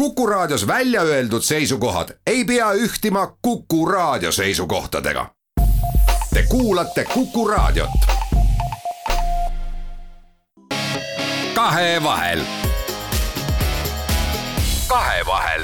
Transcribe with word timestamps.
Kuku 0.00 0.26
Raadios 0.26 0.66
välja 0.66 1.02
öeldud 1.02 1.42
seisukohad 1.42 2.08
ei 2.26 2.44
pea 2.44 2.72
ühtima 2.72 3.36
Kuku 3.42 3.86
Raadio 3.86 4.32
seisukohtadega. 4.32 5.26
Te 6.34 6.44
kuulate 6.48 7.04
Kuku 7.14 7.48
Raadiot. 7.48 7.90
kahevahel. 11.54 12.40
kahevahel 14.88 15.62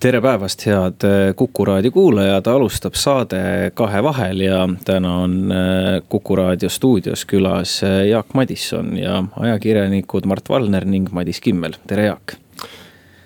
tere 0.00 0.20
päevast, 0.20 0.66
head 0.66 1.32
Kuku 1.36 1.64
raadio 1.64 1.90
kuulajad, 1.90 2.46
alustab 2.46 2.94
saade 2.94 3.70
Kahevahel 3.74 4.40
ja 4.40 4.68
täna 4.84 5.16
on 5.16 5.52
äh, 5.52 6.02
Kuku 6.08 6.36
raadio 6.36 6.68
stuudios 6.68 7.24
külas 7.24 7.82
äh, 7.84 8.06
Jaak 8.06 8.34
Madisson 8.34 8.98
ja 8.98 9.24
ajakirjanikud 9.40 10.26
Mart 10.26 10.48
Valner 10.48 10.84
ning 10.84 11.08
Madis 11.12 11.40
Kimmel, 11.40 11.72
tere 11.86 12.04
Jaak 12.04 12.43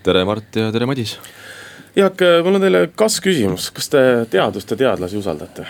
tere, 0.07 0.25
Mart 0.29 0.57
ja 0.57 0.71
tere, 0.75 0.87
Madis. 0.89 1.17
Jaak, 1.99 2.23
mul 2.45 2.59
on 2.59 2.65
teile 2.65 2.87
kas-küsimus, 2.99 3.71
kas 3.75 3.91
te 3.93 4.03
teadust 4.31 4.71
ja 4.75 4.83
teadlasi 4.87 5.19
usaldate? 5.19 5.67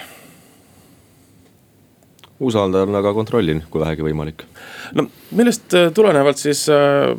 usaldan, 2.39 2.95
aga 2.95 3.11
kontrollin, 3.17 3.65
kui 3.71 3.81
vähegi 3.83 4.05
võimalik. 4.07 4.45
no 4.95 5.09
millest 5.35 5.75
tulenevalt 5.95 6.39
siis 6.39 6.69
äh, 6.71 7.11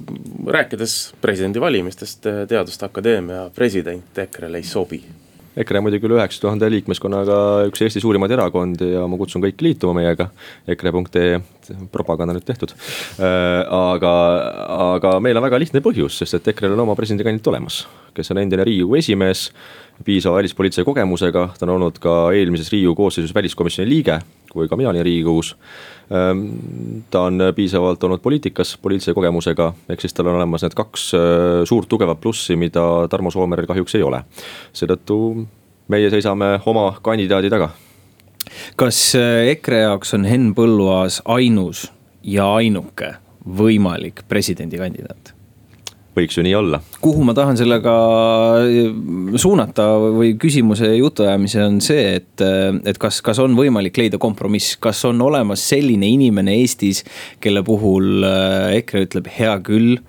rääkides 0.48 0.94
presidendivalimistest, 1.22 2.30
Teaduste 2.48 2.88
Akadeemia 2.88 3.50
president 3.56 4.24
EKRE-le 4.24 4.62
ei 4.64 4.64
sobi 4.64 5.02
EKRE 5.58 5.82
muidugi 5.82 6.06
üle 6.06 6.20
üheksa 6.20 6.44
tuhande 6.44 6.70
liikmeskonnaga 6.70 7.38
üks 7.70 7.82
Eesti 7.86 8.02
suurimaid 8.04 8.32
erakondi 8.36 8.92
ja 8.94 9.06
ma 9.10 9.18
kutsun 9.20 9.44
kõiki 9.44 9.66
liituma 9.66 9.96
meiega. 9.98 10.30
EKRE.ee 10.70 11.40
propaganda 11.94 12.36
nüüd 12.36 12.46
tehtud. 12.48 12.74
Äh, 13.22 13.64
aga, 13.66 14.14
aga 14.94 15.18
meil 15.24 15.38
on 15.38 15.46
väga 15.46 15.60
lihtne 15.62 15.82
põhjus, 15.86 16.22
sest 16.22 16.40
et 16.40 16.52
EKRE-l 16.54 16.78
on 16.78 16.86
oma 16.86 16.98
presidendikandidaat 16.98 17.52
olemas, 17.54 17.84
kes 18.18 18.34
on 18.34 18.42
endine 18.44 18.66
riigikogu 18.68 19.00
esimees. 19.02 19.50
piisava 20.00 20.38
välispoliitilise 20.40 20.86
kogemusega, 20.88 21.42
ta 21.60 21.66
on 21.66 21.74
olnud 21.74 21.98
ka 22.00 22.32
eelmises 22.32 22.70
riigikogu 22.72 23.04
koosseisus 23.04 23.34
väliskomisjoni 23.36 23.90
liige, 23.90 24.22
kui 24.48 24.70
ka 24.70 24.78
mina 24.80 24.94
olin 24.94 25.04
riigikogus 25.04 25.58
ta 27.10 27.22
on 27.22 27.42
piisavalt 27.56 28.04
olnud 28.04 28.22
poliitikas, 28.22 28.78
poliitilise 28.82 29.14
kogemusega, 29.14 29.74
ehk 29.90 30.02
siis 30.02 30.16
tal 30.18 30.32
on 30.32 30.40
olemas 30.40 30.66
need 30.66 30.74
kaks 30.78 31.12
äh, 31.14 31.22
suurt 31.70 31.90
tugevat 31.90 32.22
plussi, 32.22 32.58
mida 32.58 32.82
Tarmo 33.10 33.32
Soomerel 33.32 33.70
kahjuks 33.70 33.96
ei 34.00 34.04
ole. 34.04 34.24
seetõttu 34.74 35.20
meie 35.88 36.10
seisame 36.10 36.56
oma 36.66 36.92
kandidaadi 37.02 37.54
taga. 37.54 37.70
kas 38.76 39.16
äh, 39.16 39.52
EKRE 39.54 39.84
jaoks 39.86 40.14
on 40.18 40.26
Henn 40.26 40.54
Põlluaas 40.58 41.22
ainus 41.26 41.92
ja 42.24 42.50
ainuke 42.56 43.14
võimalik 43.46 44.26
presidendikandidaat? 44.28 45.39
Võiks 46.20 46.38
ju 46.38 46.44
nii 46.46 46.56
olla. 46.58 46.82
kuhu 47.02 47.24
ma 47.28 47.36
tahan 47.38 47.58
sellega 47.60 47.94
äh, 48.66 48.92
suunata 49.40 49.88
või 50.20 50.36
küsimuse 50.40 50.92
jutuajamise 50.98 51.64
on 51.66 51.80
see, 51.84 52.20
et, 52.20 52.44
äh, 52.44 52.76
et 52.90 53.00
kas, 53.02 53.22
kas 53.26 53.42
on 53.44 53.58
võimalik 53.58 53.98
leida 54.00 54.20
kompromiss, 54.22 54.78
kas 54.82 55.04
on 55.10 55.22
olemas 55.26 55.64
selline 55.72 56.10
inimene 56.10 56.60
Eestis, 56.60 57.04
kelle 57.44 57.64
puhul 57.66 58.24
äh, 58.28 58.78
EKRE 58.82 59.06
ütleb 59.08 59.34
hea 59.40 59.58
küll 59.66 60.00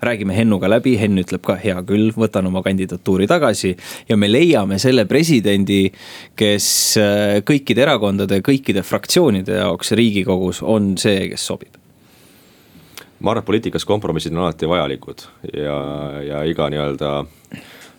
räägime 0.00 0.32
Hennuga 0.32 0.70
läbi, 0.72 0.94
Henn 0.96 1.20
ütleb 1.20 1.42
ka 1.44 1.58
hea 1.60 1.76
küll, 1.84 2.08
võtan 2.16 2.46
oma 2.48 2.62
kandidatuuri 2.64 3.26
tagasi. 3.28 3.74
ja 4.08 4.16
me 4.16 4.30
leiame 4.30 4.78
selle 4.80 5.04
presidendi, 5.04 5.90
kes 6.40 6.70
kõikide 7.44 7.84
erakondade, 7.84 8.40
kõikide 8.40 8.80
fraktsioonide 8.80 9.60
jaoks 9.60 9.92
riigikogus 10.00 10.62
on 10.64 10.94
see, 10.96 11.28
kes 11.34 11.44
sobib 11.52 11.79
ma 13.20 13.32
arvan, 13.32 13.42
et 13.42 13.48
poliitikas 13.50 13.84
kompromissid 13.88 14.34
on 14.34 14.44
alati 14.44 14.68
vajalikud 14.68 15.26
ja, 15.52 15.76
ja 16.24 16.42
iga 16.48 16.70
nii-öelda 16.72 17.12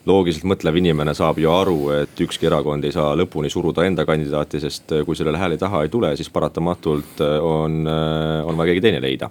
loogiliselt 0.09 0.47
mõtlev 0.49 0.79
inimene 0.81 1.13
saab 1.13 1.37
ju 1.41 1.51
aru, 1.53 1.75
et 1.93 2.21
ükski 2.25 2.47
erakond 2.49 2.85
ei 2.87 2.93
saa 2.93 3.13
lõpuni 3.17 3.51
suruda 3.53 3.85
enda 3.85 4.05
kandidaati, 4.07 4.61
sest 4.63 4.95
kui 5.05 5.17
sellele 5.17 5.37
hääli 5.37 5.59
taha 5.61 5.83
ei 5.85 5.91
tule, 5.93 6.09
siis 6.17 6.31
paratamatult 6.33 7.21
on, 7.21 7.83
on 7.85 8.57
vaja 8.57 8.71
keegi 8.71 8.85
teine 8.87 9.01
leida. 9.03 9.29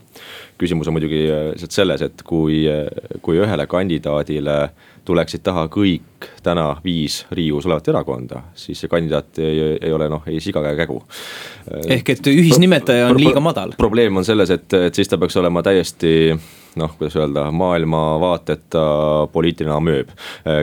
küsimus 0.61 0.89
on 0.89 0.95
muidugi 0.95 1.25
lihtsalt 1.27 1.75
selles, 1.75 2.05
et 2.07 2.23
kui, 2.23 2.63
kui 3.23 3.43
ühele 3.43 3.67
kandidaadile 3.67 4.59
tuleksid 5.05 5.43
taha 5.47 5.67
kõik 5.73 6.29
täna 6.45 6.67
viis 6.85 7.25
Riigikogus 7.31 7.67
olevat 7.69 7.89
erakonda, 7.93 8.43
siis 8.55 8.81
see 8.81 8.91
kandidaat 8.93 9.41
ei, 9.43 9.61
ei 9.81 9.93
ole 9.93 10.09
noh, 10.13 10.25
ei 10.29 10.41
siga 10.41 10.63
ega 10.65 10.85
kägu. 10.85 11.01
ehk 11.89 12.15
et 12.17 12.33
ühisnimetaja 12.33 13.09
on 13.09 13.21
liiga 13.21 13.41
madal. 13.41 13.75
probleem 13.79 14.17
on 14.17 14.25
selles, 14.25 14.51
et, 14.51 14.73
et 14.75 14.95
siis 14.95 15.09
ta 15.09 15.19
peaks 15.19 15.37
olema 15.41 15.63
täiesti 15.63 16.35
noh, 16.81 16.95
kuidas 16.99 17.17
öelda, 17.19 17.47
maailmavaateta 17.55 18.83
poliitiline 19.33 19.75
amööb. 19.75 20.13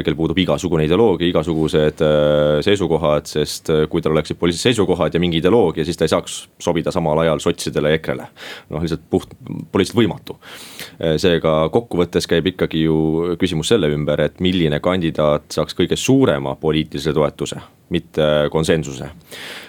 kel 0.06 0.16
puudub 0.18 0.38
igasugune 0.42 0.88
ideoloogia, 0.88 1.30
igasugused 1.32 2.02
äh, 2.06 2.58
seisukohad, 2.66 3.30
sest 3.30 3.72
äh, 3.74 3.86
kui 3.92 4.04
tal 4.04 4.16
oleksid 4.16 4.40
poliitilised 4.40 4.72
seisukohad 4.72 5.14
ja 5.14 5.22
mingi 5.24 5.42
ideoloogia, 5.42 5.86
siis 5.86 6.00
ta 6.00 6.08
ei 6.08 6.14
saaks 6.14 6.40
sobida 6.64 6.94
samal 6.94 7.22
ajal 7.24 7.42
sotsidele 7.44 7.94
ja 7.94 8.02
EKRE-le. 8.02 8.28
noh, 8.74 8.84
lihtsalt 8.84 9.06
puht, 9.10 9.34
poliitiliselt 9.72 10.02
võimatu. 10.02 10.38
Seega 11.22 11.54
kokkuvõttes 11.74 12.28
käib 12.30 12.50
ikkagi 12.54 12.84
ju 12.88 13.38
küsimus 13.40 13.70
selle 13.72 13.90
ümber, 13.94 14.22
et 14.26 14.42
milline 14.44 14.80
kandidaat 14.84 15.52
saaks 15.54 15.78
kõige 15.78 15.98
suurema 16.00 16.56
poliitilise 16.60 17.14
toetuse, 17.16 17.62
mitte 17.94 18.48
konsensuse 18.52 19.12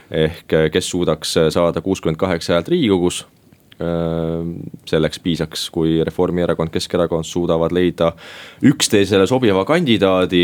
ehk 0.08 0.54
kes 0.72 0.86
suudaks 0.88 1.34
saada 1.52 1.82
kuuskümmend 1.84 2.16
kaheksa 2.20 2.54
häält 2.56 2.70
riigikogus 2.72 3.26
selleks 3.78 5.20
piisaks, 5.22 5.68
kui 5.70 5.98
Reformierakond, 6.04 6.72
Keskerakond 6.74 7.26
suudavad 7.28 7.72
leida 7.74 8.10
üksteisele 8.66 9.26
sobiva 9.30 9.62
kandidaadi, 9.68 10.42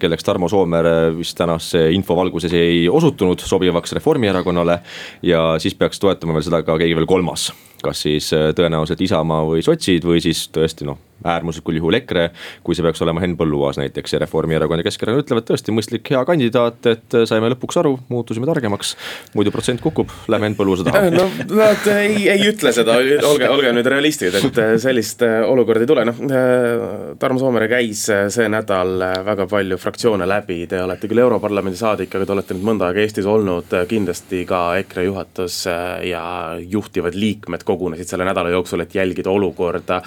kelleks 0.00 0.26
Tarmo 0.26 0.48
Soomere 0.48 1.10
vist 1.16 1.38
tänase 1.38 1.86
info 1.94 2.16
valguses 2.18 2.52
ei 2.56 2.84
osutunud 2.88 3.40
sobivaks 3.40 3.96
Reformierakonnale. 3.96 4.80
ja 5.22 5.58
siis 5.58 5.74
peaks 5.74 6.00
toetama 6.00 6.34
veel 6.36 6.44
seda 6.44 6.62
ka 6.62 6.76
keegi 6.78 6.96
veel 6.96 7.08
kolmas, 7.08 7.50
kas 7.84 8.06
siis 8.06 8.32
tõenäoliselt 8.32 9.00
Isamaa 9.04 9.44
või 9.48 9.64
sotsid 9.64 10.06
või 10.06 10.22
siis 10.24 10.48
tõesti 10.54 10.88
noh 10.88 11.10
äärmuslikul 11.24 11.76
juhul 11.76 11.94
EKRE. 11.94 12.30
kui 12.64 12.74
see 12.74 12.84
peaks 12.84 13.02
olema 13.04 13.20
Henn 13.20 13.36
Põlluaas 13.38 13.78
näiteks 13.80 14.14
ja 14.14 14.20
Reformierakond 14.22 14.80
ja 14.80 14.86
Keskerakond 14.86 15.24
ütlevad 15.24 15.46
tõesti 15.48 15.74
mõistlik, 15.74 16.08
hea 16.12 16.22
kandidaat, 16.26 16.86
et 16.90 17.16
saime 17.28 17.50
lõpuks 17.52 17.80
aru, 17.80 17.96
muutusime 18.08 18.48
targemaks. 18.48 18.96
muidu 19.34 19.52
protsent 19.54 19.80
kukub, 19.80 20.10
lähme 20.28 20.48
Henn 20.48 20.58
Põlluaasa 20.58 20.86
taha. 20.88 21.10
no 21.14 21.26
nad 21.56 21.88
ei, 21.94 22.28
ei 22.32 22.46
ütle 22.50 22.72
seda, 22.76 22.96
olge, 23.28 23.48
olge 23.48 23.72
nüüd 23.76 23.90
realistid, 23.92 24.36
et 24.40 24.60
sellist 24.82 25.24
äh, 25.26 25.40
olukorda 25.46 25.84
ei 25.84 25.90
tule, 25.90 26.06
noh. 26.08 26.22
Äh, 26.30 27.16
Tarmo 27.20 27.42
Soomere 27.42 27.68
käis 27.70 28.06
äh, 28.12 28.26
see 28.32 28.48
nädal 28.52 28.96
väga 29.26 29.46
palju 29.50 29.78
fraktsioone 29.80 30.28
läbi, 30.28 30.62
te 30.70 30.82
olete 30.82 31.10
küll 31.10 31.22
Europarlamendi 31.24 31.78
saadik, 31.80 32.14
aga 32.14 32.28
te 32.28 32.36
olete 32.36 32.56
nüüd 32.56 32.68
mõnda 32.72 32.90
aega 32.90 33.04
Eestis 33.04 33.28
olnud, 33.28 33.72
kindlasti 33.90 34.44
ka 34.48 34.62
EKRE 34.80 35.06
juhatus 35.08 35.62
ja 36.06 36.24
juhtivad 36.60 37.16
liikmed 37.18 37.64
kogunesid 37.70 38.10
selle 38.10 38.26
nädala 38.28 38.52
jooksul, 38.52 38.84
et 38.84 38.94
jälgida 38.94 39.30
olukorda. 39.30 40.00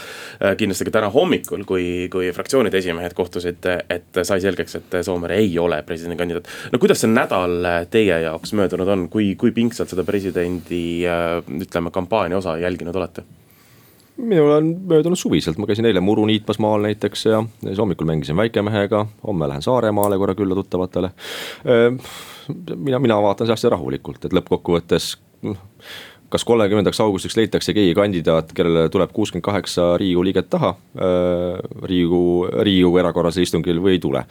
kindlasti 0.57 0.87
ka 0.89 0.97
täna 0.99 1.09
hommikul, 1.13 1.63
kui, 1.67 2.07
kui 2.11 2.31
fraktsioonide 2.35 2.77
esimehed 2.83 3.15
kohtusid, 3.17 3.69
et 3.89 4.23
sai 4.23 4.41
selgeks, 4.43 4.79
et 4.79 4.99
Soomere 5.03 5.37
ei 5.41 5.53
ole 5.59 5.81
presidendikandidaat. 5.87 6.49
no 6.71 6.79
kuidas 6.79 7.03
see 7.03 7.11
nädal 7.11 7.69
teie 7.91 8.19
jaoks 8.25 8.53
möödunud 8.57 8.87
on, 8.87 9.07
kui, 9.09 9.33
kui 9.39 9.51
pingsalt 9.55 9.93
seda 9.93 10.05
presidendi 10.07 10.83
ütleme, 11.61 11.91
kampaania 11.93 12.37
osa 12.37 12.57
jälginud 12.61 12.95
olete? 12.95 13.23
minul 14.17 14.51
on 14.51 14.67
möödunud 14.87 15.17
suviselt, 15.17 15.57
ma 15.57 15.67
käisin 15.67 15.87
eile 15.89 16.01
muru 16.03 16.25
niitmas 16.29 16.59
maal 16.61 16.85
näiteks 16.85 17.25
ja 17.25 17.43
siis 17.63 17.79
hommikul 17.81 18.05
mängisin 18.05 18.37
väikemehega, 18.37 19.05
homme 19.27 19.47
lähen 19.49 19.61
Saaremaale 19.61 20.17
korra 20.17 20.35
külla 20.35 20.55
tuttavatele. 20.55 21.09
mina, 22.75 22.99
mina 22.99 23.21
vaatan 23.21 23.47
see 23.47 23.53
asja 23.53 23.73
rahulikult, 23.73 24.25
et 24.25 24.33
lõppkokkuvõttes 24.37 25.15
noh 25.41 25.57
kas 26.33 26.45
kolmekümnendaks 26.49 26.97
augustiks 27.03 27.35
leitakse 27.37 27.75
keegi 27.77 27.93
kandidaat, 27.97 28.53
kellele 28.57 28.87
tuleb 28.89 29.11
kuuskümmend 29.13 29.45
kaheksa 29.45 29.91
riigikogu 30.01 30.23
liiget 30.25 30.49
taha 30.49 30.71
äh, 30.73 31.59
riigikogu, 31.85 32.47
riigikogu 32.65 33.01
erakorralisel 33.03 33.45
istungil 33.45 33.81
või 33.83 33.97
ei 33.97 34.01
tule. 34.01 34.23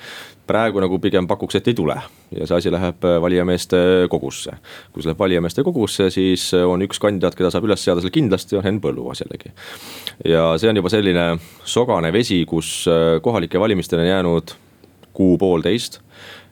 praegu 0.47 0.83
nagu 0.83 0.99
pigem 0.99 1.29
pakuks, 1.31 1.55
et 1.61 1.69
ei 1.71 1.77
tule 1.79 1.95
ja 2.35 2.47
see 2.49 2.57
asi 2.59 2.73
läheb 2.75 3.07
äh, 3.07 3.21
valijameeste 3.23 3.79
kogusse. 4.11 4.57
kui 4.93 5.03
see 5.03 5.13
läheb 5.13 5.23
valijameeste 5.23 5.63
kogusse, 5.63 6.11
siis 6.11 6.49
on 6.55 6.83
üks 6.83 6.99
kandidaat, 6.99 7.39
keda 7.39 7.53
saab 7.55 7.71
üles 7.71 7.85
seada 7.85 8.03
seal 8.03 8.15
kindlasti, 8.15 8.59
on 8.59 8.67
Henn 8.67 8.83
Põlluaas 8.83 9.23
jällegi. 9.23 9.55
ja 10.25 10.49
see 10.59 10.73
on 10.73 10.83
juba 10.83 10.91
selline 10.91 11.27
sogane 11.65 12.13
vesi, 12.13 12.43
kus 12.51 12.83
äh, 12.91 13.21
kohalike 13.23 13.61
valimisteni 13.63 14.09
on 14.09 14.15
jäänud 14.15 14.57
kuu-poolteist 15.13 16.01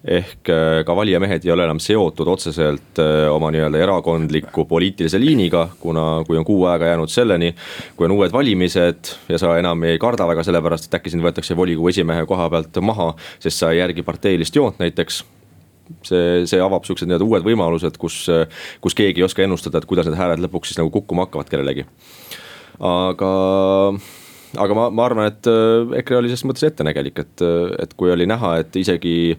ehk 0.04 0.48
äh, 0.48 0.80
ka 0.86 0.94
valijamehed 0.96 1.44
ei 1.44 1.52
ole 1.52 1.66
enam 1.66 1.80
seotud 1.82 2.28
otseselt 2.32 3.00
äh, 3.02 3.26
oma 3.32 3.50
nii-öelda 3.52 3.82
erakondliku 3.84 4.64
poliitilise 4.64 5.20
liiniga, 5.20 5.66
kuna, 5.80 6.22
kui 6.26 6.38
on 6.40 6.46
kuu 6.48 6.64
aega 6.70 6.88
jäänud 6.94 7.12
selleni. 7.12 7.54
kui 7.96 8.08
on 8.08 8.14
uued 8.16 8.32
valimised 8.32 9.12
ja 9.28 9.38
sa 9.38 9.58
enam 9.58 9.84
ei 9.84 9.98
karda 9.98 10.26
väga 10.28 10.44
sellepärast, 10.46 10.88
et 10.88 10.96
äkki 10.96 11.12
sind 11.12 11.24
võetakse 11.24 11.56
volikogu 11.56 11.92
esimehe 11.92 12.24
koha 12.26 12.48
pealt 12.50 12.80
maha, 12.80 13.12
sest 13.38 13.60
sa 13.60 13.74
ei 13.74 13.82
järgi 13.82 14.02
parteilist 14.06 14.56
joont 14.56 14.80
näiteks 14.80 15.20
see, 16.06 16.46
see 16.48 16.62
avab 16.64 16.88
siuksed 16.88 17.10
nii-öelda 17.10 17.28
uued 17.28 17.44
võimalused, 17.44 18.00
kus, 18.00 18.22
kus 18.80 18.96
keegi 18.96 19.20
ei 19.20 19.28
oska 19.28 19.44
ennustada, 19.44 19.82
et 19.82 19.90
kuidas 19.90 20.08
need 20.08 20.16
hääled 20.16 20.40
lõpuks 20.46 20.72
siis 20.72 20.80
nagu 20.80 20.88
kukkuma 20.96 21.28
hakkavad 21.28 21.52
kellelegi. 21.52 21.84
aga 22.80 23.30
aga 24.58 24.74
ma, 24.74 24.90
ma 24.90 25.04
arvan, 25.06 25.28
et 25.28 25.46
äh, 25.50 25.96
EKRE 26.00 26.22
oli 26.22 26.32
selles 26.32 26.48
mõttes 26.48 26.70
ettenägelik, 26.72 27.20
et, 27.20 27.48
et 27.84 27.96
kui 28.00 28.10
oli 28.10 28.24
näha, 28.26 28.56
et 28.64 28.80
isegi 28.80 29.36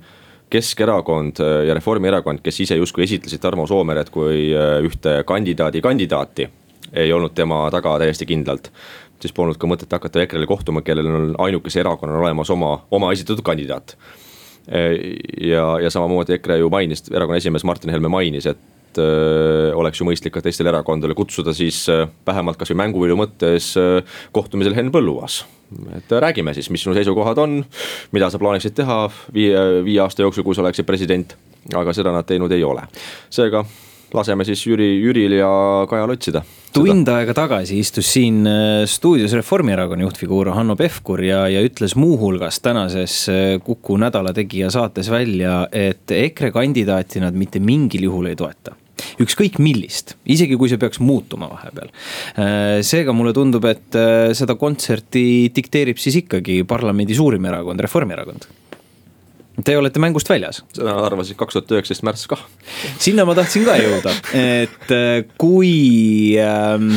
Keskerakond 0.52 1.40
ja 1.68 1.76
Reformierakond, 1.78 2.42
kes 2.44 2.60
ise 2.66 2.76
justkui 2.76 3.06
esitlesid 3.06 3.40
Tarmo 3.40 3.64
Soomeret 3.68 4.10
kui 4.12 4.50
ühte 4.84 5.22
kandidaadi 5.28 5.82
kandidaati, 5.82 6.48
ei 6.92 7.14
olnud 7.16 7.32
tema 7.38 7.64
taga 7.72 7.96
täiesti 8.02 8.28
kindlalt 8.28 8.68
siis 9.22 9.36
polnud 9.38 9.60
ka 9.62 9.70
mõtet 9.70 9.92
hakata 9.94 10.24
EKRE-le 10.24 10.48
kohtuma, 10.50 10.82
kellel 10.86 11.08
on 11.08 11.32
ainukese 11.46 11.82
erakonnal 11.84 12.24
olemas 12.24 12.50
oma, 12.50 12.74
oma 12.92 13.12
esitatud 13.14 13.44
kandidaat. 13.46 13.96
ja, 15.42 15.66
ja 15.82 15.90
samamoodi 15.90 16.36
EKRE 16.38 16.58
ju 16.62 16.70
mainis, 16.70 17.06
erakonna 17.12 17.38
esimees 17.38 17.66
Martin 17.66 17.94
Helme 17.94 18.10
mainis, 18.10 18.46
et 18.46 18.60
et 18.92 19.00
öö, 19.00 19.72
oleks 19.80 20.02
ju 20.02 20.06
mõistlik 20.08 20.34
ka 20.36 20.42
teistele 20.44 20.68
erakondadele 20.68 21.16
kutsuda 21.16 21.54
siis 21.56 21.86
öö, 21.88 22.10
vähemalt 22.28 22.60
kasvõi 22.60 22.82
mänguvilju 22.82 23.16
mõttes 23.16 23.72
öö, 23.80 24.02
kohtumisel 24.36 24.76
Henn 24.76 24.92
Põlluaas. 24.92 25.46
Et 25.98 26.18
räägime 26.24 26.54
siis, 26.54 26.70
mis 26.70 26.84
sinu 26.84 26.96
seisukohad 26.98 27.40
on, 27.42 27.62
mida 28.12 28.30
sa 28.30 28.40
plaaniksid 28.42 28.76
teha 28.78 29.04
viie, 29.34 29.84
viie 29.86 30.02
aasta 30.04 30.26
jooksul, 30.26 30.46
kui 30.48 30.58
sa 30.58 30.66
oleksid 30.66 30.88
president. 30.88 31.38
aga 31.78 31.94
seda 31.94 32.10
nad 32.12 32.26
teinud 32.26 32.52
ei 32.52 32.64
ole, 32.66 32.82
seega 33.30 33.62
laseme 34.14 34.46
siis 34.48 34.64
Jüri, 34.66 34.88
Jüril 34.98 35.36
ja 35.38 35.52
Kajal 35.90 36.10
otsida. 36.10 36.42
tund 36.74 37.08
aega 37.08 37.34
tagasi 37.36 37.78
istus 37.80 38.08
siin 38.14 38.48
stuudios 38.86 39.34
Reformierakonna 39.34 40.04
juhtfiguur 40.04 40.50
Hanno 40.56 40.76
Pevkur 40.76 41.24
ja, 41.24 41.46
ja 41.48 41.62
ütles 41.62 41.96
muuhulgas 41.96 42.60
tänases 42.60 43.28
Kuku 43.64 43.98
nädala 43.98 44.34
tegija 44.34 44.72
saates 44.72 45.12
välja, 45.12 45.68
et 45.72 46.12
EKRE 46.12 46.52
kandidaati 46.52 47.22
nad 47.24 47.38
mitte 47.38 47.60
mingil 47.60 48.10
juhul 48.10 48.32
ei 48.32 48.36
toeta 48.36 48.76
ükskõik 49.22 49.60
millist, 49.64 50.16
isegi 50.26 50.58
kui 50.60 50.72
see 50.72 50.82
peaks 50.82 51.02
muutuma 51.04 51.50
vahepeal. 51.52 51.92
Äh, 52.36 52.80
seega 52.86 53.16
mulle 53.16 53.36
tundub, 53.38 53.66
et 53.70 54.00
äh, 54.00 54.32
seda 54.38 54.58
kontserti 54.60 55.24
dikteerib 55.56 56.02
siis 56.02 56.22
ikkagi 56.24 56.62
parlamendi 56.70 57.18
suurim 57.18 57.46
erakond, 57.52 57.82
Reformierakond 57.82 58.50
Te 59.66 59.76
olete 59.78 60.00
mängust 60.00 60.30
väljas. 60.32 60.62
seda 60.74 60.94
arvasid 61.06 61.38
kaks 61.38 61.58
tuhat 61.58 61.74
üheksateist 61.76 62.06
märts 62.08 62.28
kah. 62.32 62.40
sinna 63.00 63.26
ma 63.28 63.36
tahtsin 63.38 63.66
ka 63.68 63.76
jõuda, 63.78 64.14
et 64.38 64.94
äh, 64.96 65.26
kui 65.38 66.38
ähm, 66.40 66.94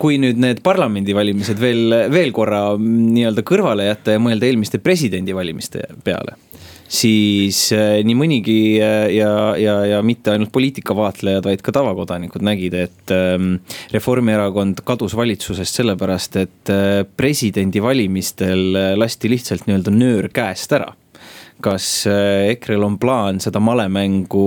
kui 0.00 0.16
nüüd 0.18 0.40
need 0.42 0.62
parlamendivalimised 0.64 1.60
veel, 1.60 1.92
veel 2.10 2.32
korra 2.34 2.72
nii-öelda 2.80 3.44
kõrvale 3.46 3.84
jätta 3.86 4.16
ja 4.16 4.22
mõelda 4.22 4.48
eelmiste 4.48 4.80
presidendivalimiste 4.82 5.84
peale 6.02 6.34
siis 6.92 7.58
äh, 7.74 8.00
nii 8.04 8.16
mõnigi 8.18 8.58
äh, 8.82 9.06
ja, 9.16 9.32
ja, 9.58 9.76
ja 9.88 10.00
mitte 10.04 10.34
ainult 10.34 10.52
poliitikavaatlejad, 10.52 11.46
vaid 11.48 11.64
ka 11.64 11.74
tavakodanikud 11.74 12.44
nägid, 12.44 12.76
et 12.76 13.14
ähm, 13.14 13.54
Reformierakond 13.94 14.84
kadus 14.86 15.16
valitsusest 15.16 15.80
sellepärast, 15.80 16.36
et 16.42 16.72
äh, 16.72 17.02
presidendivalimistel 17.16 18.76
lasti 19.00 19.32
lihtsalt 19.32 19.66
nii-öelda 19.68 19.94
nöör 19.94 20.28
käest 20.34 20.76
ära. 20.76 20.92
Kas 21.62 22.08
EKRE-l 22.10 22.82
on 22.82 22.96
plaan 22.98 23.36
seda 23.40 23.60
malemängu 23.62 24.46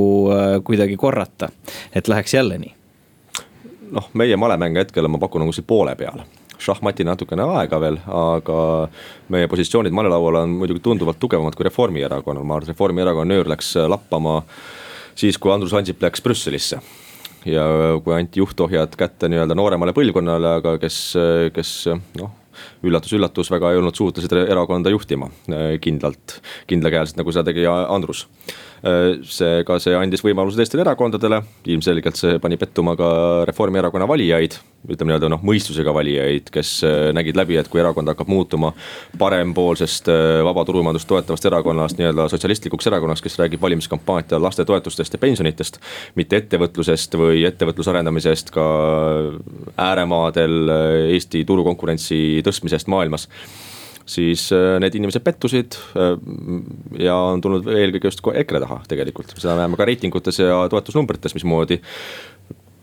kuidagi 0.67 0.97
korrata, 0.99 1.47
et 1.95 2.09
läheks 2.11 2.33
jälle 2.35 2.57
nii? 2.59 2.73
noh, 3.95 4.09
meie 4.17 4.35
malemäng 4.35 4.75
hetkel 4.81 5.07
ma 5.07 5.21
pakun 5.21 5.45
nagu 5.45 5.53
siin 5.55 5.67
poole 5.69 5.93
peal 5.95 6.25
šahmatina 6.61 7.13
natukene 7.13 7.45
aega 7.59 7.79
veel, 7.81 7.99
aga 8.07 8.59
meie 9.33 9.49
positsioonid 9.51 9.95
malelaual 9.95 10.41
on 10.43 10.55
muidugi 10.59 10.83
tunduvalt 10.85 11.19
tugevamad 11.21 11.57
kui 11.57 11.67
Reformierakonnal, 11.67 12.45
ma 12.45 12.57
arvan, 12.57 12.69
et 12.69 12.73
Reformierakonna 12.75 13.33
nöör 13.33 13.51
läks 13.55 13.73
lappama 13.89 14.41
siis, 15.15 15.39
kui 15.39 15.53
Andrus 15.53 15.75
Ansip 15.75 16.01
läks 16.03 16.23
Brüsselisse. 16.23 16.81
Ja 17.45 17.65
kui 18.01 18.15
anti 18.15 18.41
juhtohjad 18.41 18.95
kätte 18.97 19.29
nii-öelda 19.29 19.53
nooremale 19.57 19.93
põlvkonnale, 19.93 20.55
aga 20.61 20.79
kes, 20.81 20.97
kes 21.53 21.75
noh 22.17 22.33
üllatus-üllatus, 22.85 23.49
väga 23.51 23.71
ei 23.71 23.79
olnud 23.79 23.97
suutelised 23.97 24.35
erakonda 24.45 24.91
juhtima 24.93 25.29
kindlalt, 25.81 26.39
kindlakäeliselt, 26.69 27.19
nagu 27.19 27.33
seda 27.35 27.49
tegi 27.49 27.65
Andrus. 27.67 28.25
Äh, 28.25 28.55
seega 29.25 29.79
see 29.81 29.95
andis 29.97 30.21
võimaluse 30.21 30.59
teistele 30.59 30.83
erakondadele, 30.83 31.39
ilmselgelt 31.73 32.19
see 32.19 32.37
pani 32.41 32.57
pettuma 32.61 32.93
ka 32.99 33.09
Reformierakonna 33.49 34.07
valijaid. 34.09 34.59
ütleme 34.85 35.09
nii-öelda 35.09 35.31
noh, 35.33 35.41
mõistusega 35.41 35.89
valijaid, 35.95 36.51
kes 36.53 36.71
äh, 36.85 37.07
nägid 37.17 37.37
läbi, 37.39 37.55
et 37.57 37.69
kui 37.73 37.81
erakond 37.81 38.11
hakkab 38.11 38.29
muutuma 38.29 38.69
parempoolsest 39.17 40.11
äh, 40.13 40.43
vaba 40.45 40.61
turumajandust 40.67 41.09
toetavast 41.09 41.49
erakonnast 41.49 41.97
nii-öelda 41.97 42.27
sotsialistlikuks 42.29 42.91
erakonnaks, 42.91 43.25
kes 43.25 43.39
räägib 43.41 43.65
valimiskampaania 43.65 44.37
lastetoetustest 44.41 45.17
ja 45.17 45.19
pensionitest. 45.19 45.81
mitte 46.15 46.37
ettevõtlusest 46.37 47.17
või 47.17 47.41
ettevõtluse 47.49 47.89
arendamisest 47.89 48.53
ka 48.53 48.65
ääremaadel 49.77 50.69
Eesti 51.15 51.41
turukonkurentsi 51.49 52.43
tõstmisest 52.45 52.91
maailmas 52.93 53.25
siis 54.05 54.47
äh, 54.53 54.77
need 54.81 54.95
inimesed 54.99 55.23
pettusid 55.25 55.77
äh, 55.97 56.13
ja 57.01 57.17
on 57.33 57.41
tulnud 57.43 57.67
eelkõige 57.73 58.11
just 58.11 58.21
EKRE 58.21 58.61
taha 58.63 58.79
tegelikult, 58.89 59.33
seda 59.37 59.57
näeme 59.59 59.79
ka 59.79 59.87
reitingutes 59.89 60.39
ja 60.43 60.63
toetusnumbrites, 60.71 61.35
mismoodi 61.37 61.81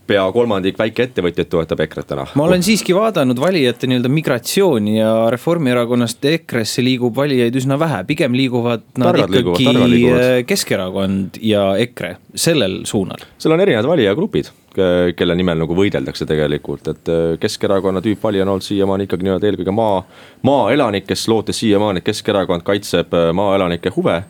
pea 0.07 0.23
kolmandik 0.35 0.79
väikeettevõtjaid 0.81 1.51
toetab 1.51 1.83
EKRE-t 1.85 2.09
täna. 2.11 2.25
ma 2.39 2.47
olen 2.49 2.65
siiski 2.67 2.95
vaadanud 2.97 3.39
valijate 3.41 3.89
nii-öelda 3.91 4.11
migratsiooni 4.13 4.97
ja 4.99 5.13
Reformierakonnast 5.33 6.25
EKRE-sse 6.33 6.85
liigub 6.85 7.17
valijaid 7.17 7.57
üsna 7.63 7.79
vähe, 7.81 8.03
pigem 8.09 8.35
liiguvad 8.37 8.85
nad 8.99 9.13
targad 9.13 9.39
ikkagi 9.39 9.69
liiguvad, 9.95 10.25
äh, 10.25 10.41
Keskerakond 10.49 11.39
ja 11.47 11.69
EKRE, 11.87 12.17
sellel 12.35 12.83
suunal. 12.89 13.23
seal 13.39 13.55
on 13.55 13.63
erinevad 13.63 13.89
valijagrupid 13.95 14.51
kelle 14.75 15.35
nimel 15.37 15.61
nagu 15.63 15.77
võideldakse 15.77 16.27
tegelikult, 16.29 16.89
et 16.93 17.11
äh, 17.13 17.25
Keskerakonna 17.41 18.03
tüüpvalija 18.05 18.47
on 18.47 18.55
olnud 18.55 18.67
siiamaani 18.67 19.09
ikkagi 19.09 19.27
nii-öelda 19.27 19.51
eelkõige 19.51 19.75
maa, 19.77 20.01
maaelanik, 20.49 21.07
kes 21.09 21.27
lootes 21.29 21.61
siiamaani, 21.63 22.03
et 22.03 22.09
Keskerakond 22.09 22.65
kaitseb 22.67 23.15
äh, 23.17 23.31
maaelanike 23.37 23.93
huve 23.97 24.23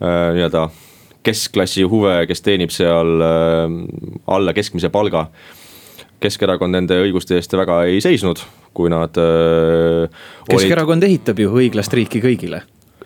nii-öelda 0.00 0.70
keskklassi 1.20 1.82
huve, 1.84 2.14
kes 2.24 2.40
teenib 2.40 2.70
seal 2.72 3.20
alla 3.20 4.54
keskmise 4.56 4.88
palga. 4.88 5.26
Keskerakond 6.24 6.72
nende 6.72 6.96
õiguste 7.02 7.36
eest 7.36 7.52
väga 7.52 7.82
ei 7.84 8.00
seisnud, 8.00 8.40
kui 8.72 8.88
nad. 8.88 9.12
Keskerakond 10.48 11.04
olid... 11.04 11.10
ehitab 11.10 11.44
ju 11.44 11.52
õiglast 11.60 11.92
riiki 11.92 12.24
kõigile 12.24 12.62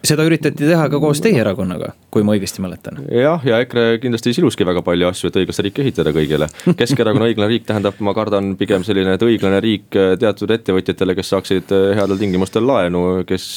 seda 0.09 0.25
üritati 0.27 0.67
teha 0.69 0.87
ka 0.93 1.01
koos 1.03 1.21
teie 1.25 1.41
erakonnaga, 1.41 1.93
kui 2.13 2.25
ma 2.27 2.35
õigesti 2.37 2.63
mäletan. 2.65 3.01
jah, 3.11 3.43
ja 3.47 3.61
EKRE 3.65 3.99
kindlasti 4.03 4.35
siluski 4.37 4.67
väga 4.67 4.83
palju 4.87 5.09
asju, 5.09 5.31
et 5.31 5.39
õiglast 5.43 5.63
riiki 5.65 5.85
ehitada 5.85 6.13
kõigile. 6.15 6.49
Keskerakonna 6.79 7.29
õiglane 7.31 7.51
riik 7.53 7.67
tähendab, 7.69 7.99
ma 8.05 8.15
kardan, 8.17 8.55
pigem 8.61 8.85
selline, 8.87 9.17
et 9.17 9.25
õiglane 9.25 9.61
riik 9.65 9.89
teatud 10.21 10.53
ettevõtjatele, 10.55 11.17
kes 11.19 11.33
saaksid 11.35 11.75
headel 11.99 12.21
tingimustel 12.21 12.67
laenu, 12.69 13.25
kes. 13.29 13.49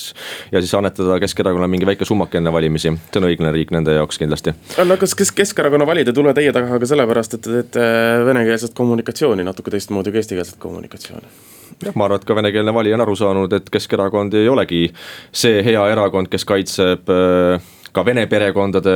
ja 0.52 0.64
siis 0.64 0.74
annetada 0.78 1.20
Keskerakonnale 1.24 1.72
mingi 1.72 1.90
väike 1.90 2.08
summake 2.08 2.42
enne 2.42 2.54
valimisi, 2.54 2.94
see 3.12 3.22
on 3.22 3.30
õiglane 3.30 3.54
riik 3.56 3.74
nende 3.76 3.98
jaoks 3.98 4.22
kindlasti. 4.22 4.56
no 4.78 5.00
kas, 5.02 5.16
kas 5.18 5.34
Keskerakonna 5.36 5.88
valijad 5.90 6.14
ei 6.14 6.18
tule 6.18 6.34
teie 6.38 6.56
taga 6.56 6.80
ka 6.80 6.90
sellepärast, 6.90 7.38
et 7.38 7.46
te 7.46 7.60
teete 7.60 7.86
venekeelset 8.28 8.76
kommunikatsiooni 8.78 9.46
natuke 9.48 9.74
teistmoodi 9.74 10.14
kui 10.14 10.24
eestikeelset 10.24 10.60
kommunikatsiooni? 10.62 11.57
Jah, 11.84 11.96
ma 11.96 12.08
arvan, 12.08 12.22
et 12.22 12.28
ka 12.28 12.36
venekeelne 12.38 12.74
valija 12.74 12.98
on 12.98 13.06
aru 13.06 13.16
saanud, 13.20 13.54
et 13.58 13.72
Keskerakond 13.74 14.38
ei 14.38 14.50
olegi 14.50 14.86
see 15.32 15.64
hea 15.66 15.88
erakond, 15.94 16.30
kes 16.32 16.46
kaitseb 16.48 17.12
äh, 17.14 17.74
ka 17.98 18.04
vene 18.06 18.28
perekondade 18.30 18.94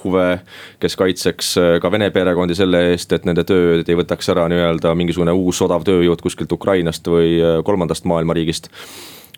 huve, 0.00 0.26
kes 0.82 0.96
kaitseks 0.98 1.52
äh, 1.60 1.76
ka 1.82 1.92
vene 1.92 2.10
perekondi 2.14 2.56
selle 2.58 2.82
eest, 2.90 3.12
et 3.14 3.28
nende 3.28 3.44
tööd 3.46 3.88
ei 3.88 3.98
võtaks 3.98 4.32
ära 4.32 4.48
nii-öelda 4.50 4.94
mingisugune 4.98 5.34
uus 5.36 5.62
odav 5.66 5.86
tööjõud 5.86 6.22
kuskilt 6.24 6.52
Ukrainast 6.56 7.06
või 7.10 7.38
äh, 7.38 7.60
kolmandast 7.66 8.08
maailma 8.10 8.36
riigist 8.36 8.70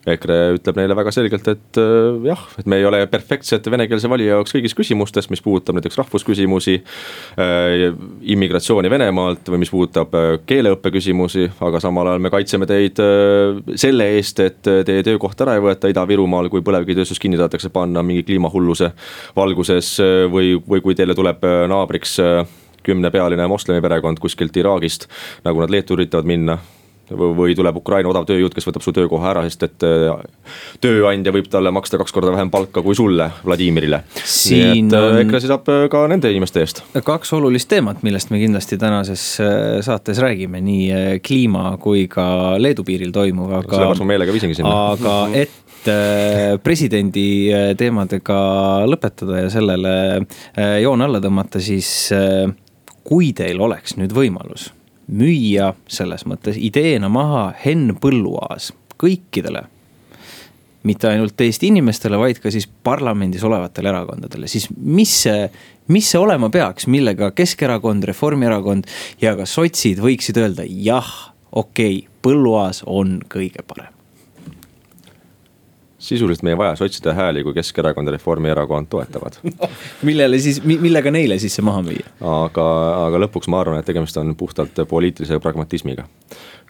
EKRE 0.02 0.38
ütleb 0.56 0.78
neile 0.80 0.96
väga 0.98 1.12
selgelt, 1.14 1.46
et 1.52 1.78
äh, 1.78 2.16
jah, 2.26 2.40
et 2.58 2.66
me 2.66 2.80
ei 2.80 2.86
ole 2.88 3.04
perfektsed 3.10 3.68
venekeelse 3.70 4.10
valija 4.10 4.38
jaoks 4.38 4.56
kõigis 4.56 4.74
küsimustes, 4.74 5.28
mis 5.30 5.42
puudutab 5.44 5.78
näiteks 5.78 6.00
rahvusküsimusi 6.00 6.78
äh,. 7.38 7.92
immigratsiooni 8.34 8.90
Venemaalt 8.90 9.46
või 9.52 9.62
mis 9.62 9.70
puudutab 9.70 10.14
äh, 10.18 10.32
keeleõppe 10.46 10.90
küsimusi, 10.96 11.46
aga 11.62 11.80
samal 11.82 12.10
ajal 12.10 12.24
me 12.24 12.32
kaitseme 12.34 12.66
teid 12.66 12.98
äh, 13.02 13.62
selle 13.78 14.08
eest, 14.16 14.42
et 14.42 14.62
teie 14.62 15.06
töökohta 15.06 15.46
ära 15.46 15.56
ei 15.58 15.64
võeta 15.64 15.90
Ida-Virumaal, 15.92 16.50
kui 16.50 16.64
põlevkivitööstus 16.66 17.22
kinni 17.22 17.38
tahetakse 17.38 17.70
panna 17.72 18.02
mingi 18.06 18.26
kliimahulluse 18.26 18.90
valguses 19.36 19.94
äh, 20.02 20.26
või, 20.32 20.56
või 20.66 20.82
kui 20.84 20.98
teile 20.98 21.14
tuleb 21.18 21.46
äh, 21.46 21.62
naabriks 21.70 22.18
kümnepealine 22.82 23.46
moslemi 23.46 23.82
perekond 23.82 24.18
kuskilt 24.18 24.56
Iraagist, 24.58 25.06
nagu 25.46 25.62
nad 25.62 25.70
Leetu 25.70 25.94
üritavad 25.94 26.26
minna 26.26 26.58
või 27.16 27.54
tuleb 27.56 27.78
Ukraina 27.80 28.10
odav 28.10 28.26
tööjõud, 28.28 28.54
kes 28.54 28.66
võtab 28.68 28.84
su 28.84 28.94
töökoha 28.96 29.30
ära, 29.32 29.44
sest 29.48 29.66
et 29.66 29.86
äh, 29.86 30.10
tööandja 30.82 31.34
võib 31.34 31.48
talle 31.52 31.72
maksta 31.74 32.00
kaks 32.00 32.14
korda 32.14 32.32
vähem 32.34 32.50
palka 32.52 32.82
kui 32.84 32.96
sulle, 32.98 33.28
Vladimirile. 33.46 34.02
nii 34.16 34.62
et 34.70 34.96
äh, 34.98 35.20
EKRE 35.24 35.42
seisab 35.44 35.70
äh, 35.72 35.86
ka 35.92 36.04
nende 36.10 36.30
inimeste 36.32 36.62
eest. 36.62 36.82
kaks 37.04 37.32
olulist 37.38 37.70
teemat, 37.72 38.02
millest 38.06 38.32
me 38.34 38.40
kindlasti 38.42 38.78
tänases 38.80 39.26
saates 39.86 40.20
räägime, 40.22 40.62
nii 40.64 41.20
kliima 41.24 41.76
kui 41.82 42.06
ka 42.12 42.58
Leedu 42.62 42.84
piiril 42.86 43.14
toimuv, 43.14 43.52
aga. 43.62 43.76
sellepärast 43.76 44.04
ma 44.04 44.10
meelega 44.14 44.34
viisingi 44.34 44.58
sinna. 44.58 44.76
aga 44.96 45.18
et 45.36 45.58
presidendi 46.62 47.24
teemadega 47.74 48.36
lõpetada 48.86 49.40
ja 49.42 49.48
sellele 49.50 49.94
joon 50.78 51.02
alla 51.02 51.18
tõmmata, 51.22 51.58
siis 51.58 51.90
kui 53.02 53.32
teil 53.34 53.58
oleks 53.66 53.96
nüüd 53.98 54.14
võimalus 54.14 54.70
müüa 55.12 55.72
selles 55.90 56.24
mõttes 56.28 56.58
ideena 56.60 57.10
maha 57.12 57.50
Henn 57.64 57.94
Põlluaas 58.00 58.72
kõikidele 59.00 59.66
mitte 60.82 61.08
ainult 61.08 61.40
Eesti 61.40 61.68
inimestele, 61.70 62.18
vaid 62.18 62.40
ka 62.42 62.50
siis 62.50 62.66
parlamendis 62.66 63.44
olevatele 63.46 63.92
erakondadele, 63.92 64.48
siis 64.50 64.66
mis 64.74 65.12
see, 65.24 65.46
mis 65.94 66.10
see 66.10 66.18
olema 66.18 66.50
peaks, 66.50 66.88
millega 66.90 67.30
Keskerakond, 67.36 68.08
Reformierakond 68.10 68.90
ja 69.22 69.36
ka 69.38 69.46
sotsid 69.46 70.02
võiksid 70.02 70.42
öelda 70.42 70.66
jah, 70.66 71.12
okei 71.52 72.02
okay,, 72.02 72.08
Põlluaas 72.22 72.84
on 72.86 73.20
kõige 73.30 73.64
parem 73.66 74.01
sisuliselt 76.02 76.42
me 76.46 76.54
ei 76.54 76.58
vaja 76.58 76.76
sotside 76.78 77.14
hääli, 77.16 77.44
kui 77.46 77.54
Keskerakond 77.54 78.10
ja 78.10 78.16
Reformierakond 78.16 78.90
toetavad 78.90 79.38
no,. 79.48 79.70
millele 80.02 80.40
siis, 80.42 80.62
millega 80.64 81.14
neile 81.14 81.38
siis 81.42 81.58
see 81.58 81.66
maha 81.66 81.84
müüa? 81.86 82.16
aga, 82.20 82.66
aga 83.06 83.22
lõpuks 83.26 83.50
ma 83.52 83.62
arvan, 83.62 83.78
et 83.80 83.88
tegemist 83.88 84.18
on 84.20 84.34
puhtalt 84.38 84.82
poliitilise 84.90 85.38
pragmatismiga 85.42 86.08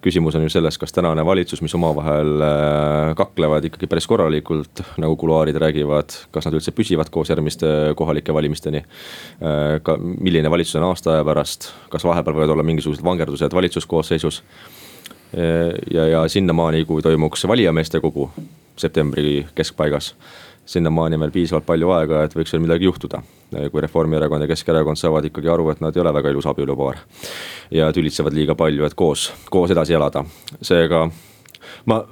küsimus 0.02 0.36
on 0.36 0.42
ju 0.46 0.50
selles, 0.50 0.78
kas 0.78 0.92
tänane 0.94 1.24
valitsus, 1.26 1.62
mis 1.62 1.74
omavahel 1.78 2.42
äh, 2.42 3.12
kaklevad 3.18 3.68
ikkagi 3.68 3.86
päris 3.90 4.08
korralikult, 4.10 4.82
nagu 5.00 5.16
kuluaarid 5.18 5.58
räägivad, 5.62 6.16
kas 6.34 6.48
nad 6.48 6.58
üldse 6.58 6.74
püsivad 6.74 7.10
koos 7.14 7.30
järgmiste 7.30 7.70
kohalike 7.98 8.34
valimisteni. 8.34 8.82
Äh, 8.82 9.78
ka 9.86 9.96
milline 10.02 10.50
valitsus 10.50 10.80
on 10.80 10.88
aasta 10.90 11.16
aja 11.16 11.26
pärast, 11.28 11.70
kas 11.92 12.06
vahepeal 12.08 12.40
võivad 12.40 12.56
olla 12.56 12.66
mingisugused 12.66 13.04
vangerdused 13.06 13.54
valitsuskoosseisus. 13.54 14.42
Äh, 15.32 15.74
ja, 15.94 16.06
ja 16.06 16.28
sinnamaani, 16.28 16.84
kui 16.84 17.02
toimuks 17.02 17.46
valijameeste 17.48 18.00
kogu 18.00 18.30
septembri 18.76 19.46
keskpaigas 19.54 20.14
sinnamaani 20.66 21.14
on 21.14 21.20
veel 21.20 21.30
piisavalt 21.30 21.66
palju 21.66 21.90
aega, 21.96 22.22
et 22.24 22.34
võiks 22.36 22.52
veel 22.52 22.62
midagi 22.62 22.86
juhtuda. 22.86 23.22
kui 23.70 23.80
Reformierakond 23.84 24.42
ja 24.42 24.48
Keskerakond 24.48 24.96
saavad 24.96 25.26
ikkagi 25.28 25.48
aru, 25.52 25.68
et 25.70 25.80
nad 25.80 25.96
ei 25.96 26.00
ole 26.00 26.12
väga 26.14 26.30
ilus 26.30 26.46
abielupaar. 26.46 26.98
ja 27.70 27.92
tülitsevad 27.92 28.32
liiga 28.32 28.54
palju, 28.54 28.84
et 28.84 28.94
koos, 28.94 29.32
koos 29.50 29.70
edasi 29.70 29.94
elada, 29.94 30.24
seega 30.62 31.08
ma 31.86 32.04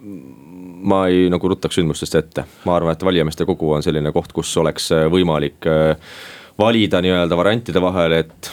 ma 0.81 1.07
ei 1.09 1.29
nagu 1.29 1.49
ruttaks 1.49 1.77
sündmustest 1.77 2.15
ette, 2.15 2.45
ma 2.65 2.77
arvan, 2.77 2.93
et 2.93 3.03
valijameeste 3.05 3.45
kogu 3.45 3.73
on 3.73 3.83
selline 3.83 4.13
koht, 4.13 4.33
kus 4.33 4.57
oleks 4.57 4.89
võimalik 5.13 5.67
äh, 5.69 5.97
valida 6.59 7.01
nii-öelda 7.05 7.37
variantide 7.37 7.83
vahel, 7.83 8.13
et 8.13 8.51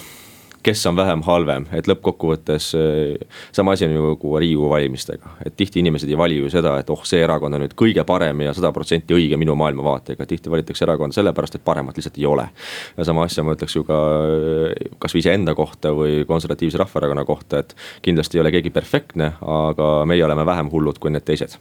kes 0.67 0.85
on 0.89 0.97
vähem 0.99 1.21
halvem, 1.23 1.65
et 1.71 1.87
lõppkokkuvõttes 1.87 2.65
äh, 2.75 3.37
sama 3.55 3.75
asi 3.75 3.85
on 3.87 3.93
ju 3.95 4.01
nagu 4.09 4.31
riigikogu 4.41 4.69
valimistega. 4.73 5.29
et 5.45 5.55
tihti 5.55 5.79
inimesed 5.79 6.09
ei 6.09 6.17
vali 6.19 6.39
ju 6.41 6.49
seda, 6.51 6.75
et 6.81 6.89
oh, 6.91 7.05
see 7.07 7.21
erakond 7.23 7.55
on 7.55 7.63
nüüd 7.63 7.75
kõige 7.79 8.03
parem 8.07 8.43
ja 8.43 8.53
sada 8.57 8.73
protsenti 8.75 9.15
õige 9.15 9.39
minu 9.39 9.55
maailmavaatega, 9.59 10.27
tihti 10.27 10.51
valitakse 10.51 10.83
erakonda 10.83 11.15
sellepärast, 11.15 11.55
et 11.55 11.65
paremat 11.65 11.95
lihtsalt 11.97 12.19
ei 12.19 12.27
ole. 12.27 12.49
ja 12.97 13.07
sama 13.07 13.23
asja 13.29 13.47
ma 13.47 13.55
ütleks 13.55 13.77
ju 13.79 13.85
ka 13.87 14.01
äh, 14.27 14.91
kasvõi 14.99 15.23
iseenda 15.23 15.55
kohta 15.55 15.95
või 15.95 16.25
konservatiivse 16.27 16.83
rahvaerakonna 16.83 17.25
kohta, 17.25 17.63
et 17.63 17.75
kindlasti 18.03 18.37
ei 18.37 18.43
ole 18.43 18.51
keegi 18.57 18.73
perfektne, 18.75 19.33
aga 19.41 19.91
meie 20.05 20.25
oleme 20.25 20.45
vähem 20.45 20.71
hullud 20.73 20.99
kui 20.99 21.15
need 21.15 21.23
teised 21.27 21.55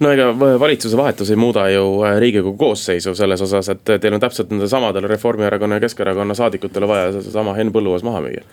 no 0.00 0.12
ega 0.14 0.30
valitsuse 0.60 0.96
vahetus 0.96 1.30
ei 1.30 1.40
muuda 1.40 1.68
ju 1.70 1.86
äh, 2.02 2.18
riigikogu 2.22 2.56
koosseisu 2.58 3.14
selles 3.14 3.42
osas, 3.42 3.68
et 3.68 3.96
teil 4.00 4.14
on 4.14 4.22
täpselt 4.22 4.52
nende 4.52 4.68
samadele 4.68 5.10
Reformierakonna 5.10 5.80
ja 5.80 5.86
Keskerakonna 5.86 6.34
saadikutele 6.34 6.88
vaja 6.88 7.12
seesama 7.18 7.54
Henn 7.58 7.74
Põlluaas 7.74 8.06
maha 8.06 8.22
müüa 8.24 8.44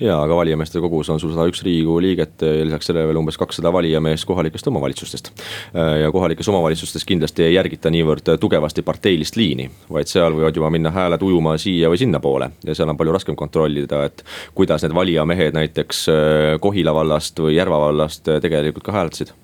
ja, 0.00 0.16
aga 0.22 0.36
valijameeste 0.36 0.80
kogus 0.80 1.10
on 1.12 1.20
sul 1.20 1.32
sada 1.34 1.46
üks 1.50 1.62
riigikogu 1.64 2.00
liiget 2.02 2.44
ja 2.44 2.64
lisaks 2.64 2.88
sellele 2.88 3.10
veel 3.10 3.20
umbes 3.20 3.36
kakssada 3.40 3.72
valijameest 3.72 4.26
kohalikest 4.28 4.70
omavalitsustest. 4.70 5.30
Äh, 5.74 6.00
ja 6.04 6.12
kohalikes 6.12 6.48
omavalitsustes 6.48 7.04
kindlasti 7.08 7.44
ei 7.46 7.54
järgita 7.54 7.92
niivõrd 7.92 8.32
tugevasti 8.40 8.84
parteilist 8.86 9.36
liini, 9.36 9.68
vaid 9.92 10.10
seal 10.10 10.34
võivad 10.36 10.56
juba 10.56 10.70
minna 10.72 10.92
hääled 10.94 11.22
ujuma 11.26 11.56
siia 11.60 11.92
või 11.92 12.00
sinnapoole. 12.00 12.50
ja 12.64 12.74
seal 12.74 12.88
on 12.88 12.96
palju 12.96 13.12
raskem 13.18 13.36
kontrollida, 13.36 14.04
et 14.08 14.24
kuidas 14.54 14.82
need 14.86 14.96
valijamehed 14.96 15.54
näiteks 15.58 16.08
äh, 16.08 16.56
Kohila 16.60 16.94
vallast 16.96 17.38
või 17.40 17.54
Järva 17.58 17.84
vallast 17.86 18.28
tegelikult 18.40 18.88
ka 18.88 18.96
hääletasid 18.96 19.36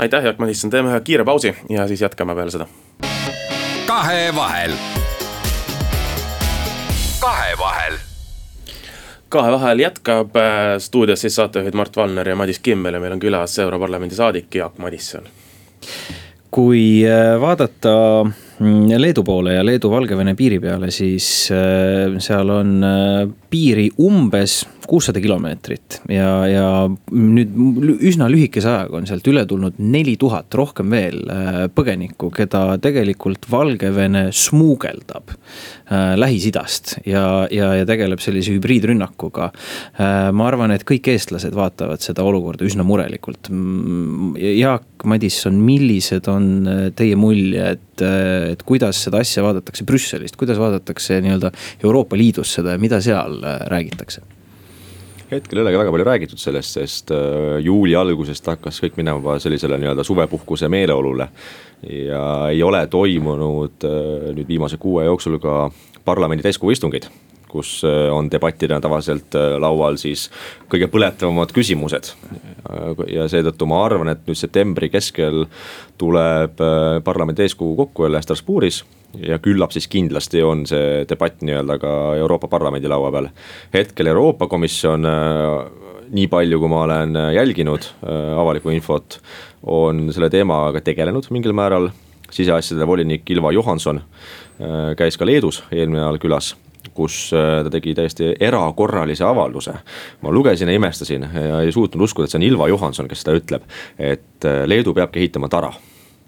aitäh, 0.00 0.24
Jaak 0.24 0.38
Madisson, 0.38 0.70
teeme 0.70 0.88
ühe 0.88 1.00
kiire 1.04 1.24
pausi 1.24 1.54
ja 1.68 1.88
siis 1.88 2.00
jätkame 2.00 2.34
peale 2.34 2.50
seda. 2.50 2.66
kahevahel. 3.86 4.72
kahevahel 7.20 7.98
kahe 9.30 9.52
vahel 9.52 9.78
jätkab 9.78 10.36
äh, 10.36 10.78
stuudios 10.78 11.20
siis 11.20 11.36
saatejuhid 11.38 11.74
Mart 11.74 11.96
Valner 11.96 12.28
ja 12.28 12.36
Madis 12.36 12.58
Kimmel 12.58 12.94
ja 12.94 13.00
meil 13.00 13.12
on 13.12 13.20
külas 13.22 13.58
Europarlamendi 13.62 14.14
saadik 14.14 14.54
Jaak 14.54 14.78
Madisson. 14.78 15.28
kui 16.50 17.04
äh, 17.06 17.40
vaadata 17.40 17.92
Leedu 18.60 19.24
poole 19.24 19.54
ja 19.54 19.64
Leedu-Valgevene 19.64 20.34
piiri 20.36 20.58
peale, 20.60 20.90
siis 20.92 21.48
äh, 21.54 22.18
seal 22.20 22.52
on 22.52 22.76
piiri 23.50 23.88
umbes 24.04 24.60
kuussada 24.90 25.20
kilomeetrit 25.22 26.00
ja, 26.10 26.30
ja 26.50 26.66
nüüd 27.14 27.54
üsna 28.10 28.26
lühikese 28.30 28.70
ajaga 28.72 28.98
on 28.98 29.06
sealt 29.06 29.26
üle 29.30 29.44
tulnud 29.48 29.78
neli 29.78 30.16
tuhat, 30.20 30.50
rohkem 30.58 30.90
veel 30.90 31.20
äh, 31.30 31.60
põgenikku, 31.74 32.32
keda 32.34 32.64
tegelikult 32.82 33.46
Valgevene 33.50 34.26
smuugeldab 34.34 35.30
äh, 35.30 36.16
Lähis-Idast 36.18 36.96
ja, 37.06 37.24
ja, 37.54 37.72
ja 37.78 37.86
tegeleb 37.86 38.22
sellise 38.22 38.56
hübriidrünnakuga. 38.56 39.50
Äh, 39.94 40.30
ma 40.34 40.48
arvan, 40.50 40.74
et 40.74 40.86
kõik 40.88 41.12
eestlased 41.14 41.54
vaatavad 41.54 42.02
seda 42.02 42.26
olukorda 42.26 42.66
üsna 42.66 42.86
murelikult. 42.86 43.52
Mm, 43.52 44.34
Jaak 44.58 45.06
Madisson, 45.06 45.60
millised 45.64 46.26
on 46.30 46.50
teie 46.98 47.16
muljed, 47.18 47.86
et 48.02 48.62
kuidas 48.66 49.04
seda 49.06 49.22
asja 49.22 49.44
vaadatakse 49.44 49.86
Brüsselist, 49.88 50.36
kuidas 50.40 50.60
vaadatakse 50.60 51.20
nii-öelda 51.24 51.52
Euroopa 51.84 52.18
Liidus 52.18 52.54
seda 52.58 52.76
ja 52.76 52.82
mida 52.82 53.00
seal 53.04 53.40
räägitakse? 53.70 54.22
hetkel 55.30 55.60
ei 55.60 55.62
olegi 55.62 55.78
väga 55.78 55.92
palju 55.94 56.06
räägitud 56.06 56.42
sellest, 56.42 56.76
sest 56.78 57.12
äh, 57.14 57.58
juuli 57.62 57.94
algusest 57.96 58.46
hakkas 58.50 58.80
kõik 58.82 58.98
minema 58.98 59.38
sellisele 59.42 59.78
nii-öelda 59.78 60.04
suvepuhkuse 60.06 60.68
meeleolule. 60.68 61.28
ja 61.88 62.24
ei 62.50 62.62
ole 62.62 62.86
toimunud 62.86 63.86
äh, 63.88 64.32
nüüd 64.36 64.48
viimase 64.48 64.76
kuu 64.76 65.00
jooksul 65.00 65.38
ka 65.38 65.70
parlamendi 66.04 66.42
täiskogu 66.42 66.74
istungeid 66.74 67.06
kus 67.50 67.80
äh, 67.84 68.06
on 68.14 68.30
debattidena 68.32 68.80
tavaliselt 68.80 69.36
laual 69.58 69.98
siis 70.00 70.28
kõige 70.70 70.90
põletavamad 70.92 71.52
küsimused. 71.56 72.14
ja 73.10 73.26
seetõttu 73.28 73.66
ma 73.66 73.84
arvan, 73.84 74.12
et 74.14 74.24
nüüd 74.28 74.38
septembri 74.38 74.90
keskel 74.92 75.44
tuleb 75.98 76.60
parlamendi 77.04 77.42
täiskogu 77.42 77.76
kokku 77.76 78.06
jälle 78.06 78.22
Strasbourgis 78.22 78.84
ja 79.18 79.38
küllap 79.42 79.74
siis 79.74 79.88
kindlasti 79.90 80.42
on 80.46 80.64
see 80.68 81.04
debatt 81.08 81.42
nii-öelda 81.44 81.78
ka 81.82 81.92
Euroopa 82.20 82.48
Parlamendi 82.48 82.88
laua 82.88 83.10
peal. 83.12 83.28
hetkel 83.74 84.06
Euroopa 84.06 84.46
Komisjon, 84.46 85.04
äh, 85.04 86.04
nii 86.10 86.26
palju, 86.28 86.58
kui 86.60 86.68
ma 86.68 86.84
olen 86.86 87.16
äh, 87.16 87.32
jälginud 87.34 87.90
äh, 88.04 88.38
avalikku 88.38 88.70
infot, 88.70 89.20
on 89.62 90.08
selle 90.12 90.30
teemaga 90.30 90.80
tegelenud 90.80 91.30
mingil 91.30 91.52
määral. 91.52 91.90
siseasjade 92.30 92.86
volinik 92.86 93.30
Ilva 93.30 93.50
Johanson 93.50 93.98
käis 94.96 95.16
ka 95.18 95.26
Leedus 95.26 95.64
eelmine 95.72 95.98
nädal 95.98 96.20
külas 96.22 96.52
kus 97.00 97.20
ta 97.32 97.70
tegi 97.72 97.94
täiesti 97.96 98.34
erakorralise 98.40 99.24
avalduse. 99.24 99.74
ma 100.20 100.32
lugesin 100.32 100.68
ja 100.68 100.74
imestasin 100.76 101.28
ja 101.34 101.60
ei 101.64 101.72
suutnud 101.72 102.04
uskuda, 102.04 102.28
et 102.28 102.34
see 102.34 102.40
on 102.42 102.48
Ilva 102.48 102.68
Johanson, 102.68 103.08
kes 103.08 103.24
seda 103.24 103.36
ütleb, 103.40 103.64
et 103.98 104.50
Leedu 104.66 104.94
peabki 104.94 105.24
ehitama 105.24 105.48
tara 105.48 105.72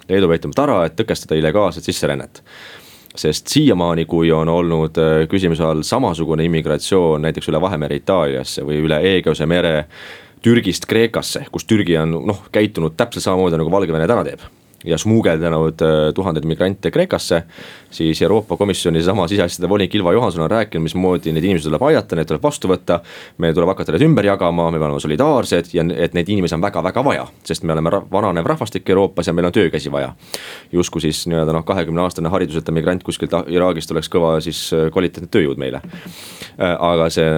Leedu 0.09 0.26
peab 0.26 0.38
ehitama 0.38 0.57
tara, 0.57 0.79
et 0.87 0.97
tõkestada 0.99 1.38
illegaalset 1.38 1.85
sisserännet 1.85 2.43
sest 3.17 3.52
siiamaani, 3.52 4.07
kui 4.09 4.31
on 4.33 4.49
olnud 4.49 4.97
äh, 4.97 5.26
küsimuse 5.29 5.64
all 5.67 5.83
samasugune 5.85 6.47
immigratsioon 6.49 7.26
näiteks 7.26 7.50
üle 7.52 7.61
Vahemere 7.61 7.99
Itaaliasse 8.00 8.64
või 8.64 8.81
üle 8.87 9.02
Egeuse 9.17 9.47
mere 9.47 9.75
Türgist 10.43 10.88
Kreekasse, 10.88 11.45
kus 11.52 11.69
Türgi 11.69 11.99
on 12.00 12.17
noh, 12.33 12.41
käitunud 12.52 12.97
täpselt 12.97 13.29
samamoodi 13.29 13.61
nagu 13.61 13.71
Valgevene 13.75 14.09
täna 14.09 14.25
teeb 14.26 14.49
ja 14.85 14.99
smuugeldanud 14.99 15.83
äh, 15.83 16.15
tuhandeid 16.15 16.45
migrante 16.45 16.91
Kreekasse. 16.91 17.43
siis 17.91 18.23
Euroopa 18.23 18.57
Komisjoni 18.57 18.99
seesama 18.99 19.29
siseasjade 19.29 19.69
volinik 19.69 19.95
Ilva 19.95 20.12
Johanson 20.12 20.43
on 20.43 20.51
rääkinud, 20.51 20.83
mismoodi 20.83 21.33
neid 21.33 21.45
inimesi 21.45 21.69
tuleb 21.69 21.83
aidata, 21.83 22.17
neid 22.17 22.27
tuleb 22.27 22.43
vastu 22.43 22.69
võtta. 22.69 23.01
meil 23.39 23.55
tuleb 23.55 23.69
hakata 23.69 23.93
neid 23.93 24.05
ümber 24.07 24.27
jagama, 24.27 24.71
me 24.71 24.79
peame 24.79 24.91
olema 24.91 25.01
solidaarsed 25.01 25.75
ja 25.75 25.85
et 25.97 26.15
neid 26.15 26.29
inimesi 26.29 26.55
on 26.55 26.62
väga-väga 26.62 27.05
vaja, 27.05 27.27
sest 27.45 27.62
me 27.62 27.73
oleme 27.73 27.91
vananev 28.12 28.47
rahvastik 28.47 28.89
Euroopas 28.89 29.27
ja 29.27 29.33
meil 29.33 29.47
on 29.47 29.53
töökäsi 29.53 29.93
vaja. 29.93 30.15
justkui 30.73 31.01
siis 31.01 31.27
nii-öelda 31.27 31.53
noh, 31.53 31.65
kahekümne 31.65 32.03
aastane 32.03 32.29
hariduseta 32.29 32.73
migrant 32.73 33.03
kuskilt 33.03 33.33
Iraagist 33.47 33.91
oleks 33.91 34.11
kõva 34.11 34.41
siis 34.41 34.73
äh, 34.73 34.91
kvaliteetne 34.93 35.29
tööjõud 35.31 35.59
meile. 35.59 35.83
Äh, 36.59 36.77
aga 36.79 37.11
see 37.11 37.29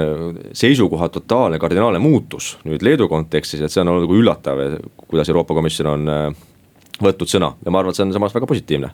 seisukoha 0.53 1.09
totaalne 1.09 1.59
kardinaalne 1.59 1.99
muutus 1.99 2.57
nüüd 2.65 2.83
Leedu 2.83 3.09
kontekstis, 3.09 3.61
et 3.61 3.73
see 3.73 3.83
on 3.83 3.93
olnud 3.93 4.07
nagu 4.07 4.19
üllatav, 4.19 4.65
kuidas 5.09 5.29
Euroopa 5.29 5.55
Komisjon 5.55 5.93
on 5.93 6.11
võtnud 7.03 7.31
sõna 7.31 7.51
ja 7.65 7.73
ma 7.75 7.81
arvan, 7.81 7.91
et 7.91 7.99
see 7.99 8.05
on 8.07 8.13
samas 8.15 8.35
väga 8.35 8.47
positiivne. 8.47 8.91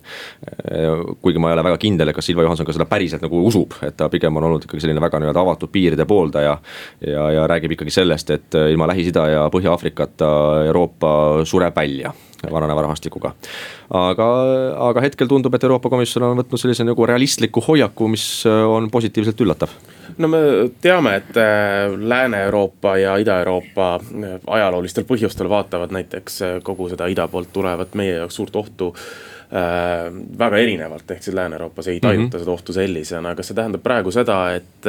kuigi 1.21 1.43
ma 1.43 1.51
ei 1.51 1.57
ole 1.59 1.65
väga 1.69 1.81
kindel, 1.83 2.09
et 2.09 2.17
kas 2.17 2.31
Silva 2.31 2.47
Johanson 2.47 2.67
ka 2.67 2.73
seda 2.77 2.87
päriselt 2.89 3.25
nagu 3.25 3.43
usub, 3.47 3.77
et 3.85 3.97
ta 3.97 4.09
pigem 4.13 4.37
on 4.41 4.49
olnud 4.49 4.65
ikkagi 4.65 4.87
selline 4.87 5.03
väga 5.03 5.21
nii-öelda 5.21 5.45
avatud 5.45 5.73
piiride 5.73 6.07
pooldaja. 6.09 6.57
ja, 7.07 7.29
ja 7.37 7.47
räägib 7.51 7.77
ikkagi 7.77 7.93
sellest, 7.93 8.31
et 8.31 8.59
ilma 8.71 8.89
Lähis-Ida 8.91 9.29
ja 9.29 9.47
Põhja-Aafrikata 9.53 10.33
Euroopa 10.67 11.45
sureb 11.45 11.77
välja 11.77 12.15
vananeva 12.51 12.87
rahvastikuga. 12.87 13.35
aga, 13.91 14.29
aga 14.89 15.01
hetkel 15.05 15.29
tundub, 15.29 15.55
et 15.55 15.65
Euroopa 15.65 15.93
Komisjon 15.93 16.31
on 16.31 16.41
võtnud 16.41 16.61
sellise 16.61 16.87
nagu 16.89 17.07
realistliku 17.07 17.61
hoiaku, 17.69 18.09
mis 18.09 18.29
on 18.49 18.89
positiivselt 18.91 19.41
üllatav 19.45 19.77
no 20.19 20.29
me 20.29 20.39
teame, 20.81 21.15
et 21.17 21.37
äh, 21.37 21.91
Lääne-Euroopa 21.99 22.97
ja 22.99 23.17
Ida-Euroopa 23.17 23.95
äh, 23.95 24.37
ajaloolistel 24.47 25.05
põhjustel 25.09 25.49
vaatavad 25.49 25.93
näiteks 25.95 26.43
äh, 26.43 26.55
kogu 26.63 26.89
seda 26.91 27.09
ida 27.11 27.29
poolt 27.29 27.53
tulevat 27.53 27.95
meie 27.99 28.15
jaoks 28.19 28.39
suurt 28.41 28.57
ohtu 28.57 28.93
äh, 28.95 30.09
väga 30.39 30.63
erinevalt, 30.63 31.11
ehk 31.11 31.23
siis 31.23 31.37
Lääne-Euroopas 31.37 31.89
ei 31.89 32.01
tajuta 32.01 32.27
mm 32.27 32.31
-hmm. 32.31 32.45
seda 32.45 32.51
ohtu 32.51 32.73
sellisena, 32.73 33.35
kas 33.35 33.51
see 33.51 33.59
tähendab 33.59 33.83
praegu 33.83 34.11
seda, 34.11 34.41
et, 34.55 34.87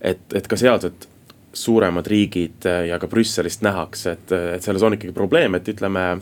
et, 0.00 0.34
et 0.34 0.48
ka 0.48 0.56
sealsed 0.56 1.08
suuremad 1.52 2.06
riigid 2.06 2.66
ja 2.88 2.98
ka 2.98 3.08
Brüsselist 3.08 3.62
nähakse, 3.62 4.12
et, 4.12 4.32
et 4.54 4.62
selles 4.62 4.82
on 4.82 4.94
ikkagi 4.94 5.12
probleem, 5.12 5.54
et 5.54 5.68
ütleme, 5.68 6.20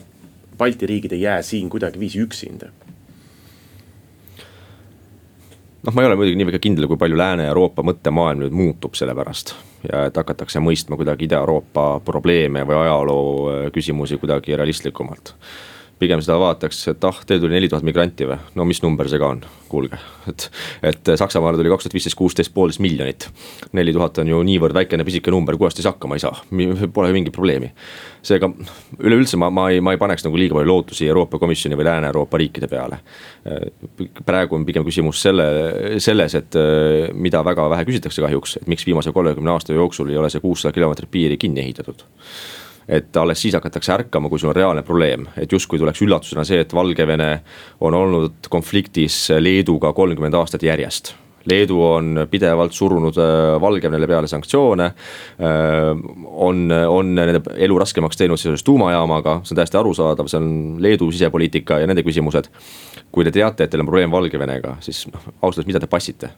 Balti 0.59 0.87
riigid 0.87 1.13
ei 1.13 1.21
jää 1.21 1.43
siin 1.43 1.71
kuidagiviisi 1.71 2.21
üksinda 2.21 2.71
noh, 5.87 5.95
ma 5.95 6.03
ei 6.03 6.11
ole 6.11 6.19
muidugi 6.19 6.41
nii 6.41 6.49
väga 6.51 6.61
kindel, 6.63 6.89
kui 6.91 6.99
palju 7.01 7.19
Lääne-Euroopa 7.21 7.85
mõttemaailm 7.87 8.45
nüüd 8.45 8.57
muutub 8.57 8.99
selle 8.99 9.15
pärast. 9.15 9.55
ja 9.87 10.07
et 10.09 10.17
hakatakse 10.19 10.61
mõistma 10.61 10.99
kuidagi 10.99 11.29
Ida-Euroopa 11.29 11.87
probleeme 12.05 12.65
või 12.67 12.81
ajaloo 12.83 13.31
äh, 13.53 13.65
küsimusi 13.73 14.19
kuidagi 14.19 14.57
realistlikumalt 14.59 15.35
pigem 15.99 16.21
seda 16.21 16.37
vaataks, 16.41 16.83
et 16.93 17.05
ah, 17.09 17.19
teil 17.27 17.41
tuli 17.41 17.57
neli 17.57 17.69
tuhat 17.73 17.85
migranti 17.87 18.27
või, 18.29 18.37
no 18.59 18.67
mis 18.69 18.83
number 18.85 19.09
see 19.09 19.21
ka 19.21 19.31
on, 19.33 19.41
kuulge. 19.71 19.97
et, 20.31 20.49
et 20.91 21.13
Saksamaale 21.17 21.57
tuli 21.57 21.71
kaks 21.73 21.87
tuhat 21.87 21.97
viisteist, 21.97 22.19
kuusteist 22.19 22.53
poolteist 22.55 22.83
miljonit. 22.85 23.29
neli 23.77 23.95
tuhat 23.97 24.21
on 24.21 24.29
ju 24.29 24.43
niivõrd 24.45 24.77
väikene 24.77 25.07
pisike 25.09 25.33
number, 25.33 25.57
kuidas 25.57 25.77
te 25.77 25.81
siis 25.81 25.89
hakkama 25.89 26.19
ei 26.19 26.25
saa, 26.25 26.37
pole 26.93 27.13
mingit 27.17 27.33
probleemi. 27.33 27.73
seega 28.27 28.51
üleüldse 28.99 29.41
ma, 29.41 29.49
ma 29.51 29.71
ei, 29.73 29.81
ma 29.81 29.95
ei 29.95 30.01
paneks 30.03 30.27
nagu 30.27 30.37
liiga 30.37 30.59
palju 30.59 30.69
lootusi 30.69 31.09
Euroopa 31.09 31.41
Komisjoni 31.41 31.79
või 31.79 31.89
Lääne-Euroopa 31.89 32.43
riikide 32.43 32.69
peale. 32.69 33.01
praegu 34.27 34.59
on 34.59 34.67
pigem 34.69 34.85
küsimus 34.85 35.23
selle, 35.23 35.49
selles, 36.03 36.35
et 36.35 36.61
mida 37.15 37.41
väga 37.45 37.71
vähe 37.73 37.89
küsitakse 37.89 38.25
kahjuks, 38.27 38.59
et 38.61 38.69
miks 38.69 38.85
viimase 38.87 39.15
kolmekümne 39.17 39.55
aasta 39.55 39.73
jooksul 39.73 40.13
ei 40.13 40.21
ole 40.21 40.31
see 40.31 40.45
kuussada 40.45 40.77
kilomeetrit 40.77 41.11
piiri 41.11 41.41
kinni 41.41 41.65
ehitatud 41.65 42.05
et 42.89 43.17
alles 43.17 43.43
siis 43.43 43.55
hakatakse 43.59 43.93
ärkama, 43.93 44.31
kui 44.31 44.39
sul 44.39 44.53
on 44.53 44.57
reaalne 44.57 44.83
probleem, 44.87 45.27
et 45.37 45.53
justkui 45.53 45.79
tuleks 45.79 46.03
üllatusena 46.07 46.45
see, 46.47 46.63
et 46.63 46.75
Valgevene 46.75 47.31
on 47.81 47.95
olnud 47.95 48.51
konfliktis 48.51 49.29
Leeduga 49.41 49.93
kolmkümmend 49.93 50.35
aastat 50.39 50.63
järjest 50.63 51.15
Leedu 51.47 51.81
on 51.83 52.27
pidevalt 52.31 52.73
surunud 52.73 53.19
äh, 53.23 53.61
Valgevenele 53.61 54.09
peale 54.11 54.31
sanktsioone. 54.31 54.85
Äh, 54.87 55.93
on, 56.27 56.67
on 56.89 57.15
nende 57.15 57.43
elu 57.57 57.79
raskemaks 57.79 58.19
teinud 58.21 58.41
seoses 58.41 58.65
tuumajaamaga, 58.67 59.41
see 59.45 59.55
on 59.55 59.63
täiesti 59.63 59.81
arusaadav, 59.81 60.31
see 60.31 60.41
on 60.43 60.51
Leedu 60.83 61.11
sisepoliitika 61.13 61.81
ja 61.83 61.91
nende 61.91 62.05
küsimused 62.07 62.51
kui 63.17 63.25
te 63.25 63.33
teate, 63.33 63.65
et 63.65 63.73
teil 63.73 63.81
on 63.81 63.89
probleem 63.89 64.13
Valgevenega, 64.13 64.75
siis 64.85 65.07
noh, 65.09 65.23
ausalt 65.39 65.63
öeldes, 65.63 65.69
mida 65.71 65.81
te 65.81 65.89
passite. 65.91 66.29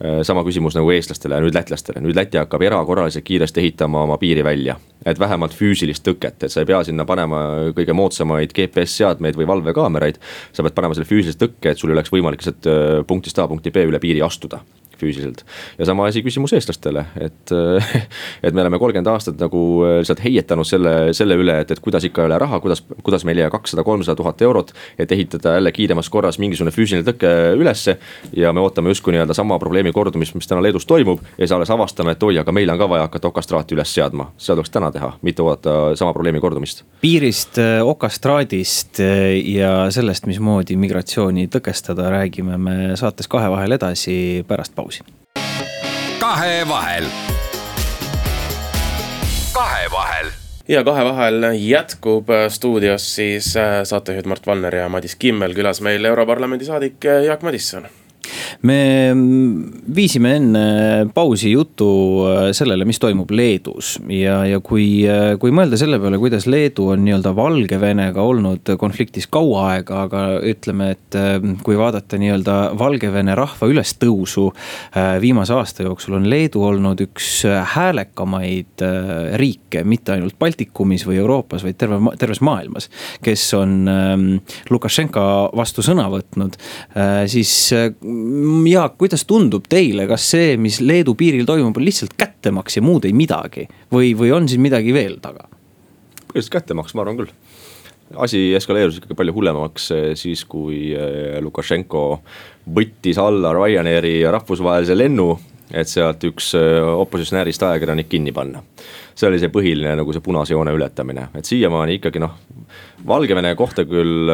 Äh, 0.00 0.20
sama 0.26 0.44
küsimus 0.46 0.76
nagu 0.78 0.90
eestlastele 0.94 1.36
ja 1.36 1.44
nüüd 1.44 1.56
lätlastele, 1.56 2.00
nüüd 2.04 2.16
Läti 2.16 2.40
hakkab 2.40 2.62
erakorraliselt 2.64 3.26
kiiresti 3.26 3.60
ehitama 3.60 4.06
oma 4.06 4.18
piiri 4.22 4.44
välja. 4.44 4.78
et 5.02 5.18
vähemalt 5.18 5.50
füüsilist 5.50 6.04
tõket, 6.06 6.44
et 6.46 6.52
sa 6.52 6.60
ei 6.62 6.66
pea 6.66 6.78
sinna 6.86 7.02
panema 7.04 7.38
kõige 7.74 7.90
moodsamaid 7.90 8.52
GPS 8.54 9.00
seadmeid 9.00 9.34
või 9.34 9.48
valvekaameraid. 9.50 10.20
sa 10.52 10.62
pead 10.62 10.76
panema 10.76 10.94
selle 10.94 11.08
füüsilise 11.08 11.38
tõkke, 11.38 11.72
et 11.72 11.78
sul 11.78 11.90
oleks 11.90 12.12
võimalik 12.12 12.38
lihtsalt 12.38 13.06
punktist 13.06 13.38
A 13.38 13.48
punkti 13.48 13.70
B 13.70 13.82
üle 13.82 13.98
piiri 13.98 14.22
astuda 14.22 14.51
보다. 14.52 14.81
Füüsiliselt. 15.02 15.44
ja 15.78 15.88
sama 15.88 16.06
asi 16.06 16.22
küsimus 16.22 16.54
eestlastele, 16.56 17.04
et, 17.20 17.52
et 18.46 18.54
me 18.54 18.64
oleme 18.64 18.78
kolmkümmend 18.78 19.10
aastat 19.12 19.40
nagu 19.42 19.62
äh, 19.86 19.98
lihtsalt 20.02 20.22
heietanud 20.24 20.68
selle, 20.68 20.94
selle 21.16 21.36
üle, 21.38 21.58
et, 21.64 21.70
et 21.74 21.82
kuidas 21.82 22.06
ikka 22.08 22.24
ei 22.24 22.30
ole 22.30 22.38
raha, 22.42 22.60
kuidas, 22.62 22.84
kuidas 23.02 23.26
meil 23.28 23.40
ei 23.40 23.46
jää 23.46 23.52
kakssada, 23.54 23.84
kolmsada 23.86 24.16
tuhat 24.16 24.42
eurot. 24.42 24.72
et 24.98 25.12
ehitada 25.12 25.54
jälle 25.54 25.72
kiiremas 25.72 26.10
korras 26.10 26.38
mingisugune 26.38 26.72
füüsiline 26.74 27.06
tõke 27.06 27.30
ülesse 27.58 27.98
ja 28.36 28.52
me 28.52 28.60
ootame 28.60 28.92
justkui 28.92 29.14
nii-öelda 29.14 29.34
sama 29.34 29.58
probleemi 29.58 29.92
kordumist, 29.92 30.34
mis 30.34 30.48
täna 30.48 30.62
Leedus 30.62 30.86
toimub. 30.86 31.20
ja 31.38 31.46
siis 31.46 31.52
alles 31.52 31.70
avastame, 31.70 32.16
et 32.16 32.22
oi, 32.22 32.38
aga 32.38 32.52
meil 32.52 32.70
on 32.70 32.78
ka 32.78 32.88
vaja 32.88 33.08
hakata 33.08 33.28
okastraati 33.28 33.76
üles 33.76 33.94
seadma, 33.94 34.30
seda 34.38 34.60
tuleks 34.60 34.74
täna 34.74 34.92
teha, 34.92 35.12
mitte 35.22 35.42
oodata 35.42 35.96
sama 35.98 36.12
probleemi 36.12 36.40
kordumist. 36.40 36.84
piirist, 37.00 37.58
äh, 37.58 37.80
okastraadist 37.86 39.00
äh, 39.00 39.38
ja 39.56 39.90
sellest, 39.90 40.26
mismoodi 40.26 40.76
migratsiooni 40.76 41.48
tõkestada, 41.52 42.10
räägime 42.12 42.58
me 42.58 42.76
saates 42.96 43.28
Kahe 43.32 43.48
vahel 43.50 43.72
edasi 43.78 44.44
pärast 44.48 44.74
pausi 44.76 44.91
pausi. 44.92 45.04
kahevahel. 46.20 47.04
kahevahel 49.52 50.30
ja 50.68 50.84
kahevahel 50.84 51.42
jätkub 51.58 52.26
stuudios 52.48 53.14
siis 53.14 53.56
äh, 53.56 53.84
saatejuhid 53.84 54.26
Mart 54.26 54.46
Valner 54.46 54.74
ja 54.74 54.88
Madis 54.88 55.16
Kimmel, 55.16 55.54
külas 55.54 55.80
meil 55.80 56.04
Europarlamendi 56.04 56.64
saadik 56.64 57.04
äh, 57.04 57.24
Jaak 57.24 57.42
Madisson 57.42 57.88
me 58.62 58.78
viisime 59.94 60.36
enne 60.38 60.64
pausi 61.14 61.52
jutu 61.52 61.88
äh, 62.26 62.50
sellele, 62.56 62.86
mis 62.88 63.00
toimub 63.02 63.30
Leedus 63.34 63.96
ja, 64.10 64.42
ja 64.48 64.60
kui, 64.64 65.04
äh, 65.08 65.34
kui 65.40 65.52
mõelda 65.54 65.78
selle 65.80 65.98
peale, 66.02 66.20
kuidas 66.22 66.46
Leedu 66.50 66.88
on 66.94 67.04
nii-öelda 67.06 67.34
Valgevenega 67.36 68.22
olnud 68.22 68.72
konfliktis 68.80 69.28
kaua 69.32 69.64
aega, 69.72 70.04
aga 70.06 70.24
ütleme, 70.52 70.92
et 70.96 71.18
äh, 71.18 71.36
kui 71.64 71.78
vaadata 71.78 72.20
nii-öelda 72.20 72.58
Valgevene 72.78 73.36
rahva 73.38 73.68
ülestõusu 73.70 74.48
viimase 75.22 75.54
aasta 75.56 75.86
jooksul 75.86 76.16
on 76.18 76.28
Leedu 76.30 76.62
olnud 76.66 77.00
üks 77.04 77.42
häälekamaid 77.74 78.82
riike, 79.40 79.82
mitte 79.88 80.14
ainult 80.16 80.36
Baltikumis 80.40 81.04
või 81.08 81.18
Euroopas, 81.22 81.64
vaid 81.64 81.78
terve, 81.80 81.98
terves 82.20 82.42
maailmas. 82.44 82.88
kes 83.22 83.44
on 83.58 83.76
ähm, 83.88 84.26
Lukašenka 84.70 85.24
vastu 85.56 85.84
sõna 85.84 86.08
võtnud, 86.12 86.56
siis 87.30 87.52
Jaak, 88.68 88.98
kuidas 89.00 89.26
tundub 89.28 89.66
teile, 89.70 90.06
kas 90.10 90.26
see, 90.34 90.56
mis 90.60 90.80
Leedu 90.80 91.14
piiril 91.18 91.46
toimub, 91.48 91.76
on 91.76 91.84
lihtsalt 91.86 92.14
kättemaks 92.18 92.78
ja 92.78 92.84
muud 92.84 93.06
ei 93.08 93.14
midagi 93.16 93.66
või, 93.92 94.12
või 94.18 94.32
on 94.34 94.48
siin 94.48 94.62
midagi 94.64 94.94
veel 94.94 95.18
taga? 95.24 95.48
põhiliselt 96.32 96.54
kättemaks, 96.54 96.94
ma 96.96 97.04
arvan 97.04 97.18
küll 97.18 97.32
asi 98.16 98.54
eskaleerus 98.56 98.98
ikkagi 98.98 99.16
palju 99.16 99.34
hullemaks 99.36 99.90
eh, 99.96 100.08
siis, 100.18 100.44
kui 100.48 100.92
eh, 100.92 101.38
Lukašenko 101.42 102.02
võttis 102.74 103.20
alla 103.20 103.52
Ryanairi 103.56 104.20
rahvusvahelise 104.32 104.96
lennu, 104.96 105.30
et 105.72 105.88
sealt 105.88 106.24
üks 106.28 106.52
eh, 106.58 106.78
opositsionäärist 106.80 107.64
ajakirjanik 107.68 108.10
kinni 108.12 108.32
panna. 108.32 108.62
see 109.14 109.28
oli 109.28 109.38
see 109.40 109.52
põhiline 109.52 109.96
nagu 109.96 110.12
see 110.12 110.24
punase 110.24 110.54
joone 110.54 110.72
ületamine, 110.72 111.28
et 111.36 111.48
siiamaani 111.48 111.98
ikkagi 112.00 112.22
noh, 112.22 112.36
Valgevene 113.06 113.54
kohta 113.56 113.84
küll 113.84 114.30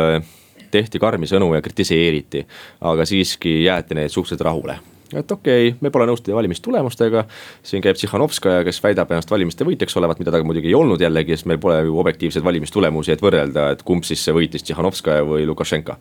tehti 0.71 1.01
karmi 1.03 1.31
sõnu 1.31 1.51
ja 1.55 1.65
kritiseeriti, 1.65 2.47
aga 2.81 3.09
siiski 3.09 3.63
jäeti 3.65 3.99
neid 3.99 4.15
suhteliselt 4.15 4.47
rahule 4.49 4.79
et 5.17 5.33
okei 5.33 5.69
okay,, 5.69 5.79
me 5.81 5.91
pole 5.93 6.05
nõus 6.09 6.21
teie 6.25 6.37
valimistulemustega. 6.37 7.25
siin 7.65 7.83
käib 7.85 7.97
Tsihhanovskaja, 7.97 8.65
kes 8.67 8.81
väidab 8.85 9.11
ennast 9.13 9.31
valimiste 9.31 9.65
võitjaks 9.65 9.97
olevat, 9.97 10.21
mida 10.21 10.35
ta 10.35 10.43
muidugi 10.45 10.69
ei 10.69 10.77
olnud 10.77 11.01
jällegi, 11.01 11.37
sest 11.37 11.49
meil 11.49 11.61
pole 11.63 11.79
ju 11.87 11.97
objektiivseid 12.03 12.45
valimistulemusi, 12.45 13.15
et 13.15 13.25
võrrelda, 13.25 13.71
et 13.73 13.83
kumb 13.89 14.05
siis 14.05 14.27
võitis, 14.35 14.65
Tsihhanovskaja 14.67 15.25
või 15.25 15.47
Lukašenka. 15.49 15.99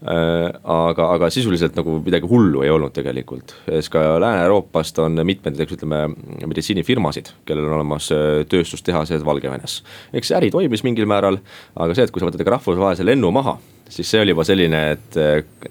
Aga, 0.00 1.06
aga 1.14 1.28
sisuliselt 1.30 1.76
nagu 1.76 1.98
midagi 2.00 2.28
hullu 2.28 2.64
ei 2.64 2.70
olnud 2.72 2.94
tegelikult, 2.96 3.52
sest 3.68 3.92
ka 3.92 4.02
Lääne-Euroopast 4.22 4.98
on 5.04 5.20
mitmeid 5.20 5.54
näiteks 5.54 5.76
ütleme 5.76 6.06
meditsiinifirmasid, 6.40 7.34
kellel 7.46 7.68
on 7.68 7.76
olemas 7.78 8.08
äh, 8.16 8.40
tööstustehased 8.48 9.26
Valgevenes. 9.26 9.82
eks 10.16 10.32
see 10.32 10.38
äri 10.38 10.48
toimis 10.50 10.82
mingil 10.86 11.06
määral, 11.10 11.36
aga 11.76 11.94
see, 11.94 12.08
et 12.08 12.14
kui 12.14 12.24
sa 12.24 12.30
võtad 12.30 12.42
ka 12.46 12.56
rahvusvahelise 12.56 13.04
lennu 13.04 13.30
maha 13.36 13.58
siis 13.90 14.10
see 14.10 14.22
oli 14.22 14.34
juba 14.34 14.44
selline, 14.46 14.80
et 14.94 15.18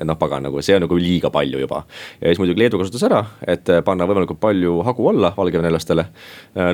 noh, 0.06 0.18
pagan 0.20 0.44
nagu 0.48 0.62
see 0.66 0.76
on 0.78 0.84
nagu 0.86 0.98
liiga 1.00 1.32
palju 1.34 1.62
juba. 1.64 1.84
ja 2.20 2.30
siis 2.30 2.42
muidugi 2.42 2.64
Leedu 2.64 2.80
kasutas 2.82 3.06
ära, 3.08 3.24
et 3.48 3.72
panna 3.86 4.08
võimalikult 4.10 4.40
palju 4.42 4.80
hagu 4.88 5.10
alla 5.12 5.34
valgevenelastele. 5.38 6.06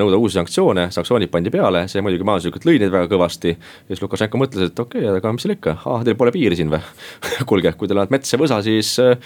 nõuda 0.01 0.19
uusi 0.19 0.39
sanktsioone, 0.39 0.89
sanktsioonid 0.91 1.31
pandi 1.31 1.53
peale, 1.53 1.85
see 1.91 2.03
muidugi 2.05 2.27
majanduslikult 2.27 2.65
lõi 2.67 2.79
neid 2.81 2.93
väga 2.93 3.09
kõvasti. 3.11 3.55
ja 3.55 3.93
siis 3.93 4.03
Lukašenko 4.03 4.41
mõtles, 4.41 4.71
et 4.71 4.79
okei 4.79 5.05
okay,, 5.05 5.17
aga 5.21 5.33
mis 5.35 5.45
seal 5.45 5.55
ikka, 5.55 5.77
ah 5.85 6.05
teil 6.05 6.17
pole 6.19 6.33
piiri 6.35 6.57
siin 6.59 6.71
või 6.73 6.81
kuulge, 7.49 7.73
kui 7.79 7.89
teil 7.91 8.01
on 8.01 8.13
mets 8.13 8.33
ja 8.33 8.39
võsa, 8.41 8.61
siis 8.65 8.95
äh, 9.03 9.17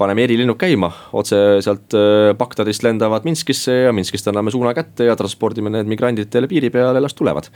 paneme 0.00 0.26
erilennud 0.26 0.58
käima, 0.60 0.90
otse 1.12 1.60
sealt 1.64 1.96
äh, 1.98 2.32
Bagdadist 2.38 2.86
lendavad 2.86 3.28
Minskisse 3.28 3.84
ja 3.86 3.94
Minskist 3.94 4.28
anname 4.30 4.54
suuna 4.54 4.74
kätte 4.76 5.08
ja 5.08 5.16
transpordime 5.18 5.72
need 5.74 5.90
migrandid 5.90 6.32
teile 6.32 6.50
piiri 6.50 6.72
peale, 6.74 7.02
las 7.04 7.16
tulevad 7.18 7.52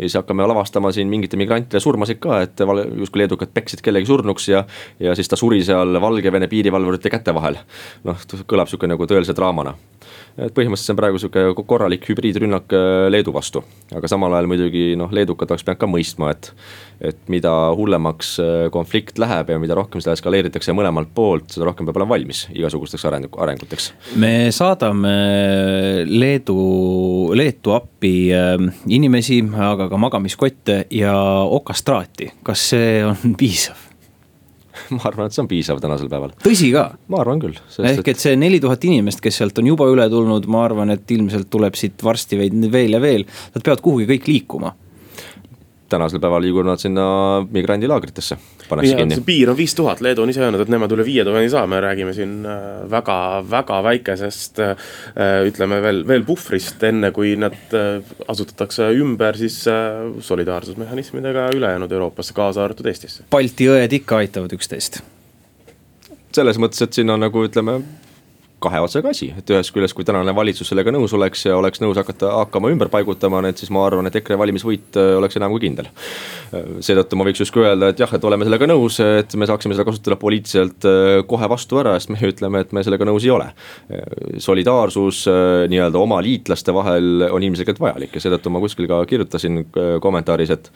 ja 0.00 0.08
siis 0.08 0.16
hakkame 0.16 0.46
lavastama 0.48 0.92
siin 0.96 1.10
mingite 1.12 1.36
migrantide 1.36 1.80
surmasid 1.80 2.20
ka, 2.22 2.40
et 2.46 2.64
justkui 3.00 3.22
leedukad 3.22 3.52
peksid 3.54 3.84
kellegi 3.84 4.08
surnuks 4.08 4.48
ja. 4.48 4.64
ja 5.00 5.14
siis 5.18 5.28
ta 5.28 5.36
suri 5.36 5.60
seal 5.66 6.00
Valgevene 6.00 6.48
piirivalvurite 6.48 7.12
käte 7.12 7.34
vahel. 7.36 7.60
noh, 8.08 8.24
kõlab 8.48 8.70
sihuke 8.70 8.88
nagu 8.88 9.06
tõelise 9.10 9.36
draamana 9.36 9.76
et 10.36 10.54
põhimõtteliselt 10.56 10.88
see 10.90 10.94
on 10.94 11.00
praegu 11.00 11.20
sihuke 11.20 11.64
korralik 11.68 12.06
hübriidrünnak 12.08 12.74
äh, 12.76 13.08
Leedu 13.12 13.34
vastu. 13.34 13.62
aga 13.96 14.08
samal 14.10 14.34
ajal 14.36 14.48
muidugi 14.50 14.84
noh, 14.98 15.10
leedukad 15.12 15.50
oleks 15.50 15.66
pidanud 15.66 15.80
ka 15.80 15.88
mõistma, 15.90 16.30
et, 16.34 16.50
et 17.12 17.20
mida 17.32 17.52
hullemaks 17.76 18.32
äh, 18.42 18.62
konflikt 18.72 19.20
läheb 19.20 19.52
ja 19.52 19.58
mida 19.62 19.76
rohkem 19.78 20.02
seda 20.02 20.14
eskaleeritakse 20.18 20.74
mõlemalt 20.76 21.12
poolt, 21.14 21.50
seda 21.54 21.68
rohkem 21.68 21.88
peab 21.88 22.00
olema 22.00 22.16
valmis 22.16 22.46
igasugusteks 22.54 23.06
arengu, 23.10 23.34
arenguteks. 23.42 23.92
me 24.20 24.50
saadame 24.54 25.14
Leedu, 26.08 26.58
Leetu 27.36 27.76
appi 27.76 28.14
äh, 28.34 28.56
inimesi, 28.88 29.42
aga 29.70 29.90
ka 29.90 30.00
magamiskotte 30.00 30.84
ja 30.94 31.14
okastraati, 31.60 32.32
kas 32.46 32.70
see 32.74 33.00
on 33.06 33.38
piisav? 33.38 33.89
ma 34.96 35.06
arvan, 35.10 35.30
et 35.30 35.36
see 35.36 35.44
on 35.44 35.50
piisav 35.50 35.80
tänasel 35.82 36.10
päeval. 36.12 36.34
tõsi 36.44 36.70
ka? 36.74 36.86
ma 37.12 37.22
arvan 37.24 37.42
küll. 37.42 37.58
ehk 37.92 38.12
et 38.12 38.22
see 38.22 38.36
neli 38.40 38.60
tuhat 38.62 38.84
inimest, 38.88 39.22
kes 39.24 39.40
sealt 39.42 39.58
on 39.62 39.70
juba 39.72 39.88
üle 39.90 40.06
tulnud, 40.12 40.46
ma 40.50 40.64
arvan, 40.68 40.94
et 40.96 41.16
ilmselt 41.16 41.50
tuleb 41.52 41.78
siit 41.78 42.02
varsti 42.04 42.38
veel 42.40 42.96
ja 42.98 43.02
veel, 43.02 43.26
nad 43.54 43.66
peavad 43.66 43.84
kuhugi 43.84 44.08
kõik 44.14 44.30
liikuma 44.30 44.74
tänasel 45.90 46.22
päeval 46.22 46.42
liiguvad 46.44 46.68
nad 46.70 46.80
sinna 46.80 47.04
migrandilaagritesse, 47.50 48.38
pannakse 48.68 48.96
kinni. 48.96 49.20
piir 49.26 49.50
on 49.52 49.58
viis 49.58 49.74
tuhat, 49.78 50.00
Leedu 50.04 50.24
on 50.24 50.32
ise 50.32 50.42
öelnud, 50.44 50.62
et 50.64 50.72
nemad 50.72 50.92
üle 50.96 51.06
viie 51.06 51.24
tuhande 51.26 51.44
ei 51.46 51.52
saa, 51.52 51.66
me 51.70 51.80
räägime 51.82 52.14
siin 52.16 52.40
äh, 52.46 52.64
väga, 52.90 53.18
väga 53.50 53.80
väikesest 53.86 54.62
äh, 54.64 54.90
ütleme 55.50 55.80
veel, 55.84 56.02
veel 56.08 56.26
puhvrist, 56.28 56.82
enne 56.90 57.12
kui 57.16 57.34
nad 57.40 57.76
äh, 57.76 58.12
asutatakse 58.28 58.90
ümber 59.00 59.38
siis 59.38 59.62
solidaarsusmehhanismidega 60.30 61.50
ülejäänud 61.56 61.92
Euroopasse, 61.92 62.34
kaasa 62.36 62.64
arvatud 62.64 62.90
Eestisse. 62.90 63.26
Balti 63.30 63.70
õed 63.70 63.98
ikka 64.00 64.22
aitavad 64.24 64.54
üksteist 64.56 65.02
selles 66.34 66.60
mõttes, 66.62 66.82
et 66.84 66.94
siin 66.94 67.10
on 67.10 67.20
nagu 67.22 67.42
ütleme 67.42 67.80
kahe 68.60 68.80
otsaga 68.84 69.12
asi, 69.14 69.30
et 69.36 69.50
ühest 69.50 69.72
küljest, 69.74 69.94
kui 69.96 70.06
tänane 70.06 70.32
valitsus 70.36 70.68
sellega 70.70 70.92
nõus 70.92 71.14
oleks 71.16 71.46
ja 71.46 71.56
oleks 71.56 71.80
nõus 71.82 71.98
hakata, 72.00 72.32
hakkama 72.42 72.70
ümber 72.72 72.90
paigutama 72.92 73.40
need, 73.44 73.58
siis 73.60 73.72
ma 73.72 73.82
arvan, 73.86 74.08
et 74.08 74.16
EKRE 74.20 74.36
valimisvõit 74.40 74.98
äh, 75.00 75.12
oleks 75.18 75.38
enam 75.40 75.54
kui 75.54 75.64
kindel. 75.64 75.88
seetõttu 76.84 77.16
ma 77.16 77.26
võiks 77.28 77.40
justkui 77.44 77.64
öelda, 77.64 77.90
et 77.92 78.00
jah, 78.02 78.12
et 78.16 78.24
oleme 78.26 78.46
sellega 78.46 78.68
nõus, 78.68 78.98
et 79.04 79.36
me 79.40 79.48
saaksime 79.48 79.76
seda 79.76 79.86
kasutada 79.88 80.18
poliitiliselt 80.20 80.88
äh, 80.88 81.10
kohe 81.30 81.48
vastu 81.50 81.80
ära, 81.80 81.96
sest 81.98 82.12
me 82.12 82.20
ütleme, 82.28 82.64
et 82.64 82.74
me 82.76 82.84
sellega 82.84 83.08
nõus 83.08 83.26
ei 83.26 83.32
ole. 83.34 83.50
solidaarsus 84.38 85.22
äh, 85.30 85.68
nii-öelda 85.72 86.00
oma 86.00 86.20
liitlaste 86.24 86.74
vahel 86.74 87.28
on 87.30 87.44
ilmselgelt 87.46 87.80
vajalik 87.80 88.16
ja 88.16 88.24
seetõttu 88.26 88.52
ma 88.52 88.60
kuskil 88.62 88.88
ka 88.90 89.04
kirjutasin 89.08 89.64
kommentaaris, 90.02 90.56
et 90.56 90.72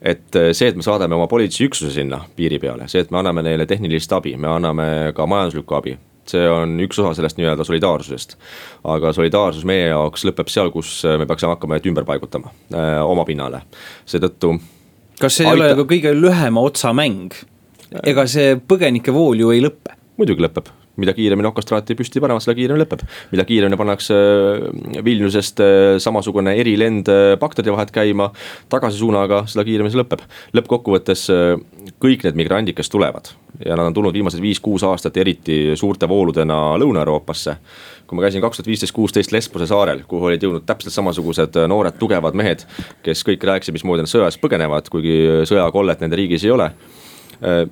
et 0.00 0.36
see, 0.56 0.70
et 0.70 0.76
me 0.78 0.84
saadame 0.84 1.12
oma 1.12 1.26
politseiüksuse 1.28 1.90
sinna 1.92 2.22
piiri 2.36 2.56
peale, 2.62 2.86
see, 2.88 3.02
et 3.04 3.10
me 3.12 3.18
anname 3.20 3.42
neile 3.44 3.66
tehnilist 3.68 4.12
abi, 4.16 4.32
me 4.40 4.48
anname 4.48 4.86
ka 5.12 5.26
majanduslikku 5.28 5.76
abi, 5.76 5.92
see 6.30 6.48
on 6.50 6.76
üks 6.84 6.98
osa 7.02 7.14
sellest 7.18 7.40
nii-öelda 7.40 7.66
solidaarsusest. 7.66 8.36
aga 8.96 9.14
solidaarsus 9.16 9.66
meie 9.68 9.90
jaoks 9.90 10.26
lõpeb 10.28 10.52
seal, 10.52 10.72
kus 10.74 11.00
me 11.04 11.28
peaksime 11.28 11.54
hakkama 11.54 11.76
neid 11.76 11.88
ümber 11.90 12.08
paigutama 12.08 12.52
äh, 12.74 12.98
oma 13.04 13.26
pinnale, 13.28 13.64
seetõttu. 14.08 14.56
kas 15.20 15.40
see 15.40 15.46
ei 15.46 15.52
aita... 15.52 15.62
ole 15.62 15.80
ka 15.82 15.88
kõige 15.94 16.14
lühema 16.16 16.66
otsa 16.66 16.94
mäng? 16.96 17.34
ega 18.06 18.26
see 18.30 18.54
põgenike 18.60 19.14
vool 19.14 19.42
ju 19.42 19.54
ei 19.54 19.64
lõpe? 19.64 19.96
muidugi 20.20 20.46
lõpeb 20.46 20.70
mida 21.00 21.14
kiiremini 21.16 21.48
okastraati 21.50 21.96
püsti 21.98 22.22
panevad, 22.22 22.44
seda 22.44 22.56
kiiremini 22.58 22.84
lõpeb. 22.84 23.04
mida 23.32 23.46
kiiremini 23.48 23.78
pannakse 23.80 24.16
äh, 24.16 25.04
Vilniusest 25.04 25.62
äh, 25.64 25.98
samasugune 26.02 26.54
erilend 26.60 27.08
äh, 27.10 27.34
Bagdadi 27.40 27.72
vahet 27.72 27.92
käima 27.94 28.30
tagasisuunaga, 28.72 29.44
seda 29.50 29.64
kiiremini 29.66 29.94
see 29.94 30.02
lõpeb. 30.02 30.24
lõppkokkuvõttes 30.56 31.26
kõik 32.00 32.26
need 32.26 32.38
migrandid, 32.38 32.76
kes 32.78 32.92
tulevad 32.92 33.32
ja 33.64 33.76
nad 33.76 33.90
on 33.90 33.96
tulnud 33.96 34.14
viimased 34.14 34.40
viis-kuus 34.40 34.84
aastat 34.86 35.16
eriti 35.20 35.76
suurte 35.76 36.08
vooludena 36.08 36.76
Lõuna-Euroopasse 36.80 37.56
kui 38.10 38.18
ma 38.18 38.24
käisin 38.24 38.42
kaks 38.42 38.58
tuhat 38.58 38.66
viisteist, 38.66 38.94
kuusteist 38.94 39.30
Lesbose 39.30 39.68
saarel, 39.70 40.00
kuhu 40.10 40.26
olid 40.26 40.42
jõudnud 40.42 40.64
täpselt 40.66 40.90
samasugused 40.96 41.54
noored 41.70 41.94
tugevad 42.00 42.34
mehed, 42.34 42.64
kes 43.06 43.22
kõik 43.26 43.44
rääkisid, 43.46 43.76
mismoodi 43.76 44.02
nad 44.02 44.10
sõjas 44.10 44.38
põgenevad, 44.42 44.90
kuigi 44.90 45.46
sõjakollet 45.46 46.02
nende 46.02 46.18
riigis 46.18 46.42
ei 46.42 46.50
ole 46.50 46.72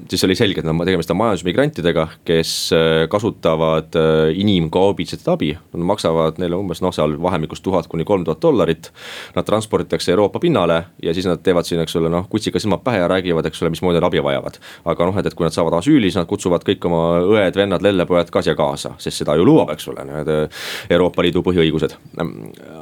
siis 0.09 0.25
oli 0.25 0.35
selge, 0.39 0.63
et 0.63 0.67
nad 0.67 0.87
tegemist 0.89 1.11
on 1.13 1.19
majandusmigrantidega, 1.21 2.07
kes 2.27 2.53
äh, 2.73 3.03
kasutavad 3.11 3.97
äh, 3.99 4.31
inimkaubitset 4.41 5.27
abi. 5.29 5.51
Nad 5.75 5.85
maksavad 5.93 6.41
neile 6.41 6.57
umbes 6.57 6.81
noh, 6.85 6.95
seal 6.95 7.19
vahemikus 7.23 7.61
tuhat 7.65 7.89
kuni 7.91 8.07
kolm 8.09 8.25
tuhat 8.25 8.41
dollarit. 8.43 8.91
Nad 9.37 9.49
transporditakse 9.49 10.13
Euroopa 10.15 10.41
pinnale 10.41 10.83
ja 11.03 11.15
siis 11.15 11.29
nad 11.29 11.43
teevad 11.45 11.69
siin, 11.69 11.83
eks 11.85 11.97
ole, 12.01 12.13
noh 12.13 12.29
kutsiga 12.33 12.61
silmad 12.63 12.83
pähe 12.87 13.03
ja 13.03 13.09
räägivad, 13.13 13.47
eks 13.49 13.63
ole, 13.63 13.73
mismoodi 13.75 14.01
nad 14.01 14.09
abi 14.09 14.23
vajavad. 14.25 14.59
aga 14.89 15.11
noh, 15.11 15.21
et, 15.21 15.29
et 15.29 15.37
kui 15.37 15.45
nad 15.45 15.55
saavad 15.55 15.79
asüüli, 15.81 16.09
siis 16.09 16.21
nad 16.21 16.29
kutsuvad 16.31 16.65
kõik 16.65 16.89
oma 16.89 17.03
õed, 17.21 17.57
vennad, 17.57 17.85
lellepojad 17.85 18.33
ka 18.33 18.43
siia 18.45 18.57
kaasa, 18.59 18.95
sest 18.99 19.23
seda 19.23 19.37
ju 19.37 19.45
lubab, 19.49 19.75
eks 19.75 19.89
ole, 19.93 20.05
need 20.09 20.35
Euroopa 20.91 21.25
Liidu 21.25 21.45
põhiõigused. 21.45 21.97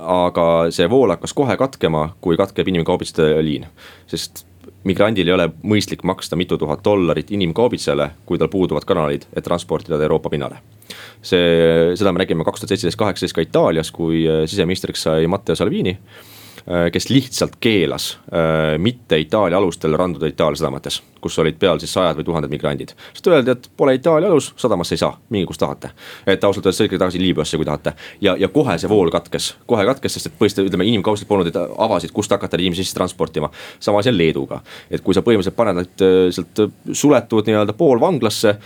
aga 0.07 0.46
see 0.70 0.87
vool 0.90 1.11
hakkas 1.14 1.35
kohe 1.35 1.57
katkema, 1.59 2.11
kui 2.20 2.38
katkeb 2.38 2.68
inimkaubitsejate 2.70 3.42
liin, 3.42 3.66
sest 4.11 4.46
migrandil 4.85 5.29
ei 5.29 5.35
ole 5.35 5.49
mõistlik 5.63 6.05
maksta 6.07 6.37
mitu 6.37 6.59
tuhat 6.59 6.85
dollarit 6.85 7.31
inimkaubitsejale, 7.31 8.11
kui 8.27 8.39
tal 8.39 8.51
puuduvad 8.53 8.87
kanalid, 8.89 9.27
et 9.37 9.45
transportida 9.45 9.99
ta 9.99 10.09
Euroopa 10.09 10.31
pinnale. 10.31 10.63
see, 11.23 11.97
seda 11.99 12.13
me 12.13 12.23
nägime 12.23 12.45
kaks 12.45 12.61
tuhat 12.61 12.75
seitseteist, 12.75 12.99
kaheksateist 12.99 13.35
ka 13.35 13.43
Itaalias, 13.43 13.91
kui 13.91 14.25
siseministriks 14.47 15.03
sai 15.09 15.27
Matteo 15.27 15.55
Salvini 15.59 15.97
Äh, 15.97 16.36
kes 16.93 17.11
lihtsalt 17.11 17.57
keelas 17.61 18.19
äh, 18.35 18.79
mitte 18.79 19.19
Itaalia 19.19 19.59
alustel 19.59 19.95
randuda 19.97 20.27
Itaalia 20.27 20.59
sadamates, 20.59 21.03
kus 21.21 21.39
olid 21.39 21.59
peal 21.59 21.79
siis 21.79 21.93
sajad 21.95 22.19
või 22.19 22.27
tuhanded 22.27 22.51
migrandid. 22.51 22.95
sest 23.15 23.29
öeldi, 23.31 23.53
et 23.55 23.69
pole 23.77 23.95
Itaalia 23.95 24.29
alus, 24.31 24.53
sadamasse 24.59 24.95
ei 24.95 24.99
saa, 24.99 25.13
minge 25.31 25.47
kus 25.47 25.59
tahate. 25.59 25.91
et 26.27 26.45
ausalt 26.45 26.67
öeldes 26.67 26.81
sõitke 26.81 26.99
tagasi 26.99 27.21
Liibüasse, 27.23 27.57
kui 27.57 27.67
tahate. 27.67 27.93
ja, 28.21 28.35
ja 28.39 28.49
kohe 28.49 28.79
see 28.79 28.91
vool 28.91 29.11
katkes, 29.15 29.55
kohe 29.67 29.85
katkes, 29.87 30.17
sest 30.19 30.27
et 30.27 30.35
põhimõtteliselt 30.39 30.73
ütleme, 30.73 30.89
inimkaubandused 30.91 31.29
polnud, 31.29 31.51
et 31.53 31.61
avasid, 31.79 32.13
kust 32.13 32.35
hakata 32.35 32.59
inimesi 32.59 32.85
sisse 32.85 32.99
transportima. 32.99 33.51
sama 33.81 34.03
asi 34.03 34.11
on 34.11 34.19
Leeduga, 34.19 34.61
et 34.91 35.07
kui 35.07 35.15
sa 35.15 35.23
põhimõtteliselt 35.23 35.57
paned 35.57 35.81
nad 35.81 36.03
äh, 36.03 36.17
sealt 36.35 36.65
suletud 36.93 37.47
nii-öelda 37.47 37.79
poolvanglasse 37.79 38.57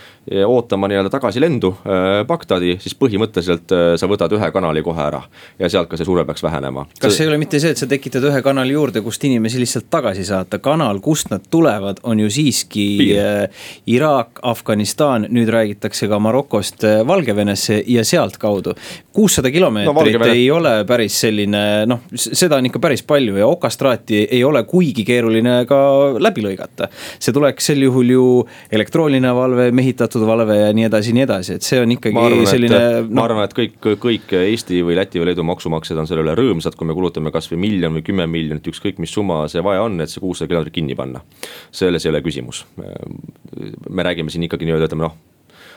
ootama 0.45 0.87
nii-öelda 0.87 1.13
tagasilendu 1.13 1.75
äh, 1.85 2.25
Bagdadi, 2.27 2.77
siis 2.81 2.97
põhimõtteliselt 2.97 3.77
äh, 3.77 3.93
sa 4.01 4.09
võtad 4.09 4.33
ühe 4.33 4.51
kanali 4.53 4.81
kohe 4.85 5.05
ära 5.05 5.21
ja 5.59 5.69
sealt 5.69 5.89
ka 5.91 5.99
see 5.99 6.07
surve 6.07 6.25
peaks 6.25 6.43
vähenema. 6.43 6.87
kas 6.99 7.17
see 7.17 7.27
ei 7.27 7.33
ole 7.33 7.41
mitte 7.41 7.59
see, 7.61 7.73
et 7.73 7.77
sa 7.77 7.90
tekitad 7.91 8.23
ühe 8.29 8.39
kanali 8.45 8.75
juurde, 8.75 9.01
kust 9.03 9.23
inimesi 9.27 9.59
lihtsalt 9.59 9.89
tagasi 9.91 10.23
saata, 10.27 10.61
kanal, 10.63 11.01
kust 11.03 11.31
nad 11.31 11.43
tulevad, 11.51 11.99
on 12.07 12.19
ju 12.23 12.29
siiski 12.31 12.85
äh, 13.19 13.65
Iraak, 13.91 14.39
Afganistan, 14.47 15.27
nüüd 15.31 15.51
räägitakse 15.51 16.07
ka 16.11 16.19
Marokost 16.23 16.85
äh, 16.87 17.01
Valgevenesse 17.07 17.81
ja 17.87 18.05
sealtkaudu. 18.07 18.75
kuussada 19.11 19.51
kilomeetrit 19.51 20.19
no, 20.19 20.25
ei 20.31 20.45
ole 20.51 20.85
päris 20.87 21.17
selline 21.25 21.61
noh, 21.89 22.05
seda 22.15 22.61
on 22.61 22.69
ikka 22.69 22.79
päris 22.79 23.03
palju 23.03 23.35
ja 23.41 23.47
okastraati 23.51 24.21
ei 24.31 24.43
ole 24.47 24.63
kuigi 24.63 25.03
keeruline 25.03 25.65
ka 25.67 25.79
läbi 26.19 26.45
lõigata. 26.45 26.87
see 27.19 27.35
tuleks 27.35 27.67
sel 27.71 27.83
juhul 27.83 28.13
ju 28.15 28.25
elektrooniline 28.71 29.33
valve, 29.35 29.67
mehitatud 29.75 30.23
valve 30.27 30.57
ja 30.61 30.71
nii 30.73 30.87
edasi, 30.87 31.15
nii 31.17 31.25
edasi, 31.27 31.59
et 31.59 31.67
see 31.67 31.81
on 31.81 31.91
ikkagi 31.97 32.23
arvan, 32.23 32.47
selline. 32.47 32.81
No... 33.09 33.19
ma 33.19 33.27
arvan, 33.27 33.49
et 33.49 33.57
kõik, 33.57 33.77
kõik 33.99 34.35
Eesti 34.41 34.79
või 34.85 34.95
Läti 34.99 35.19
või 35.19 35.31
Leedu 35.31 35.43
maksumaksjad 35.47 35.99
on 35.99 36.07
selle 36.07 36.23
üle 36.23 36.37
rõõmsad, 36.37 36.77
kui 36.79 36.87
me 36.87 36.95
kulutame 36.95 37.33
kasvõi 37.35 37.59
miljon 37.59 37.80
või 37.89 38.05
kümme 38.05 38.27
miljonit, 38.29 38.67
ükskõik 38.67 39.01
mis 39.01 39.13
summa 39.13 39.47
see 39.51 39.63
vaja 39.65 39.87
on, 39.87 39.97
et 40.01 40.11
see 40.11 40.21
kuussada 40.21 40.51
kilomeetrit 40.51 40.77
kinni 40.77 40.95
panna. 40.95 41.23
selles 41.71 42.05
ei 42.05 42.13
ole 42.13 42.21
küsimus. 42.21 42.65
me 43.89 44.03
räägime 44.03 44.29
siin 44.29 44.43
ikkagi 44.43 44.65
nii-öelda, 44.65 44.91
ütleme 44.91 45.07
noh 45.07 45.19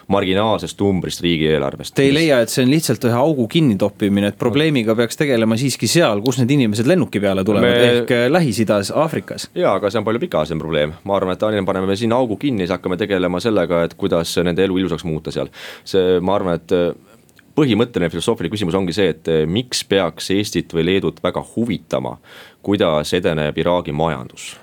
marginaalsest 0.08 0.80
numbrist 0.80 1.22
riigieelarvest. 1.24 1.94
Te 1.96 2.04
ei 2.04 2.12
leia, 2.14 2.40
et 2.44 2.52
see 2.52 2.64
on 2.64 2.72
lihtsalt 2.72 3.06
ühe 3.08 3.16
augu 3.16 3.46
kinnitoppimine, 3.50 4.32
et 4.32 4.38
probleemiga 4.40 4.96
peaks 4.98 5.18
tegelema 5.20 5.56
siiski 5.60 5.88
seal, 5.90 6.20
kus 6.24 6.40
need 6.40 6.52
inimesed 6.56 6.88
lennuki 6.90 7.22
peale 7.24 7.44
tulevad 7.46 7.70
me... 7.70 7.86
ehk 8.00 8.12
äh, 8.14 8.26
Lähis-Idas, 8.32 8.92
Aafrikas? 9.04 9.48
jaa, 9.56 9.76
aga 9.78 9.90
see 9.90 10.02
on 10.02 10.08
palju 10.08 10.22
pikaajalisem 10.26 10.60
probleem, 10.60 10.94
ma 11.08 11.16
arvan, 11.18 11.38
et 11.38 11.66
paneme 11.66 11.88
me 11.88 11.96
sinna 11.96 12.20
augu 12.20 12.36
kinni, 12.40 12.64
siis 12.64 12.76
hakkame 12.76 13.00
tegelema 13.00 13.40
sellega, 13.40 13.84
et 13.88 13.96
kuidas 14.00 14.36
nende 14.44 14.64
elu 14.66 14.82
ilusaks 14.84 15.06
muuta 15.08 15.32
seal. 15.34 15.48
see, 15.88 16.20
ma 16.20 16.36
arvan, 16.36 16.60
et 16.60 16.78
põhimõtteline 17.58 18.10
filosoofiline 18.12 18.52
küsimus 18.54 18.76
ongi 18.78 18.94
see, 18.96 19.12
et 19.14 19.30
eh, 19.30 19.44
miks 19.46 19.84
peaks 19.88 20.30
Eestit 20.34 20.74
või 20.74 20.86
Leedut 20.88 21.20
väga 21.24 21.42
huvitama, 21.54 22.16
kuidas 22.64 23.12
edeneb 23.14 23.58
Iraagi 23.58 23.92
majandus. 23.92 24.56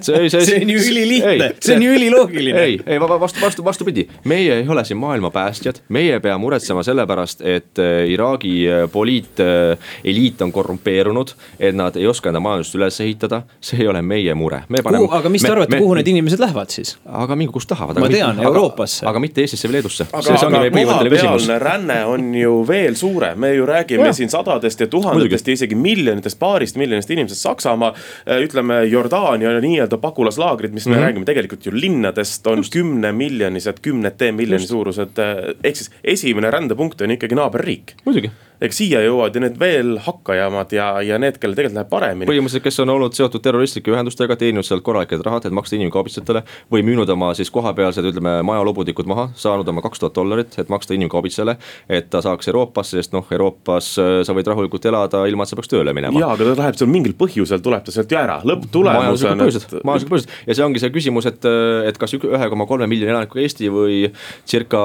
see, 0.00 0.60
on 0.62 0.70
ju 0.70 0.78
ülilihtne, 0.78 1.52
see 1.60 1.76
on 1.76 1.82
ju 1.86 1.92
üliloogiline. 1.96 2.62
ei, 2.62 2.78
ei 2.86 3.00
vastu, 3.00 3.40
vastu, 3.40 3.64
vastupidi, 3.64 4.06
meie 4.24 4.58
ei 4.60 4.68
ole 4.68 4.84
siin 4.84 4.98
maailma 5.00 5.30
päästjad, 5.30 5.82
meie 5.88 6.16
ei 6.16 6.20
pea 6.20 6.38
muretsema 6.38 6.82
selle 6.82 7.06
pärast, 7.06 7.44
et 7.44 7.78
eh, 7.78 8.08
Iraagi 8.12 8.54
eh, 8.66 8.88
poliiteliit 8.92 10.42
on 10.42 10.52
korrumpeerunud. 10.52 11.34
et 11.60 11.74
nad 11.76 11.96
ei 11.96 12.06
oska 12.06 12.32
enda 12.32 12.40
majandust 12.40 12.74
üles 12.74 13.00
ehitada, 13.04 13.42
see 13.60 13.82
ei 13.84 13.88
ole 13.88 14.02
meie 14.02 14.34
mure. 14.34 14.64
aga 14.72 15.28
mis 15.28 15.42
te 15.46 15.52
arvate, 15.52 15.78
kuhu 15.78 15.94
need 16.00 16.08
inimesed 16.14 16.40
lähevad 16.42 16.74
siis? 16.74 16.96
aga 17.06 17.36
minge, 17.36 17.52
kus 17.52 17.66
tahavad. 17.70 18.00
ma 18.00 18.08
tean, 18.08 18.42
Euroopasse. 18.42 19.06
aga 19.06 19.22
mitte 19.22 19.44
Eestisse 19.44 19.68
või 19.68 19.78
Leedusse 19.78 19.92
Leedusse. 19.92 20.06
aga, 20.12 20.36
aga 20.46 20.70
kohapealne 20.70 21.58
ränne 21.58 22.04
on 22.06 22.34
ju 22.34 22.64
veel 22.68 22.96
suurem, 22.96 23.38
me 23.38 23.54
ju 23.54 23.66
räägime 23.66 24.06
ja. 24.06 24.12
siin 24.12 24.30
sadadest 24.30 24.80
ja 24.80 24.86
tuhandetest 24.86 25.01
ja 25.02 25.56
isegi 25.56 25.78
miljonitest, 25.78 26.38
paarist 26.38 26.76
miljonist 26.80 27.10
inimesest 27.10 27.42
Saksamaa. 27.48 27.92
Äh, 28.28 28.42
ütleme 28.46 28.82
Jordaania 28.90 29.54
nii-öelda 29.60 29.98
pagulaslaagrid, 29.98 30.72
mis 30.72 30.86
mm 30.86 30.92
-hmm. 30.92 30.94
me 30.94 31.00
mhm. 31.00 31.06
räägime 31.06 31.24
tegelikult 31.24 31.66
ju 31.66 31.72
linnadest, 31.74 32.46
on 32.46 32.64
kümnemiljonised, 32.72 33.82
kümnete 33.82 34.32
miljoni 34.32 34.66
suurused. 34.66 35.18
Äh, 35.18 35.54
ehk 35.64 35.76
siis 35.76 35.90
esimene 36.04 36.50
rändepunkt 36.50 37.00
on 37.00 37.10
ikkagi 37.10 37.34
naaberriik. 37.34 37.94
muidugi 38.04 38.30
eks 38.62 38.78
siia 38.78 39.00
jõuavad 39.02 39.34
ju 39.34 39.42
need 39.42 39.56
veel 39.60 39.96
hakkajamad 40.02 40.72
ja, 40.76 40.86
ja 41.04 41.18
need, 41.20 41.38
kellel 41.42 41.56
tegelikult 41.58 41.78
läheb 41.80 41.90
paremini. 41.90 42.28
põhimõtteliselt, 42.30 42.64
kes 42.64 42.80
on 42.84 42.92
olnud 42.94 43.16
seotud 43.16 43.42
terroristlike 43.42 43.90
ühendustega, 43.92 44.36
teeninud 44.38 44.66
sealt 44.66 44.84
korralikud 44.86 45.24
rahad, 45.26 45.46
et 45.48 45.56
maksta 45.56 45.76
inimkaubitsejatele. 45.78 46.44
või 46.72 46.84
müünud 46.86 47.10
oma 47.10 47.32
siis 47.38 47.50
kohapealsed, 47.50 48.06
ütleme, 48.12 48.36
majalobudikud 48.46 49.08
maha, 49.10 49.28
saanud 49.38 49.68
oma 49.68 49.82
kaks 49.82 50.02
tuhat 50.02 50.14
dollarit, 50.18 50.54
et 50.58 50.70
maksta 50.72 50.94
inimkaubitsejale. 50.94 51.56
et 51.88 52.10
ta 52.10 52.22
saaks 52.22 52.48
Euroopasse, 52.52 53.00
sest 53.00 53.16
noh, 53.16 53.26
Euroopas 53.30 53.92
äh, 53.98 54.12
sa 54.26 54.36
võid 54.36 54.46
rahulikult 54.46 54.86
elada, 54.86 55.24
ilma 55.26 55.46
et 55.46 55.52
sa 55.52 55.58
peaks 55.58 55.72
tööle 55.72 55.94
minema. 55.96 56.18
jaa, 56.20 56.32
aga 56.36 56.52
ta 56.52 56.62
läheb 56.62 56.78
seal 56.78 56.90
mingil 56.92 57.16
põhjusel, 57.18 57.62
tuleb 57.64 57.84
ta 57.86 57.94
sealt 57.94 58.12
ju 58.12 58.20
ära, 58.20 58.38
lõpptulemus 58.46 59.26
on. 59.26 59.42
majanduslikud 59.82 60.12
põhjused 60.14 60.36
ja 60.46 60.58
see 60.58 60.66
ongi 60.66 60.82
see 60.82 60.94
küsimus, 60.94 61.26
et, 61.30 61.50
et 61.88 61.98
kas 61.98 62.14
ühe 62.18 62.50
koma 62.52 62.68
kolme 62.70 62.86
miljoni 62.90 63.10
elanikuga 63.14 63.42
Eesti 63.42 63.70
või 63.72 63.98
circa 64.46 64.80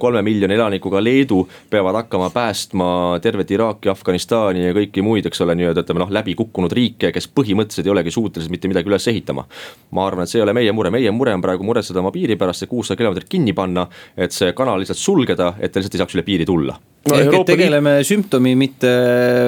kolme 0.00 0.22
miljoni 0.24 0.56
elanikuga 0.56 1.02
Leedu 1.04 1.42
peavad 1.70 2.00
hakkama 2.02 2.30
päästma 2.34 3.09
tervet 3.22 3.50
Iraaki, 3.50 3.90
Afganistani 3.92 4.64
ja 4.64 4.74
kõiki 4.76 5.02
muid, 5.04 5.26
eks 5.26 5.42
ole, 5.44 5.56
nii-öelda 5.58 5.84
ütleme 5.84 6.04
noh, 6.04 6.12
läbi 6.14 6.36
kukkunud 6.38 6.72
riike, 6.76 7.10
kes 7.14 7.28
põhimõtteliselt 7.34 7.88
ei 7.88 7.94
olegi 7.94 8.14
suutelised 8.14 8.52
mitte 8.52 8.70
midagi 8.70 8.90
üles 8.90 9.08
ehitama. 9.10 9.46
ma 9.96 10.06
arvan, 10.06 10.24
et 10.24 10.32
see 10.32 10.40
ei 10.40 10.44
ole 10.44 10.54
meie 10.56 10.72
mure, 10.72 10.92
meie 10.94 11.10
mure 11.14 11.34
on 11.34 11.42
praegu 11.42 11.66
muretseda 11.66 12.00
oma 12.02 12.12
piiri 12.14 12.36
pärast, 12.40 12.64
see 12.64 12.70
kuussada 12.70 13.00
kilomeetrit 13.00 13.30
kinni 13.30 13.52
panna, 13.56 13.86
et 14.16 14.32
see 14.36 14.52
kanal 14.56 14.78
lihtsalt 14.80 15.00
sulgeda, 15.00 15.54
et 15.58 15.72
ta 15.72 15.80
lihtsalt 15.80 15.98
ei 15.98 16.04
saaks 16.04 16.18
üle 16.18 16.26
piiri 16.26 16.46
tulla 16.48 16.76
no,. 16.76 17.14
ehk 17.14 17.26
Euroopa 17.26 17.40
et 17.40 17.54
tegeleme 17.54 17.94
Liit... 17.98 18.10
sümptomi, 18.10 18.56
mitte 18.58 18.90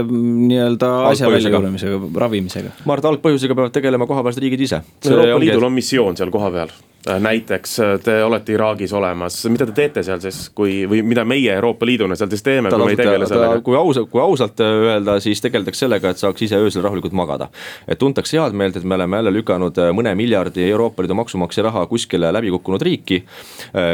mm, 0.03 0.47
nii-öelda 0.49 0.93
asja 1.11 1.31
väljajuurimisega, 1.31 2.01
ravimisega. 2.25 2.73
ma 2.85 2.97
arvan, 2.97 3.05
et 3.05 3.11
algpõhjusega 3.13 3.59
peavad 3.59 3.77
tegelema 3.77 4.09
kohapealsed 4.11 4.43
riigid 4.43 4.67
ise. 4.69 4.83
Euroopa 5.07 5.45
Liidul 5.45 5.69
on 5.69 5.77
missioon 5.77 6.19
seal 6.19 6.33
kohapeal 6.35 6.73
näiteks 7.07 7.81
äh, 7.81 8.01
te 8.05 8.25
olete 8.25 8.53
Iraagis 8.53 8.93
olemas, 8.93 9.41
mida 9.51 9.67
te 9.67 9.75
teete 9.75 10.05
seal 10.07 10.21
siis, 10.23 10.45
kui, 10.55 10.83
või 10.89 11.01
mida 11.07 11.25
meie 11.27 11.55
Euroopa 11.57 11.87
Liiduna 11.87 12.15
seal 12.19 12.31
siis 12.31 12.45
teeme, 12.47 12.71
kui 12.71 12.85
me 12.85 12.93
ei 12.95 12.99
tegele 13.01 13.27
sellega? 13.27 13.59
kui 13.67 13.77
ausalt, 13.79 14.11
kui 14.13 14.23
ausalt 14.23 14.63
äh, 14.63 14.75
öelda, 14.87 15.17
siis 15.25 15.43
tegeldakse 15.43 15.85
sellega, 15.87 16.13
et 16.13 16.23
saaks 16.23 16.47
ise 16.47 16.61
öösel 16.63 16.85
rahulikult 16.87 17.17
magada. 17.19 17.49
et 17.89 17.99
tuntakse 17.99 18.39
head 18.39 18.55
meelt, 18.55 18.79
et 18.79 18.87
me 18.87 18.95
oleme 18.95 19.19
jälle 19.19 19.33
lükanud 19.35 19.81
mõne 19.99 20.15
miljardi 20.19 20.69
Euroopa 20.69 21.03
Liidu 21.03 21.19
maksumaksja 21.19 21.67
raha 21.67 21.87
kuskile 21.91 22.31
läbi 22.33 22.55
kukkunud 22.55 22.83
riiki. 22.83 23.23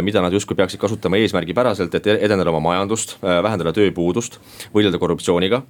mida 0.03 0.21
nad 0.23 0.33
justkui 0.33 0.57
peaksid 0.57 0.81
kasutama 0.81 1.17
eesmärgipäraselt, 1.17 1.95
et 1.95 2.07
edendada 2.07 2.51
oma 2.51 2.61
majandust, 2.61 3.17
vähendada 3.23 3.73
tööpuudust, 3.73 4.39
võidelda 4.75 4.99
korruptsiooniga 4.99 5.63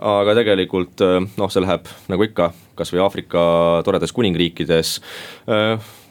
aga 0.00 0.34
tegelikult 0.34 1.02
noh, 1.36 1.50
see 1.52 1.62
läheb 1.62 1.88
nagu 2.08 2.24
ikka, 2.24 2.50
kasvõi 2.78 3.02
Aafrika 3.04 3.42
toredates 3.84 4.14
kuningriikides 4.16 4.98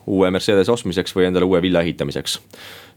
uue 0.10 0.32
Mercedes 0.34 0.70
ostmiseks 0.74 1.14
või 1.16 1.30
endale 1.30 1.46
uue 1.46 1.62
villa 1.62 1.84
ehitamiseks 1.86 2.40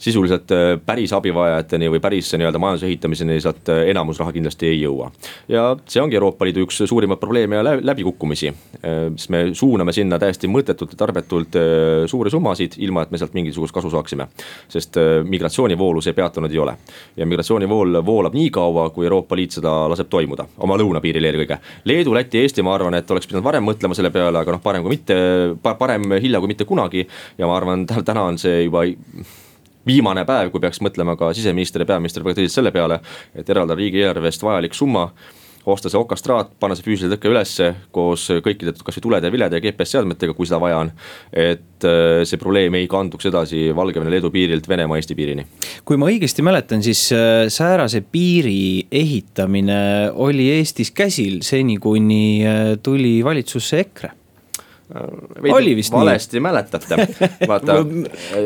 sisuliselt 0.02 0.50
äh, 0.50 0.80
päris 0.86 1.12
abivajajateni 1.14 1.90
või 1.92 2.00
päris 2.02 2.32
nii-öelda 2.34 2.58
majanduse 2.58 2.88
ehitamiseni 2.88 3.38
sealt 3.40 3.68
äh, 3.70 3.84
enamus 3.92 4.18
raha 4.18 4.32
kindlasti 4.34 4.66
ei 4.72 4.80
jõua. 4.80 5.10
ja 5.48 5.76
see 5.86 6.02
ongi 6.02 6.18
Euroopa 6.18 6.46
Liidu 6.48 6.64
üks 6.66 6.80
suurimaid 6.90 7.20
probleeme 7.22 7.60
ja 7.60 7.76
läbikukkumisi, 7.78 8.50
äh, 8.50 8.96
sest 9.14 9.30
me 9.30 9.44
suuname 9.54 9.94
sinna 9.94 10.18
täiesti 10.18 10.50
mõttetult 10.50 10.96
ja 10.96 10.98
tarbetult 11.04 11.58
suuri 12.10 12.30
summasid, 12.34 12.74
ilma 12.82 13.04
et 13.06 13.12
me 13.14 13.20
sealt 13.20 13.34
mingisugust 13.38 13.74
kasu 13.74 13.90
saaksime. 13.90 14.26
sest 14.68 14.98
migratsioonivoolu 15.28 16.00
see 16.02 16.16
peatunud 16.16 16.50
ei 16.50 16.58
ole 16.58 16.74
ja 17.16 17.26
migratsioonivool 17.26 18.00
voolab 18.06 18.34
nii 18.34 18.50
kaua, 18.50 18.88
kui 18.90 19.06
Euroopa 19.06 19.36
Liit 19.36 19.58
seda 19.58 19.72
laseb 19.92 20.10
toimuda, 20.10 20.46
oma 20.58 20.76
lõunapiiril 20.80 21.30
eelkõige. 21.30 21.58
Leedu, 21.84 22.14
Läti, 22.14 22.40
Eesti, 22.42 22.62
ma 22.66 22.74
arvan, 22.74 22.96
et 22.98 23.10
oleks 23.10 23.28
pidanud 23.30 23.46
varem 23.46 23.64
mõtlema 23.66 23.94
selle 23.94 24.10
peale, 24.10 24.42
aga 24.42 24.56
noh, 24.56 24.62
parem 24.64 24.82
kui 24.82 24.96
mitte, 24.96 25.16
parem 25.62 26.18
hilja 26.18 26.40
kui 26.42 26.50
mitte 26.50 26.66
kunagi. 26.68 27.06
ja 27.38 27.46
ma 27.46 27.56
arvan, 27.56 27.86
täna 27.86 28.26
on 28.26 28.38
see 28.38 28.64
juba 28.64 28.84
viimane 29.86 30.24
päev, 30.28 30.50
kui 30.52 30.62
peaks 30.62 30.82
mõtlema 30.84 31.16
ka 31.18 31.32
siseminister 31.36 31.84
ja 31.84 31.92
peaminister 31.94 32.24
väga 32.24 32.40
tõsiselt 32.40 32.60
selle 32.60 32.74
peale, 32.74 33.00
et 33.34 33.48
eraldada 33.48 33.78
riigieelarvest 33.80 34.44
vajalik 34.46 34.74
summa 34.78 35.08
osta 35.66 35.90
see 35.90 36.00
okastraat, 36.00 36.52
panna 36.60 36.76
see 36.76 36.86
füüsiline 36.86 37.14
tõke 37.14 37.30
ülesse 37.30 37.68
koos 37.94 38.24
kõikide 38.44 38.74
kasvõi 38.82 39.04
tulede 39.04 39.30
vilede 39.32 39.58
ja 39.58 39.62
GPS 39.62 39.94
seadmetega, 39.96 40.34
kui 40.34 40.48
seda 40.48 40.58
vaja 40.62 40.80
on. 40.82 40.90
et 41.32 41.86
äh, 41.86 42.22
see 42.28 42.40
probleem 42.40 42.74
ei 42.78 42.88
kanduks 42.90 43.28
edasi 43.30 43.68
Valgevene-Leedu 43.76 44.30
piirilt 44.34 44.68
Venemaa-Eesti 44.68 45.14
piirini. 45.18 45.46
kui 45.84 46.00
ma 46.00 46.10
õigesti 46.10 46.42
mäletan, 46.42 46.82
siis 46.82 47.04
äh, 47.14 47.46
säärase 47.48 48.02
piiri 48.02 48.88
ehitamine 48.90 50.10
oli 50.14 50.50
Eestis 50.56 50.90
käsil 50.90 51.40
seni, 51.46 51.78
kuni 51.78 52.42
äh, 52.46 52.64
tuli 52.82 53.20
valitsusse 53.24 53.80
EKRE 53.86 54.21
oli 55.52 55.76
vist 55.76 55.92
valesti 55.92 56.36
nii. 56.36 56.42
mäletate, 56.42 56.96
vaata 57.50 57.78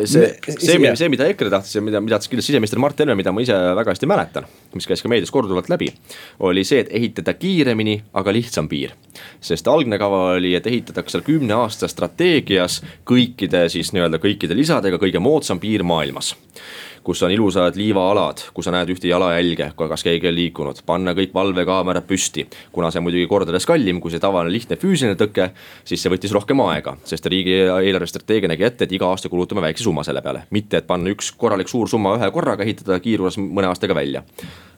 see, 0.05 0.29
see, 0.59 0.95
see, 0.95 1.09
mida 1.13 1.27
EKRE 1.31 1.51
tahtis 1.51 1.77
ja 1.77 1.83
mida, 1.85 2.01
mida 2.05 2.17
tahtis 2.17 2.31
kindlasti 2.33 2.53
siseminister 2.53 2.81
Mart 2.83 3.01
Helme, 3.03 3.17
mida 3.19 3.33
ma 3.35 3.43
ise 3.45 3.57
väga 3.79 3.95
hästi 3.95 4.09
mäletan. 4.11 4.47
mis 4.75 4.87
käis 4.87 5.03
ka 5.03 5.11
meedias 5.11 5.33
korduvalt 5.35 5.71
läbi, 5.73 5.89
oli 6.47 6.65
see, 6.65 6.85
et 6.85 6.93
ehitada 6.95 7.35
kiiremini, 7.35 7.99
aga 8.15 8.35
lihtsam 8.35 8.69
piir. 8.69 8.95
sest 9.41 9.69
algne 9.69 9.99
kava 9.99 10.23
oli, 10.37 10.55
et 10.55 10.67
ehitatakse 10.67 11.17
seal 11.17 11.27
kümne 11.27 11.57
aasta 11.57 11.89
strateegias 11.91 12.83
kõikide 13.09 13.67
siis 13.73 13.93
nii-öelda 13.97 14.21
kõikide 14.23 14.57
lisadega 14.57 15.01
kõige 15.03 15.23
moodsam 15.23 15.63
piir 15.63 15.87
maailmas 15.87 16.35
kus 17.07 17.23
on 17.23 17.31
ilusad 17.31 17.77
liivaalad, 17.79 18.41
kus 18.55 18.67
sa 18.67 18.73
näed 18.75 18.91
ühte 18.91 19.07
jalajälge, 19.07 19.71
kas 19.79 20.03
keegi 20.03 20.27
on 20.27 20.35
liikunud, 20.35 20.83
panna 20.87 21.15
kõik 21.15 21.35
valvekaamerad 21.35 22.07
püsti. 22.09 22.47
kuna 22.73 22.91
see 22.91 22.99
on 22.99 23.07
muidugi 23.07 23.29
kordades 23.31 23.67
kallim 23.67 24.01
kui 24.03 24.11
see 24.11 24.23
tavaline 24.23 24.51
lihtne 24.53 24.79
füüsiline 24.81 25.15
tõke, 25.21 25.53
siis 25.87 26.03
see 26.03 26.11
võttis 26.11 26.35
rohkem 26.35 26.61
aega, 26.67 26.97
sest 27.07 27.31
riigi 27.31 27.61
eelarvestrateegia 27.63 28.51
nägi 28.51 28.67
ette, 28.67 28.89
et 28.89 28.97
iga 28.99 29.11
aasta 29.13 29.31
kulutame 29.31 29.63
väikse 29.63 29.87
summa 29.87 30.03
selle 30.07 30.23
peale, 30.23 30.49
mitte 30.51 30.83
et 30.83 30.87
panna 30.91 31.15
üks 31.15 31.31
korralik 31.39 31.71
suur 31.71 31.89
summa 31.89 32.17
ühe 32.19 32.31
korraga, 32.35 32.67
ehitada 32.67 32.99
kiirus 33.01 33.39
mõne 33.39 33.71
aastaga 33.71 33.95
välja 33.95 34.27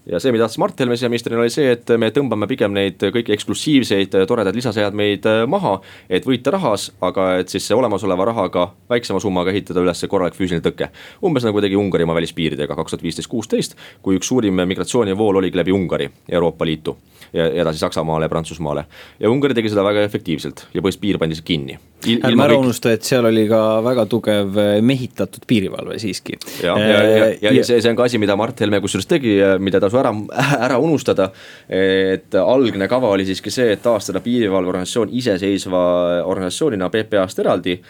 ja 0.09 0.21
see, 0.21 0.33
mida 0.33 0.47
tahtis 0.47 0.59
Mart 0.63 0.81
Helme 0.81 0.97
siseministrina, 0.97 1.41
oli 1.43 1.53
see, 1.53 1.73
et 1.75 1.91
me 2.01 2.11
tõmbame 2.15 2.49
pigem 2.51 2.73
neid 2.75 3.03
kõiki 3.15 3.35
eksklusiivseid 3.37 4.17
toredaid 4.29 4.57
lisaseadmeid 4.57 5.29
äh, 5.29 5.43
maha, 5.51 5.79
et 6.11 6.27
võita 6.29 6.55
rahas, 6.55 6.89
aga 7.05 7.31
et 7.43 7.53
siis 7.53 7.69
olemasoleva 7.77 8.29
rahaga, 8.31 8.69
väiksema 8.91 9.21
summaga 9.23 9.53
ehitada 9.55 9.85
üles 9.85 10.05
korralik 10.09 10.39
füüsiline 10.39 10.65
tõke. 10.65 10.91
umbes 11.25 11.45
nagu 11.45 11.61
tegi 11.61 11.77
Ungari 11.77 12.09
oma 12.09 12.17
välispiiridega 12.19 12.77
kaks 12.79 12.97
tuhat 12.97 13.05
viisteist, 13.05 13.31
kuusteist, 13.31 13.77
kui 14.03 14.19
üks 14.19 14.31
suurim 14.33 14.65
migratsioonivool 14.65 15.43
oligi 15.43 15.61
läbi 15.61 15.77
Ungari 15.77 16.11
Euroopa 16.29 16.67
Liitu 16.67 16.97
ja 17.33 17.47
edasi 17.63 17.79
Saksamaale 17.79 18.25
ja 18.25 18.29
Prantsusmaale. 18.29 18.85
ja 19.21 19.31
Ungari 19.31 19.55
tegi 19.55 19.69
seda 19.69 19.85
väga 19.85 20.03
efektiivselt 20.07 20.65
ja 20.75 20.81
põhimõtteliselt 20.81 21.01
piir 21.01 21.19
pandi 21.21 21.41
kinni. 21.45 21.79
ärme 22.25 22.45
ära 22.45 22.59
unusta, 22.59 22.93
et 22.95 23.03
seal 23.03 23.27
oli 23.29 23.45
ka 23.51 23.61
väga 23.85 24.07
tugev 24.07 24.57
eh, 24.59 24.81
mehitatud 24.83 25.45
piirivalve 25.47 25.99
siiski. 25.99 26.39
ja, 26.63 26.79
ja, 26.79 26.87
ja, 26.89 27.03
ja, 27.03 27.27
ja, 27.43 27.53
ja 27.53 27.65
see, 27.65 27.81
see 27.83 27.91
on 27.91 27.99
ka 27.99 28.07
asi, 28.09 28.19
mida 28.19 28.37
Mart 28.37 28.61
Helme 28.61 28.81
kusjuures 28.81 29.07
tegi, 29.11 29.37
mida 29.59 29.81
tasu 29.99 30.27
ära, 30.35 30.59
ära 30.67 30.79
unustada. 30.79 31.31
et 31.69 32.35
algne 32.35 32.89
kava 32.89 33.09
oli 33.09 33.25
siiski 33.25 33.51
see, 33.51 33.73
et 33.73 33.83
taastada 33.83 34.21
piirivalveorganisatsioon 34.21 35.11
iseseisva 35.13 35.83
organisatsioonina 36.25 36.89
PPA-st 36.89 37.45
eraldi 37.45 37.81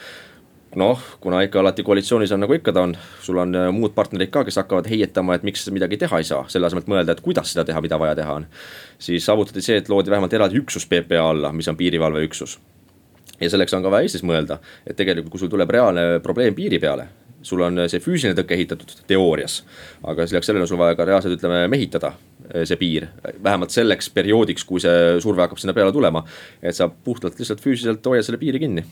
noh, 0.76 1.00
kuna 1.20 1.42
ikka 1.42 1.60
alati 1.60 1.82
koalitsioonis 1.82 2.32
on 2.32 2.42
nagu 2.44 2.54
ikka 2.54 2.72
ta 2.72 2.82
on, 2.84 2.94
sul 3.24 3.38
on 3.40 3.54
äh, 3.56 3.68
muud 3.72 3.94
partnerid 3.96 4.30
ka, 4.30 4.44
kes 4.44 4.60
hakkavad 4.60 4.88
heietama, 4.90 5.38
et 5.38 5.46
miks 5.46 5.64
midagi 5.72 5.96
teha 5.96 6.20
ei 6.20 6.26
saa, 6.28 6.44
selle 6.52 6.68
asemel, 6.68 6.84
et 6.84 6.90
mõelda, 6.92 7.14
et 7.14 7.22
kuidas 7.24 7.54
seda 7.54 7.64
teha, 7.68 7.80
mida 7.84 7.98
vaja 7.98 8.18
teha 8.18 8.34
on. 8.40 8.48
siis 8.98 9.24
saavutati 9.24 9.64
see, 9.64 9.78
et 9.80 9.88
loodi 9.88 10.12
vähemalt 10.12 10.34
eraldi 10.36 10.60
üksus 10.60 10.86
PPA 10.86 11.30
alla, 11.30 11.52
mis 11.52 11.68
on 11.68 11.76
piirivalveüksus. 11.76 12.58
ja 13.40 13.50
selleks 13.50 13.74
on 13.74 13.82
ka 13.82 13.90
vaja 13.90 14.08
Eestis 14.08 14.22
mõelda, 14.26 14.58
et 14.86 14.96
tegelikult, 14.96 15.32
kui 15.32 15.40
sul 15.40 15.52
tuleb 15.52 15.70
reaalne 15.70 16.20
probleem 16.22 16.54
piiri 16.54 16.78
peale, 16.78 17.08
sul 17.42 17.62
on 17.62 17.78
see 17.90 18.00
füüsiline 18.02 18.36
tõke 18.38 18.56
ehitatud 18.56 19.04
teoorias, 19.08 19.60
aga 20.02 20.26
lisaks 20.26 20.48
sellele 20.48 20.66
on 20.66 20.70
sul 20.70 20.80
vaja 20.80 20.96
ka 20.98 21.06
reaalselt 21.06 21.36
ütleme 21.36 21.60
mehitada 21.70 22.12
eh, 22.50 22.64
see 22.68 22.78
piir, 22.80 23.08
vähemalt 23.44 23.74
selleks 23.74 24.10
perioodiks, 24.14 24.66
kui 24.66 24.82
see 24.82 25.18
surve 25.22 25.44
hakkab 25.44 25.60
sinna 25.62 25.74
peale 25.76 25.94
tulema. 25.94 26.24
et 26.62 26.74
sa 26.76 26.88
puhtalt 26.88 27.38
lihtsalt 27.38 27.62
füüsiliselt 27.62 28.06
hoiad 28.06 28.26
selle 28.26 28.40
piiri 28.42 28.62
kinni. 28.62 28.84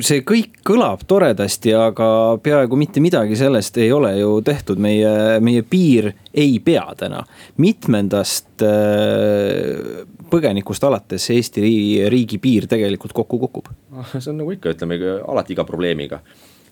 see 0.00 0.24
kõik 0.24 0.60
kõlab 0.66 1.04
toredasti, 1.08 1.74
aga 1.76 2.08
peaaegu 2.42 2.80
mitte 2.80 3.04
midagi 3.04 3.36
sellest 3.36 3.76
ei 3.82 3.92
ole 3.92 4.16
ju 4.18 4.40
tehtud, 4.44 4.80
meie, 4.80 5.40
meie 5.40 5.62
piir 5.62 6.12
ei 6.34 6.58
pea 6.64 6.88
täna. 6.96 7.24
mitmendast 7.56 8.64
äh, 8.64 10.02
põgenikust 10.32 10.84
alates 10.84 11.30
Eesti 11.30 11.62
riigi, 11.62 12.08
riigi 12.10 12.38
piir 12.42 12.66
tegelikult 12.66 13.12
kokku 13.12 13.38
kukub? 13.46 13.72
see 14.16 14.30
on 14.32 14.40
nagu 14.40 14.56
ikka, 14.56 14.72
ütleme 14.72 14.98
alati 15.28 15.52
iga 15.52 15.64
probleemiga 15.68 16.24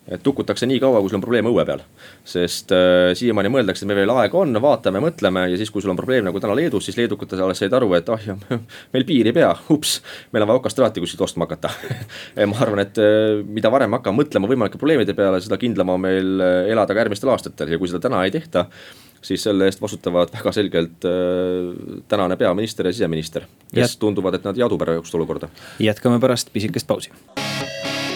et 0.08 0.22
tukutakse 0.22 0.66
nii 0.68 0.80
kaua, 0.82 1.00
kui 1.00 1.08
sul 1.08 1.18
on 1.18 1.24
probleem 1.24 1.46
õue 1.48 1.64
peal. 1.64 1.80
sest 2.28 2.72
äh, 2.76 3.12
siiamaani 3.16 3.52
mõeldakse, 3.52 3.84
et 3.84 3.90
meil 3.90 4.02
veel 4.02 4.12
aega 4.14 4.38
on, 4.40 4.52
vaatame, 4.60 5.00
mõtleme 5.04 5.46
ja 5.52 5.60
siis, 5.60 5.70
kui 5.72 5.84
sul 5.84 5.94
on 5.94 6.00
probleem 6.00 6.26
nagu 6.26 6.40
täna 6.40 6.56
Leedus, 6.56 6.88
siis 6.88 6.98
leedukad 6.98 7.32
alles 7.38 7.62
said 7.62 7.72
aru, 7.76 7.92
et 7.96 8.08
ah 8.12 8.26
jah, 8.28 8.44
meil 8.94 9.06
piiri 9.08 9.32
ei 9.32 9.36
pea, 9.36 9.54
ups. 9.72 9.96
meil 10.32 10.44
on 10.44 10.52
vaja 10.52 10.62
okastraati 10.62 11.04
kuskilt 11.04 11.24
ostma 11.24 11.48
hakata 11.48 11.72
ma 12.50 12.60
arvan, 12.66 12.84
et 12.84 13.00
äh, 13.00 13.40
mida 13.46 13.72
varem 13.72 13.96
hakkame 13.96 14.22
mõtlema 14.22 14.50
võimalike 14.50 14.80
probleemide 14.80 15.16
peale, 15.16 15.40
seda 15.44 15.58
kindlam 15.60 15.94
on 15.96 16.04
meil 16.04 16.44
äh, 16.44 16.60
elada 16.74 16.92
ka 16.92 17.04
järgmistel 17.04 17.32
aastatel 17.32 17.72
ja 17.72 17.80
kui 17.80 17.90
seda 17.90 18.04
täna 18.04 18.24
ei 18.26 18.34
tehta 18.34 18.68
siis 19.24 19.42
selle 19.46 19.68
eest 19.68 19.80
vastutavad 19.80 20.32
väga 20.34 20.52
selgelt 20.52 21.06
äh, 21.08 21.70
tänane 22.08 22.36
peaminister 22.36 22.86
ja 22.86 22.92
siseminister, 22.92 23.48
kes 23.72 23.94
Jät... 23.94 24.00
tunduvad, 24.02 24.36
et 24.36 24.44
nad 24.44 24.58
ei 24.58 24.66
adu 24.66 24.78
praegust 24.80 25.16
olukorda. 25.16 25.48
jätkame 25.80 26.20
pärast 26.20 26.52
pisikest 26.52 26.86
pausi. 26.86 27.12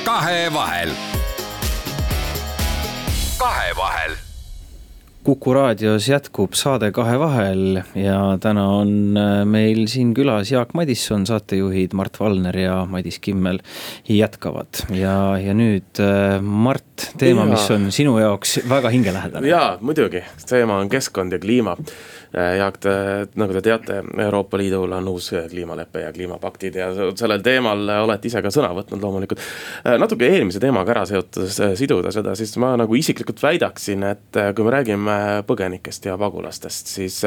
kahevahel 0.05 0.92
kahevahel 3.38 4.16
Kuku 5.22 5.53
raadios 5.53 6.07
jätkub 6.09 6.55
saade 6.57 6.88
Kahe 6.94 7.18
vahel 7.20 7.81
ja 7.98 8.18
täna 8.40 8.64
on 8.79 9.18
äh, 9.18 9.42
meil 9.44 9.83
siin 9.90 10.14
külas 10.16 10.51
Jaak 10.51 10.72
Madisson, 10.79 11.27
saatejuhid 11.29 11.92
Mart 11.98 12.16
Valner 12.20 12.57
ja 12.57 12.79
Madis 12.88 13.18
Kimmel 13.22 13.61
jätkavad. 14.09 14.87
ja, 14.94 15.37
ja 15.42 15.55
nüüd 15.55 16.01
äh, 16.01 16.38
Mart, 16.40 17.11
teema, 17.20 17.44
mis 17.51 17.66
on 17.74 17.90
sinu 17.92 18.16
jaoks 18.18 18.61
väga 18.70 18.94
hingelähedane. 18.94 19.51
jaa, 19.51 19.77
muidugi, 19.81 20.22
teema 20.48 20.79
on 20.81 20.88
keskkond 20.88 21.37
ja 21.37 21.42
kliima 21.42 21.77
Jaak, 22.33 22.77
te, 22.85 22.93
nagu 23.41 23.55
te 23.57 23.62
teate, 23.64 24.03
Euroopa 24.25 24.59
Liidul 24.61 24.93
on 24.93 25.09
uus 25.09 25.31
kliimalepe 25.49 26.03
ja 26.03 26.11
kliimapaktid 26.12 26.77
ja 26.77 26.88
sellel 27.17 27.41
teemal 27.45 27.88
olete 28.03 28.29
ise 28.29 28.43
ka 28.45 28.53
sõna 28.53 28.69
võtnud 28.77 29.01
loomulikult. 29.01 29.41
Äh, 29.85 29.97
natuke 30.01 30.29
eelmise 30.29 30.61
teemaga 30.61 30.93
ära 30.93 31.07
seotud, 31.09 31.49
siduda 31.79 32.12
seda, 32.12 32.37
siis 32.38 32.53
ma 32.61 32.75
nagu 32.81 32.99
isiklikult 32.99 33.41
väidaksin, 33.43 34.05
et 34.12 34.43
kui 34.55 34.67
me 34.67 34.77
räägime 34.77 35.19
põgenikest 35.49 36.11
ja 36.11 36.19
pagulastest, 36.21 36.93
siis 36.99 37.23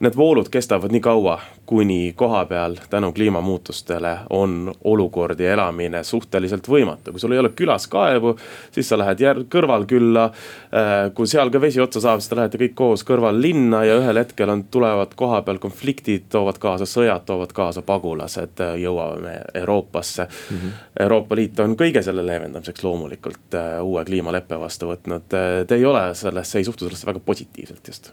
need 0.00 0.16
voolud 0.16 0.48
kestavad 0.50 0.92
nii 0.92 1.00
kaua, 1.00 1.38
kuni 1.66 2.12
kohapeal 2.16 2.76
tänu 2.90 3.12
kliimamuutustele 3.12 4.18
on 4.30 4.72
olukord 4.84 5.40
ja 5.40 5.52
elamine 5.52 6.04
suhteliselt 6.04 6.68
võimatu. 6.68 7.12
kui 7.12 7.20
sul 7.20 7.32
ei 7.32 7.38
ole 7.38 7.48
külas 7.48 7.86
kaevu, 7.88 8.36
siis 8.72 8.88
sa 8.88 8.98
lähed 8.98 9.20
järg 9.20 9.46
kõrvalkülla. 9.50 10.24
Äh, 10.24 11.14
kui 11.14 11.26
seal 11.26 11.50
ka 11.50 11.60
vesi 11.60 11.80
otsa 11.80 12.00
saab, 12.00 12.20
siis 12.20 12.28
te 12.32 12.36
lähete 12.36 12.58
kõik 12.58 12.74
koos 12.74 13.04
kõrvallinna 13.06 13.84
ja 13.84 13.98
ühel 14.00 14.18
hetkel 14.18 14.50
on, 14.50 14.64
tulevad 14.64 15.14
kohapeal 15.16 15.58
konfliktid, 15.62 16.26
toovad 16.32 16.58
kaasa 16.58 16.88
sõjad, 16.88 17.24
toovad 17.26 17.54
kaasa 17.56 17.82
pagulased, 17.82 18.60
äh, 18.60 18.76
jõuame 18.82 19.38
Euroopasse 19.54 20.28
mm. 20.28 20.56
-hmm. 20.56 20.84
Euroopa 21.00 21.36
Liit 21.36 21.60
on 21.60 21.76
kõige 21.76 22.02
selle 22.02 22.26
leevendamiseks 22.26 22.84
loomulikult 22.84 23.54
äh, 23.54 23.80
uue 23.82 24.04
kliimaleppe 24.04 24.60
vastu 24.60 24.90
võtnud. 24.90 25.28
Te 25.66 25.74
ei 25.74 25.84
ole 25.84 26.14
sellesse, 26.14 26.58
ei 26.58 26.64
suhtu 26.64 26.84
sellesse 26.84 27.06
väga 27.06 27.20
positiivselt 27.24 27.88
just 27.88 28.12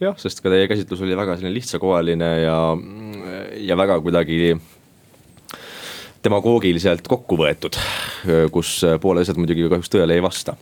jah, 0.00 0.18
sest 0.20 0.42
ka 0.42 0.52
teie 0.52 0.68
käsitlus 0.70 1.02
oli 1.04 1.16
väga 1.18 1.38
selline 1.38 1.56
lihtsakoeline 1.56 2.30
ja, 2.44 2.58
ja 3.70 3.78
väga 3.78 4.00
kuidagi 4.04 4.58
demagoogiliselt 6.20 7.06
kokku 7.08 7.38
võetud, 7.40 7.78
kus 8.52 8.74
pooled 9.00 9.24
asjad 9.24 9.38
muidugi 9.40 9.64
kahjuks 9.72 9.92
tõele 9.92 10.18
ei 10.18 10.22
vasta. 10.24 10.52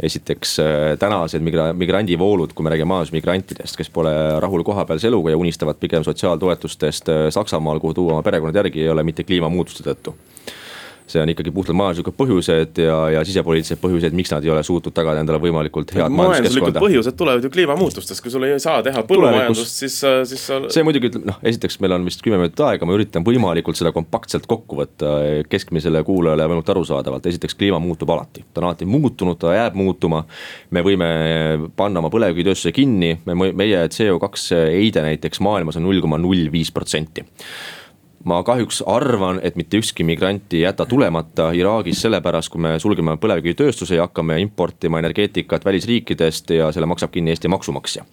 esiteks 0.00 0.54
tänased 1.00 1.44
migra-, 1.44 1.74
migrandivoolud, 1.76 2.54
kui 2.56 2.64
me 2.64 2.72
räägime 2.72 2.94
majandusmigrantidest, 2.94 3.76
kes 3.76 3.92
pole 3.92 4.12
rahul 4.40 4.64
kohapealse 4.64 5.10
eluga 5.12 5.34
ja 5.34 5.40
unistavad 5.40 5.76
pigem 5.80 6.04
sotsiaaltoetustest 6.04 7.12
Saksamaal, 7.36 7.80
kuhu 7.80 7.94
tuua 8.00 8.16
oma 8.16 8.24
perekonnad 8.24 8.62
järgi, 8.62 8.86
ei 8.86 8.92
ole 8.94 9.04
mitte 9.04 9.28
kliimamuutuste 9.28 9.84
tõttu 9.90 10.16
see 11.12 11.22
on 11.22 11.32
ikkagi 11.32 11.52
puhtalt 11.54 11.76
majanduslikud 11.78 12.16
põhjused 12.16 12.80
ja, 12.82 12.96
ja 13.16 13.22
sisepoliitilised 13.26 13.80
põhjused, 13.82 14.14
miks 14.16 14.32
nad 14.32 14.44
ei 14.46 14.52
ole 14.52 14.62
suutnud 14.66 14.94
tagada 14.96 15.22
endale 15.22 15.40
võimalikult 15.42 15.92
head 15.96 16.12
majanduskeskkonda. 16.12 16.82
põhjused 16.82 17.16
tulevad 17.18 17.44
ju 17.44 17.50
kliimamuutustest, 17.52 18.22
kui 18.24 18.32
sul 18.32 18.46
ei 18.48 18.58
saa 18.62 18.82
teha 18.86 19.04
põllumajandust, 19.08 19.82
siis, 19.82 19.98
siis 20.30 20.46
sa. 20.48 20.60
see 20.72 20.86
muidugi 20.86 21.10
ütleb, 21.10 21.26
noh, 21.28 21.40
esiteks 21.52 21.78
meil 21.84 21.96
on 21.98 22.06
vist 22.08 22.24
kümme 22.24 22.40
minutit 22.40 22.62
aega, 22.66 22.88
ma 22.88 22.96
üritan 22.96 23.26
võimalikult 23.26 23.78
seda 23.78 23.92
kompaktselt 23.94 24.48
kokku 24.50 24.80
võtta 24.80 25.12
keskmisele 25.52 26.04
kuulajale 26.06 26.48
võimalikult 26.48 26.72
arusaadavalt. 26.76 27.28
esiteks, 27.32 27.58
kliima 27.58 27.80
muutub 27.82 28.10
alati, 28.14 28.46
ta 28.52 28.62
on 28.62 28.70
alati 28.70 28.88
muutunud, 28.88 29.40
ta 29.42 29.56
jääb 29.56 29.76
muutuma. 29.78 30.24
me 30.70 30.84
võime 30.86 31.12
panna 31.76 32.00
oma 32.02 32.10
põlevkivitööstuse 32.12 32.72
kinni, 32.76 33.14
me, 33.28 33.52
meie 33.52 33.84
CO2 33.92 34.64
heide 34.72 35.04
näiteks 35.04 35.42
maailmas 35.44 35.78
on 35.78 35.86
null 35.88 36.00
koma 36.02 36.18
null 36.20 36.50
viis 36.52 36.72
protsenti 36.72 37.26
ma 38.24 38.42
kahjuks 38.46 38.82
arvan, 38.86 39.40
et 39.42 39.56
mitte 39.56 39.80
ükski 39.82 40.04
migrant 40.06 40.54
ei 40.54 40.64
jäta 40.64 40.86
tulemata 40.86 41.50
Iraagis 41.56 42.02
sellepärast, 42.04 42.52
kui 42.52 42.62
me 42.62 42.76
sulgeme 42.82 43.16
põlevkivitööstuse 43.20 43.98
ja 43.98 44.06
hakkame 44.06 44.38
importima 44.42 45.02
energeetikat 45.02 45.64
välisriikidest 45.64 46.50
ja 46.50 46.72
selle 46.72 46.86
maksab 46.90 47.14
kinni 47.14 47.34
Eesti 47.34 47.50
maksumaksja 47.52 48.06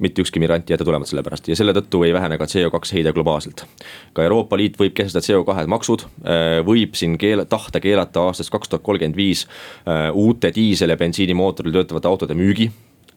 mitte 0.00 0.22
ükski 0.22 0.40
migrant 0.40 0.70
ei 0.70 0.74
jäta 0.74 0.84
tulemata 0.84 1.10
selle 1.10 1.22
pärast 1.24 1.48
ja 1.48 1.56
selle 1.56 1.74
tõttu 1.76 2.00
ei 2.06 2.14
vähene 2.14 2.38
ka 2.40 2.46
CO2 2.48 2.94
heide 2.96 3.12
globaalselt. 3.12 3.64
ka 4.12 4.24
Euroopa 4.24 4.56
Liit 4.56 4.78
võib 4.80 4.94
kehtestada 4.96 5.24
CO2 5.26 5.66
maksud, 5.68 6.06
äh, 6.24 6.60
võib 6.64 6.96
siin 6.96 7.18
keela-, 7.20 7.44
tahta 7.44 7.80
keelata 7.80 8.24
aastast 8.28 8.50
kaks 8.50 8.72
tuhat 8.72 8.82
kolmkümmend 8.82 9.16
viis 9.16 9.44
äh, 9.84 10.08
uute 10.14 10.52
diisel- 10.54 10.90
ja 10.90 10.96
bensiinimootoril 10.96 11.76
töötavate 11.76 12.08
autode 12.08 12.34
müügi 12.34 12.70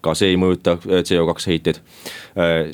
ka 0.05 0.13
see 0.17 0.33
ei 0.33 0.39
mõjuta 0.41 0.77
äh, 0.77 1.01
CO2 1.01 1.49
heiteid. 1.49 1.81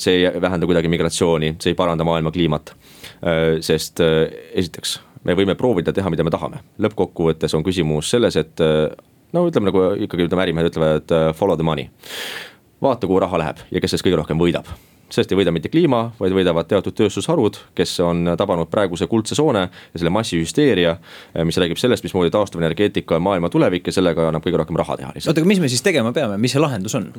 see 0.01 0.17
ei 0.17 0.41
vähenda 0.41 0.67
kuidagi 0.67 0.89
migratsiooni, 0.91 1.55
see 1.61 1.71
ei 1.71 1.77
paranda 1.77 2.03
maailma 2.07 2.31
kliimat 2.33 2.73
Äh, 3.21 3.59
sest 3.61 4.01
äh, 4.01 4.31
esiteks, 4.57 4.95
me 5.29 5.35
võime 5.37 5.53
proovida 5.53 5.93
teha, 5.93 6.09
mida 6.09 6.25
me 6.25 6.33
tahame, 6.33 6.63
lõppkokkuvõttes 6.81 7.53
on 7.53 7.61
küsimus 7.61 8.09
selles, 8.09 8.33
et 8.41 8.63
äh, 8.65 8.87
no 9.37 9.43
ütleme 9.45 9.69
nagu 9.69 9.83
ikkagi 10.07 10.25
ütleme, 10.25 10.47
ärimehed 10.47 10.71
ütlevad 10.71 11.13
follow 11.37 11.59
the 11.59 11.65
money. 11.65 11.91
vaata, 12.81 13.05
kuhu 13.05 13.21
raha 13.21 13.37
läheb 13.37 13.61
ja 13.69 13.81
kes 13.81 13.93
sellest 13.93 14.07
kõige 14.07 14.17
rohkem 14.23 14.41
võidab 14.41 14.73
sellest 15.11 15.31
ei 15.33 15.39
võida 15.41 15.53
mitte 15.53 15.69
kliima, 15.71 16.03
vaid 16.19 16.35
võidavad 16.35 16.69
teatud 16.69 16.95
tööstusharud, 16.97 17.59
kes 17.77 17.97
on 18.05 18.33
tabanud 18.39 18.69
praeguse 18.71 19.07
kuldse 19.11 19.35
soone 19.35 19.65
ja 19.67 19.99
selle 19.99 20.13
massihüsteeria. 20.13 20.97
mis 21.43 21.57
räägib 21.57 21.79
sellest, 21.79 22.03
mismoodi 22.03 22.31
taastuvenergeetika 22.31 23.15
on 23.15 23.27
maailma 23.27 23.49
tulevik 23.49 23.87
ja 23.87 23.95
sellega 23.95 24.27
annab 24.29 24.45
kõige 24.45 24.61
rohkem 24.61 24.79
raha 24.79 24.97
teha 24.97 25.15
oota, 25.15 25.39
aga 25.39 25.47
mis 25.47 25.59
me 25.59 25.69
siis 25.71 25.83
tegema 25.85 26.13
peame, 26.15 26.37
mis 26.41 26.55
see 26.55 26.63
lahendus 26.63 26.95
on? 26.95 27.11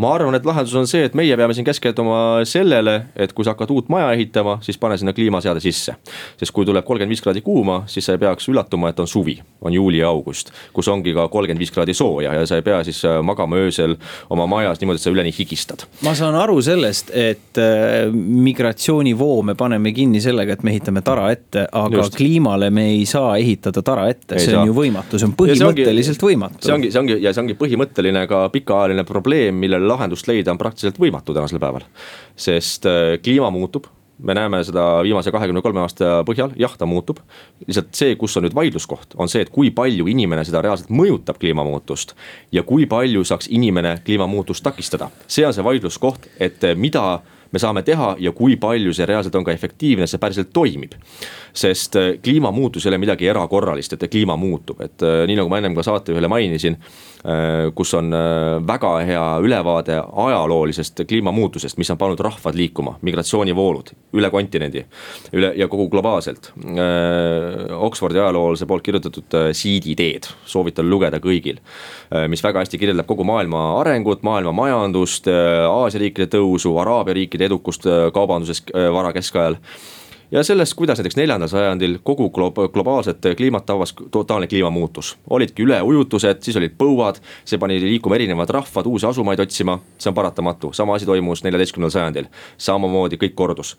Ma 0.00 0.14
arvan, 0.14 0.34
et 0.34 0.46
lahendus 0.46 0.74
on 0.78 0.86
see, 0.88 1.04
et 1.04 1.16
meie 1.18 1.36
peame 1.36 1.54
siin 1.56 1.66
keskenduma 1.66 2.40
sellele, 2.48 2.96
et 3.20 3.32
kui 3.36 3.44
sa 3.44 3.54
hakkad 3.54 3.72
uut 3.74 3.90
maja 3.92 4.12
ehitama, 4.14 4.58
siis 4.64 4.78
pane 4.80 4.96
sinna 5.00 5.12
kliimaseade 5.16 5.60
sisse. 5.60 5.96
sest 6.40 6.54
kui 6.56 6.66
tuleb 6.66 6.84
kolmkümmend 6.86 7.12
viis 7.12 7.22
kraadi 7.24 7.42
kuuma, 7.44 7.82
siis 7.90 8.06
sa 8.06 8.16
ei 8.16 8.22
peaks 8.22 8.48
üllatuma, 8.48 8.90
et 8.90 9.00
on 9.00 9.08
suvi, 9.08 9.36
on 9.60 9.72
juuli 9.72 10.00
ja 10.00 10.08
august. 10.08 10.52
kus 10.72 10.88
ongi 10.88 11.14
ka 11.14 11.28
kolmkümmend 11.28 11.60
viis 11.60 11.72
kraadi 11.74 11.94
sooja 11.94 12.34
ja 12.34 12.46
sa 12.46 12.56
ei 12.56 12.62
pea 12.62 12.82
siis 12.84 13.02
äh, 13.04 13.18
magama 13.22 13.60
öösel 13.60 13.96
oma 14.30 14.46
majas 14.46 14.80
niimoodi, 14.80 15.00
et 15.00 15.04
sa 15.04 15.10
üleni 15.10 15.34
higistad. 15.36 15.84
ma 16.04 16.14
saan 16.14 16.34
aru 16.34 16.60
sellest, 16.62 17.10
et 17.14 17.60
äh, 17.60 18.08
migratsioonivoo 18.14 19.42
me 19.42 19.54
paneme 19.54 19.92
kinni 19.92 20.20
sellega, 20.20 20.56
et 20.56 20.64
me 20.64 20.72
ehitame 20.72 21.04
tara 21.04 21.28
ette, 21.34 21.66
aga 21.72 22.00
Just. 22.00 22.16
kliimale 22.16 22.70
me 22.70 22.86
ei 22.94 23.04
saa 23.06 23.36
ehitada 23.36 23.82
tara 23.82 24.08
ette, 24.08 24.38
see 24.38 24.54
on 24.54 24.62
saa. 24.62 24.66
ju 24.70 24.78
võimatu, 24.80 25.20
see 25.20 25.28
on 25.28 25.36
põhimõtteliselt 25.36 26.16
see 26.16 26.24
ongi, 26.24 26.32
võimatu. 26.32 26.64
see 26.64 26.74
ongi, 26.78 26.92
see 26.94 27.04
ongi 27.04 27.20
ja 27.20 27.34
see 27.34 27.44
ongi 27.44 27.58
põhimõtteline 27.60 28.24
ka 28.30 28.46
pikaajaline 28.54 29.04
probleem, 29.04 29.60
millele 29.60 29.89
lahendust 29.90 30.28
leida 30.30 30.54
on 30.54 30.60
praktiliselt 30.60 31.00
võimatu 31.00 31.36
tänasel 31.36 31.62
päeval. 31.62 31.86
sest 32.36 32.86
äh, 32.86 33.16
kliima 33.22 33.50
muutub 33.50 33.90
me 34.22 34.34
näeme 34.34 34.64
seda 34.64 35.00
viimase 35.02 35.32
kahekümne 35.32 35.62
kolme 35.64 35.80
aasta 35.80 36.20
põhjal, 36.28 36.52
jah, 36.60 36.72
ta 36.78 36.86
muutub. 36.86 37.20
lihtsalt 37.66 37.94
see, 37.96 38.14
kus 38.20 38.36
on 38.36 38.46
nüüd 38.46 38.56
vaidluskoht, 38.56 39.16
on 39.16 39.30
see, 39.32 39.42
et 39.44 39.52
kui 39.52 39.70
palju 39.74 40.08
inimene 40.10 40.44
seda 40.44 40.62
reaalselt 40.64 40.92
mõjutab 40.92 41.40
kliimamuutust. 41.40 42.14
ja 42.52 42.62
kui 42.66 42.86
palju 42.86 43.24
saaks 43.24 43.48
inimene 43.50 43.98
kliimamuutust 44.04 44.64
takistada, 44.64 45.10
see 45.26 45.46
on 45.46 45.56
see 45.56 45.64
vaidluskoht, 45.64 46.28
et 46.40 46.64
mida 46.76 47.20
me 47.52 47.58
saame 47.58 47.82
teha 47.86 48.14
ja 48.22 48.32
kui 48.36 48.56
palju 48.60 48.94
see 48.94 49.06
reaalselt 49.08 49.36
on 49.38 49.46
ka 49.46 49.54
efektiivne, 49.54 50.06
see 50.10 50.22
päriselt 50.22 50.52
toimib. 50.54 50.94
sest 51.52 51.96
äh, 51.96 52.10
kliimamuutus 52.22 52.86
ei 52.86 52.92
ole 52.92 52.98
midagi 53.02 53.26
erakorralist, 53.26 53.92
et 53.92 54.10
kliima 54.10 54.36
muutub, 54.38 54.80
et 54.80 55.02
äh, 55.02 55.24
nii 55.26 55.40
nagu 55.40 55.50
ma 55.50 55.58
ennem 55.58 55.74
ka 55.74 55.82
saatejuhile 55.82 56.28
mainisin 56.30 56.78
Äh, 57.20 57.68
kus 57.76 57.92
on 57.94 58.14
väga 58.64 58.90
hea 59.04 59.24
ülevaade 59.44 59.98
ajaloolisest 60.00 61.02
kliimamuutusest, 61.08 61.76
mis 61.76 61.90
on 61.92 61.98
pannud 62.00 62.20
rahvad 62.24 62.56
liikuma, 62.56 62.94
migratsioonivoolud 63.04 63.92
üle 64.16 64.30
kontinendi. 64.32 64.86
üle 65.32 65.52
ja 65.56 65.68
kogu 65.68 65.88
globaalselt. 65.88 66.52
Oxfordi 67.76 68.18
ajaloolase 68.18 68.66
poolt 68.66 68.82
kirjutatud 68.82 69.36
siiditeed, 69.52 70.30
soovitan 70.44 70.88
lugeda 70.90 71.20
kõigil. 71.20 71.58
mis 72.28 72.42
väga 72.42 72.58
hästi 72.58 72.78
kirjeldab 72.78 73.06
kogu 73.06 73.24
maailma 73.24 73.80
arengut, 73.80 74.22
maailma 74.22 74.52
majandust, 74.52 75.28
Aasia 75.28 76.00
riikide 76.00 76.26
tõusu, 76.26 76.72
Araabia 76.80 77.14
riikide 77.14 77.39
edukust 77.48 77.86
kaubanduses 78.14 78.62
vara 78.74 79.12
keskajal. 79.12 79.56
Ja 80.30 80.44
sellest, 80.46 80.76
kuidas 80.78 80.98
näiteks 80.98 81.16
neljandal 81.18 81.48
sajandil 81.50 81.96
kogu 82.06 82.28
glo-, 82.30 82.68
globaalset 82.72 83.24
kliimat 83.36 83.66
tabas 83.66 83.94
totaalne 84.10 84.46
kliimamuutus. 84.46 85.16
olidki 85.30 85.62
üleujutused, 85.62 86.42
siis 86.42 86.56
olid 86.56 86.76
põuad, 86.78 87.18
see 87.44 87.58
pani 87.58 87.80
liikuma 87.82 88.14
erinevad 88.14 88.50
rahvad 88.54 88.86
uusi 88.86 89.06
asumaid 89.06 89.42
otsima, 89.42 89.80
see 89.98 90.10
on 90.10 90.14
paratamatu, 90.14 90.72
sama 90.72 90.94
asi 90.94 91.06
toimus 91.06 91.42
neljateistkümnendal 91.42 91.96
sajandil, 91.96 92.30
samamoodi 92.58 93.18
kõik 93.18 93.34
kordus 93.34 93.74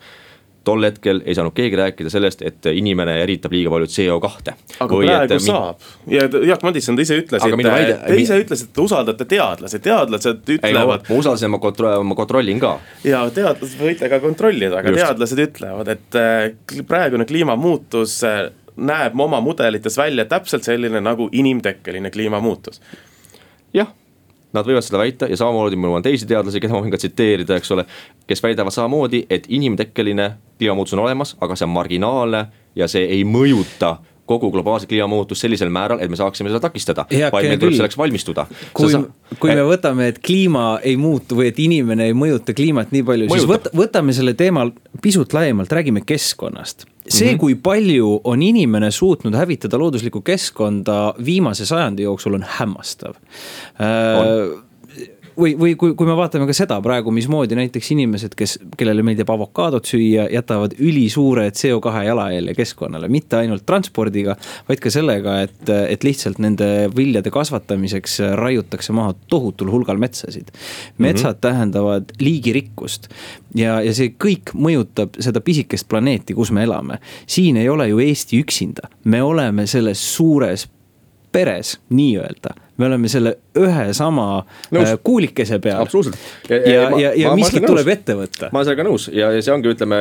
tol 0.64 0.84
hetkel 0.86 1.22
ei 1.26 1.34
saanud 1.36 1.54
keegi 1.56 1.78
rääkida 1.78 2.10
sellest, 2.12 2.42
et 2.46 2.68
inimene 2.72 3.18
eritab 3.22 3.54
liiga 3.54 3.72
palju 3.72 3.88
CO2. 3.90 4.54
aga 4.78 4.98
Või 4.98 5.08
praegu 5.08 5.36
et, 5.36 5.44
saab 5.44 5.86
ja 6.10 6.26
Jaak 6.48 6.64
Madisson, 6.66 6.98
te 6.98 7.06
ise 7.06 7.18
ütlesite, 7.20 7.58
väide... 7.66 7.98
te 8.06 8.18
ise 8.20 8.38
ütlesite, 8.42 8.70
et 8.70 8.76
te 8.78 8.84
usaldate 8.84 9.28
teadlasi, 9.28 9.82
teadlased 9.82 10.52
ütlevad. 10.56 11.06
ma 11.08 11.20
usaldasin, 11.20 11.52
ma 11.52 11.62
kontro-, 11.62 11.94
ma 12.06 12.18
kontrollin 12.18 12.62
ka. 12.62 12.74
ja 13.06 13.22
teadlased 13.34 13.80
võite 13.80 14.10
ka 14.12 14.20
kontrollida, 14.22 14.82
aga 14.82 14.94
Just. 14.94 15.04
teadlased 15.04 15.46
ütlevad, 15.46 15.94
et 15.96 16.20
äh, 16.20 16.84
praegune 16.88 17.26
kliimamuutus 17.28 18.20
äh, 18.28 18.44
näeb 18.76 19.18
oma 19.20 19.40
mudelites 19.44 19.98
välja 19.98 20.24
täpselt 20.28 20.64
selline 20.64 21.02
nagu 21.02 21.28
inimtekkeline 21.32 22.10
kliimamuutus. 22.10 22.80
jah 23.74 23.90
Nad 24.52 24.68
võivad 24.68 24.84
seda 24.84 25.00
väita 25.00 25.26
ja 25.32 25.36
samamoodi 25.40 25.78
mul 25.80 25.96
on 25.96 26.04
teisi 26.04 26.26
teadlasi, 26.28 26.60
keda 26.60 26.74
ma 26.74 26.82
võin 26.84 26.92
ka 26.92 27.00
tsiteerida, 27.00 27.56
eks 27.56 27.72
ole. 27.72 27.86
kes 28.28 28.42
väidavad 28.44 28.74
samamoodi, 28.74 29.24
et 29.32 29.46
inimtekkeline 29.48 30.26
kliimamuutus 30.62 30.96
on 30.96 31.04
olemas, 31.04 31.36
aga 31.42 31.58
see 31.58 31.68
on 31.68 31.74
marginaalne 31.74 32.46
ja 32.78 32.88
see 32.88 33.04
ei 33.18 33.26
mõjuta 33.28 33.96
kogu 34.26 34.50
globaalset 34.50 34.88
kliimamuutust 34.88 35.44
sellisel 35.44 35.70
määral, 35.72 36.00
et 36.00 36.10
me 36.10 36.16
saaksime 36.16 36.50
seda 36.50 36.60
takistada, 36.62 37.04
vaid 37.10 37.48
meil 37.50 37.60
tuleb 37.60 37.76
selleks 37.76 37.98
valmistuda. 37.98 38.46
kui, 38.76 38.94
kui 39.42 39.50
me 39.50 39.66
võtame, 39.66 40.08
et 40.12 40.20
kliima 40.24 40.78
ei 40.86 40.96
muutu 41.00 41.38
või 41.40 41.50
et 41.50 41.58
inimene 41.62 42.06
ei 42.10 42.16
mõjuta 42.16 42.54
kliimat 42.56 42.94
nii 42.94 43.04
palju, 43.08 43.28
siis 43.34 43.48
võt, 43.50 43.68
võtame 43.76 44.14
selle 44.16 44.36
teema 44.38 44.68
pisut 45.02 45.34
laiemalt, 45.34 45.72
räägime 45.72 46.04
keskkonnast. 46.06 46.86
see 47.08 47.26
mm, 47.26 47.34
-hmm. 47.34 47.38
kui 47.38 47.54
palju 47.54 48.20
on 48.24 48.42
inimene 48.42 48.90
suutnud 48.90 49.34
hävitada 49.34 49.78
looduslikku 49.78 50.20
keskkonda 50.20 51.14
viimase 51.24 51.66
sajandi 51.66 52.02
jooksul, 52.02 52.34
on 52.34 52.44
hämmastav 52.58 53.18
äh, 53.80 54.62
või, 55.38 55.54
või 55.58 55.74
kui, 55.78 55.94
kui 55.98 56.08
me 56.08 56.16
vaatame 56.16 56.46
ka 56.48 56.54
seda 56.56 56.78
praegu, 56.84 57.12
mismoodi 57.14 57.56
näiteks 57.58 57.90
inimesed, 57.94 58.34
kes, 58.38 58.58
kellele 58.78 59.04
meeldib 59.06 59.30
avokaadot 59.32 59.86
süüa, 59.88 60.26
jätavad 60.32 60.74
ülisuure 60.78 61.48
CO2 61.56 62.04
jalajälje 62.06 62.54
keskkonnale, 62.58 63.08
mitte 63.12 63.38
ainult 63.40 63.66
transpordiga, 63.68 64.36
vaid 64.68 64.82
ka 64.82 64.92
sellega, 64.92 65.38
et, 65.46 65.72
et 65.94 66.06
lihtsalt 66.06 66.40
nende 66.42 66.68
viljade 66.96 67.32
kasvatamiseks 67.34 68.18
raiutakse 68.38 68.94
maha 68.96 69.14
tohutul 69.32 69.72
hulgal 69.72 70.00
metsasid. 70.00 70.50
metsad 70.98 71.34
mm 71.34 71.36
-hmm. 71.36 71.40
tähendavad 71.40 72.04
liigirikkust 72.20 73.08
ja, 73.54 73.80
ja 73.80 73.94
see 73.94 74.14
kõik 74.24 74.54
mõjutab 74.54 75.18
seda 75.20 75.40
pisikest 75.40 75.88
planeeti, 75.88 76.34
kus 76.34 76.50
me 76.50 76.62
elame. 76.62 76.98
siin 77.26 77.56
ei 77.56 77.68
ole 77.68 77.88
ju 77.88 77.98
Eesti 77.98 78.40
üksinda, 78.40 78.88
me 79.04 79.22
oleme 79.22 79.66
selles 79.66 80.14
suures 80.14 80.68
peres 81.32 81.80
nii-öelda, 81.90 82.54
me 82.82 82.88
oleme 82.90 83.10
selle 83.10 83.36
ühe 83.58 83.86
sama 83.96 84.26
Nõus. 84.74 84.88
äh, 84.88 84.98
kuulikese 85.04 85.58
peal. 85.62 85.80
absoluutselt. 85.82 86.18
ja, 86.50 86.58
ja, 86.58 86.88
ja, 86.98 87.12
ja 87.16 87.34
miskit 87.38 87.66
tuleb 87.66 87.88
ette 87.94 88.16
võtta. 88.18 88.50
ma 88.50 88.60
olen 88.60 88.68
sellega 88.68 88.86
nõus 88.88 89.08
ja, 89.14 89.30
ja 89.36 89.44
see 89.44 89.54
ongi, 89.54 89.70
ütleme, 89.76 90.00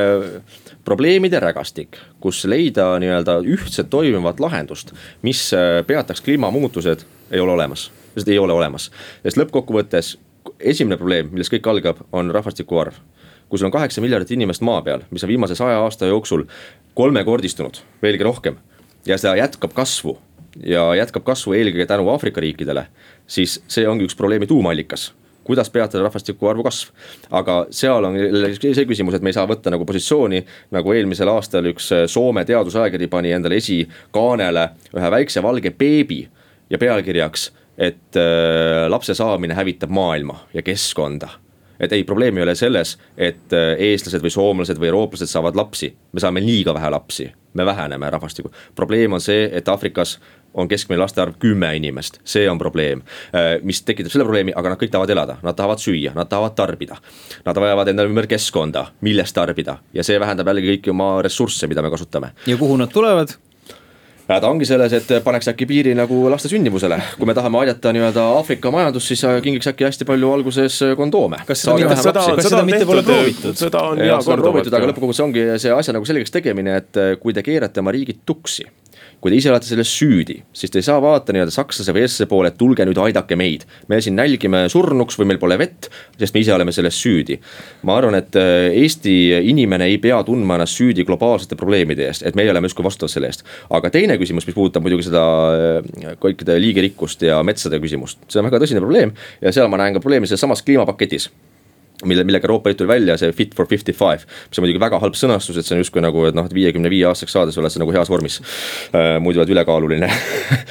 probleemide 0.88 1.40
rägastik, 1.44 2.00
kus 2.24 2.44
leida 2.50 2.94
nii-öelda 3.04 3.38
ühtset 3.46 3.92
toimivat 3.94 4.42
lahendust, 4.44 4.96
mis 5.28 5.44
äh, 5.58 5.80
peataks 5.88 6.24
kliimamuutused, 6.26 7.06
ei 7.32 7.44
ole 7.44 7.56
olemas. 7.58 7.90
seda 8.18 8.34
ei 8.34 8.42
ole 8.42 8.54
olemas, 8.58 8.90
sest 9.24 9.40
lõppkokkuvõttes 9.40 10.16
esimene 10.60 10.98
probleem, 10.98 11.30
millest 11.32 11.54
kõik 11.54 11.70
algab, 11.70 12.02
on 12.12 12.34
rahvastiku 12.34 12.82
arv 12.82 12.98
kui 13.52 13.60
sul 13.60 13.68
on 13.68 13.74
kaheksa 13.74 14.00
miljardit 14.00 14.30
inimest 14.32 14.64
maa 14.64 14.80
peal, 14.80 15.02
mis 15.12 15.26
on 15.26 15.28
viimase 15.28 15.58
saja 15.60 15.82
aasta 15.84 16.08
jooksul 16.08 16.46
kolmekordistunud, 16.96 17.82
veelgi 18.00 18.24
rohkem. 18.24 18.56
ja 19.06 19.18
seda 19.18 19.34
jätkab 19.36 19.74
kasvu 19.76 20.14
ja 20.66 20.91
jätkab 20.99 21.24
kasvu 21.28 21.56
eelkõige 21.58 21.88
tänu 21.88 22.10
Aafrika 22.12 22.41
riikidele, 22.41 22.88
siis 23.28 23.60
see 23.68 23.88
ongi 23.88 24.08
üks 24.10 24.18
probleemi 24.18 24.47
tuumallikas 24.47 25.12
kuidas 25.43 25.70
peatada 25.70 26.04
rahvastiku 26.04 26.47
arvu 26.47 26.64
kasv. 26.64 26.91
aga 27.32 27.66
seal 27.74 28.06
on 28.06 28.18
see 28.62 28.86
küsimus, 28.86 29.16
et 29.18 29.24
me 29.26 29.32
ei 29.34 29.38
saa 29.38 29.47
võtta 29.49 29.74
nagu 29.74 29.86
positsiooni, 29.89 30.43
nagu 30.72 30.93
eelmisel 30.93 31.32
aastal 31.34 31.66
üks 31.72 31.89
Soome 32.12 32.45
teadusajakiri 32.45 33.10
pani 33.12 33.34
endale 33.36 33.58
esikaanele 33.62 34.68
ühe 34.95 35.12
väikse 35.18 35.43
valge 35.43 35.74
beebi 35.74 36.22
ja 36.70 36.78
pealkirjaks, 36.78 37.52
et 37.78 38.20
äh, 38.20 38.88
lapse 38.89 39.16
saamine 39.18 39.58
hävitab 39.58 39.89
maailma 39.89 40.43
ja 40.54 40.62
keskkonda 40.62 41.30
et 41.82 41.93
ei, 41.97 42.04
probleem 42.04 42.38
ei 42.38 42.43
ole 42.43 42.54
selles, 42.56 42.93
et 43.18 43.54
äh, 43.58 43.74
eestlased 43.89 44.22
või 44.22 44.34
soomlased 44.34 44.78
või 44.78 44.91
eurooplased 44.91 45.30
saavad 45.30 45.58
lapsi, 45.58 45.89
me 46.14 46.22
saame 46.22 46.43
liiga 46.43 46.76
vähe 46.78 46.91
lapsi, 46.93 47.26
me 47.58 47.66
väheneme 47.66 48.10
rahvastikku. 48.14 48.52
probleem 48.76 49.18
on 49.18 49.22
see, 49.22 49.49
et 49.52 49.68
Aafrikas 49.68 50.20
on 50.54 50.68
keskmine 50.68 50.99
laste 51.02 51.22
arv 51.22 51.38
kümme 51.39 51.72
inimest, 51.78 52.20
see 52.24 52.49
on 52.49 52.60
probleem. 52.60 53.02
mis 53.64 53.82
tekitab 53.84 54.12
selle 54.12 54.26
probleemi, 54.26 54.54
aga 54.56 54.74
nad 54.74 54.82
kõik 54.82 54.91
tahavad 54.91 55.10
elada, 55.10 55.38
nad 55.43 55.56
tahavad 55.56 55.80
süüa, 55.80 56.16
nad 56.16 56.30
tahavad 56.30 56.56
tarbida. 56.56 56.97
Nad 57.45 57.58
vajavad 57.58 57.88
endale 57.88 58.12
ümber 58.12 58.28
keskkonda, 58.28 58.88
millest 59.02 59.36
tarbida 59.36 59.78
ja 59.93 60.04
see 60.04 60.20
vähendab 60.20 60.52
jällegi 60.52 60.76
kõiki 60.76 60.91
oma 60.93 61.14
ressursse, 61.24 61.68
mida 61.72 61.82
me 61.82 61.91
kasutame 61.93 62.34
ja 62.47 62.58
kuhu 62.58 62.78
nad 62.78 62.91
tulevad? 62.93 63.38
häda 64.32 64.47
ongi 64.47 64.66
selles, 64.66 64.93
et 64.95 65.10
paneks 65.26 65.49
äkki 65.52 65.66
piiri 65.68 65.93
nagu 65.97 66.22
laste 66.32 66.47
sündimusele, 66.52 66.97
kui 67.18 67.28
me 67.28 67.34
tahame 67.36 67.60
aidata 67.64 67.91
nii-öelda 67.95 68.24
Aafrika 68.38 68.72
majandust, 68.72 69.12
siis 69.12 69.24
kingiks 69.43 69.68
äkki 69.72 69.88
hästi 69.88 70.08
palju 70.08 70.30
alguses 70.32 70.78
kondoome. 70.97 71.41
kas 71.47 71.66
seda, 71.66 71.76
mitte, 71.82 71.97
seda, 71.99 72.24
kas 72.38 72.47
seda 72.47 72.62
mitte 72.68 72.88
pole 72.88 73.04
proovitud? 73.08 73.58
seda 73.60 73.84
on 73.91 73.99
ja 73.99 74.14
jaa 74.14 74.22
seda 74.22 74.38
korduvalt. 74.38 74.72
aga 74.72 74.91
lõppkokkuvõttes 74.91 75.26
ongi 75.26 75.47
see 75.64 75.74
asja 75.76 75.97
nagu 75.97 76.08
selgeks 76.08 76.32
tegemine, 76.32 76.78
et 76.80 77.02
kui 77.20 77.36
te 77.36 77.43
keerate 77.43 77.84
oma 77.84 77.91
riigid 77.95 78.24
tuksi 78.26 78.70
kui 79.22 79.32
te 79.32 79.38
ise 79.38 79.52
olete 79.52 79.70
selles 79.70 79.90
süüdi, 79.94 80.40
siis 80.54 80.72
te 80.74 80.80
ei 80.82 80.86
saa 80.86 80.98
vaadata 81.02 81.36
nii-öelda 81.36 81.54
sakslase 81.54 81.94
või 81.94 82.02
eestlase 82.06 82.26
poole, 82.30 82.50
et 82.50 82.58
tulge 82.58 82.86
nüüd 82.88 82.98
aidake 83.04 83.38
meid. 83.38 83.68
me 83.88 84.00
siin 84.02 84.16
nälgime 84.18 84.64
surnuks 84.70 85.20
või 85.20 85.30
meil 85.30 85.40
pole 85.42 85.58
vett, 85.62 85.92
sest 86.18 86.34
me 86.34 86.42
ise 86.42 86.54
oleme 86.56 86.74
selles 86.74 86.98
süüdi. 86.98 87.38
ma 87.86 87.98
arvan, 87.98 88.18
et 88.18 88.36
äh, 88.36 88.72
Eesti 88.82 89.14
inimene 89.52 89.86
ei 89.92 90.00
pea 90.02 90.24
tundma 90.26 90.58
ennast 90.58 90.80
süüdi 90.80 91.06
globaalsete 91.06 91.56
probleemide 91.56 92.08
eest, 92.10 92.26
et 92.26 92.36
meie 92.36 92.50
oleme 92.52 92.70
justkui 92.70 92.86
vastutavad 92.86 93.14
selle 93.14 93.30
eest. 93.30 93.46
aga 93.70 93.94
teine 93.94 94.18
küsimus, 94.18 94.50
mis 94.50 94.58
puudutab 94.58 94.82
muidugi 94.82 95.06
seda 95.12 95.24
äh, 95.54 96.18
kõikide 96.22 96.58
liigirikkust 96.62 97.22
ja 97.30 97.44
metsade 97.46 97.80
küsimust, 97.84 98.26
see 98.28 98.42
on 98.42 98.50
väga 98.50 98.64
tõsine 98.66 98.82
probleem 98.82 99.14
ja 99.42 99.54
seal 99.54 99.70
ma 99.70 99.78
näen 99.84 99.94
ka 99.94 100.02
probleemi 100.02 100.30
selles 100.30 100.42
samas 100.42 100.66
kliimapaketis 100.66 101.30
mille, 102.06 102.26
millega 102.28 102.47
Euroopa 102.47 102.72
Liit 102.72 102.80
tuli 102.82 102.91
välja, 102.91 103.18
see 103.20 103.32
fit 103.36 103.56
for 103.58 103.70
fifty 103.70 103.93
five, 103.95 104.26
mis 104.49 104.60
on 104.60 104.66
muidugi 104.66 104.82
väga 104.82 104.99
halb 105.02 105.18
sõnastus, 105.18 105.60
et 105.60 105.68
see 105.68 105.78
on 105.78 105.84
justkui 105.84 106.04
nagu, 106.04 106.26
et 106.30 106.38
noh, 106.38 106.47
et 106.47 106.56
viiekümne 106.56 106.91
viie 106.91 107.08
aastaseks 107.10 107.36
saades 107.38 107.60
oled 107.62 107.74
sa 107.74 107.82
nagu 107.82 107.95
heas 107.95 108.12
vormis 108.12 108.39
äh,. 108.41 109.18
muidu 109.24 109.41
oled 109.41 109.54
ülekaaluline 109.56 110.10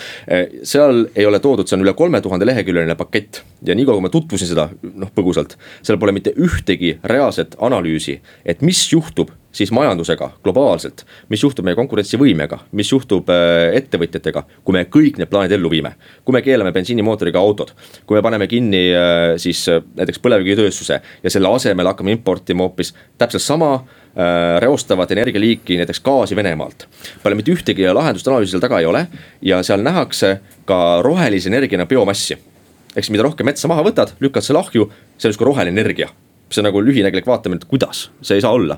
seal 0.72 1.04
ei 1.14 1.26
ole 1.28 1.40
toodud, 1.42 1.68
see 1.68 1.78
on 1.78 1.84
üle 1.86 1.94
kolme 1.98 2.20
tuhande 2.24 2.48
leheküljeline 2.48 2.96
pakett 2.98 3.42
ja 3.66 3.76
niikaua, 3.76 3.98
kui 3.98 4.06
ma 4.08 4.12
tutvusin 4.12 4.50
seda 4.52 4.68
noh, 4.82 5.12
põgusalt, 5.14 5.56
seal 5.82 6.00
pole 6.00 6.14
mitte 6.16 6.34
ühtegi 6.38 6.96
reaalset 7.04 7.56
analüüsi, 7.60 8.20
et 8.44 8.64
mis 8.66 8.82
juhtub 8.92 9.32
siis 9.52 9.72
majandusega 9.74 10.30
globaalselt, 10.44 11.04
mis 11.28 11.42
juhtub 11.42 11.66
meie 11.66 11.76
konkurentsivõimega, 11.78 12.60
mis 12.76 12.90
juhtub 12.92 13.30
äh, 13.34 13.74
ettevõtjatega, 13.80 14.44
kui 14.64 14.76
me 14.76 14.84
kõik 14.86 15.18
need 15.18 15.30
plaanid 15.30 15.54
ellu 15.56 15.70
viime. 15.72 15.94
kui 16.24 16.32
me 16.36 16.42
keelame 16.42 16.72
bensiinimootoriga 16.72 17.38
autod, 17.38 17.72
kui 18.06 18.18
me 18.18 18.22
paneme 18.22 18.46
kinni 18.50 18.82
äh, 18.94 19.34
siis 19.42 19.66
äh, 19.68 19.82
näiteks 19.96 20.22
põlevkivitööstuse 20.22 21.00
ja 21.22 21.30
selle 21.30 21.50
asemel 21.54 21.90
hakkame 21.90 22.14
importima 22.14 22.68
hoopis 22.68 22.94
täpselt 23.18 23.42
sama 23.42 23.72
reostavat 24.60 25.12
energialiiki, 25.14 25.76
näiteks 25.78 26.00
gaasi 26.02 26.34
Venemaalt. 26.36 26.88
pole 27.22 27.36
mitte 27.38 27.52
ühtegi 27.54 27.86
lahendust 27.94 28.26
analüüsi 28.26 28.56
seal 28.56 28.64
taga 28.64 28.80
ei 28.82 28.88
ole 28.90 29.04
ja 29.40 29.60
seal 29.62 29.84
nähakse 29.86 30.40
ka 30.66 30.98
rohelise 31.06 31.46
energiana 31.48 31.86
biomassi. 31.86 32.38
siis 32.94 33.10
mida 33.10 33.22
rohkem 33.22 33.46
metsa 33.46 33.70
maha 33.70 33.86
võtad, 33.86 34.16
lükkad 34.20 34.42
selle 34.42 34.58
ahju, 34.58 34.90
see 35.16 35.28
on 35.28 35.30
justkui 35.30 35.46
roheline 35.46 35.78
energia 35.78 36.10
see 36.50 36.64
nagu 36.66 36.80
lühinägelik 36.82 37.26
vaatamine, 37.26 37.60
et 37.62 37.68
kuidas, 37.70 38.08
see 38.26 38.38
ei 38.38 38.42
saa 38.42 38.52
olla. 38.56 38.76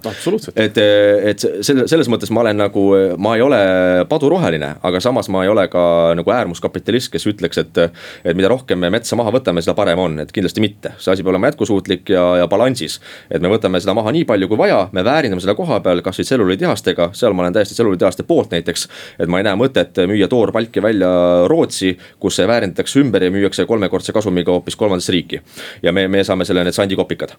et, 0.56 0.78
et 0.78 1.44
selle, 1.64 1.86
selles 1.88 2.08
mõttes 2.12 2.30
ma 2.34 2.42
olen 2.44 2.58
nagu, 2.60 2.84
ma 3.22 3.34
ei 3.38 3.44
ole 3.44 3.60
paduroheline, 4.08 4.74
aga 4.84 5.00
samas 5.00 5.30
ma 5.32 5.44
ei 5.46 5.50
ole 5.52 5.64
ka 5.72 5.84
nagu 6.18 6.34
äärmuskapitalist, 6.34 7.12
kes 7.12 7.26
ütleks, 7.32 7.62
et. 7.62 7.82
et 8.24 8.36
mida 8.36 8.50
rohkem 8.52 8.80
me 8.80 8.90
metsa 8.92 9.16
maha 9.16 9.32
võtame, 9.34 9.62
seda 9.64 9.74
parem 9.78 10.00
on, 10.02 10.18
et 10.22 10.32
kindlasti 10.34 10.62
mitte, 10.64 10.94
see 11.00 11.12
asi 11.14 11.24
peab 11.24 11.32
olema 11.34 11.50
jätkusuutlik 11.50 12.12
ja, 12.12 12.24
ja 12.42 12.48
balansis. 12.50 12.98
et 13.30 13.42
me 13.42 13.50
võtame 13.52 13.80
seda 13.80 13.94
maha 13.96 14.12
nii 14.14 14.26
palju 14.28 14.48
kui 14.50 14.60
vaja, 14.60 14.82
me 14.92 15.04
väärindame 15.06 15.42
seda 15.44 15.56
koha 15.58 15.80
peal, 15.84 16.02
kasvõi 16.04 16.28
tselluliitehastega, 16.28 17.10
seal 17.16 17.36
ma 17.36 17.46
olen 17.46 17.56
täiesti 17.56 17.76
tselluliitehaste 17.78 18.26
poolt 18.28 18.52
näiteks. 18.52 18.88
et 19.18 19.32
ma 19.32 19.40
ei 19.40 19.48
näe 19.48 19.56
mõtet 19.58 20.02
müüa 20.08 20.28
toorpalki 20.28 20.82
välja 20.84 21.10
Rootsi, 21.48 21.96
kus 22.20 22.36
see 22.36 22.48
väärindatakse 22.48 23.00
ümber 23.00 23.24
ja 23.24 23.32
müüakse 23.32 23.66
kolmekordse 23.66 24.12
kasumiga 24.12 24.52
hoopis 24.52 24.76
kolmandasse 24.76 25.12
riiki. 25.12 25.40
ja 25.82 25.92
me, 25.92 26.08
me 26.08 26.24
saame 26.24 26.44
selle 26.44 26.64
need 26.64 26.76
sandikopikad 26.76 27.36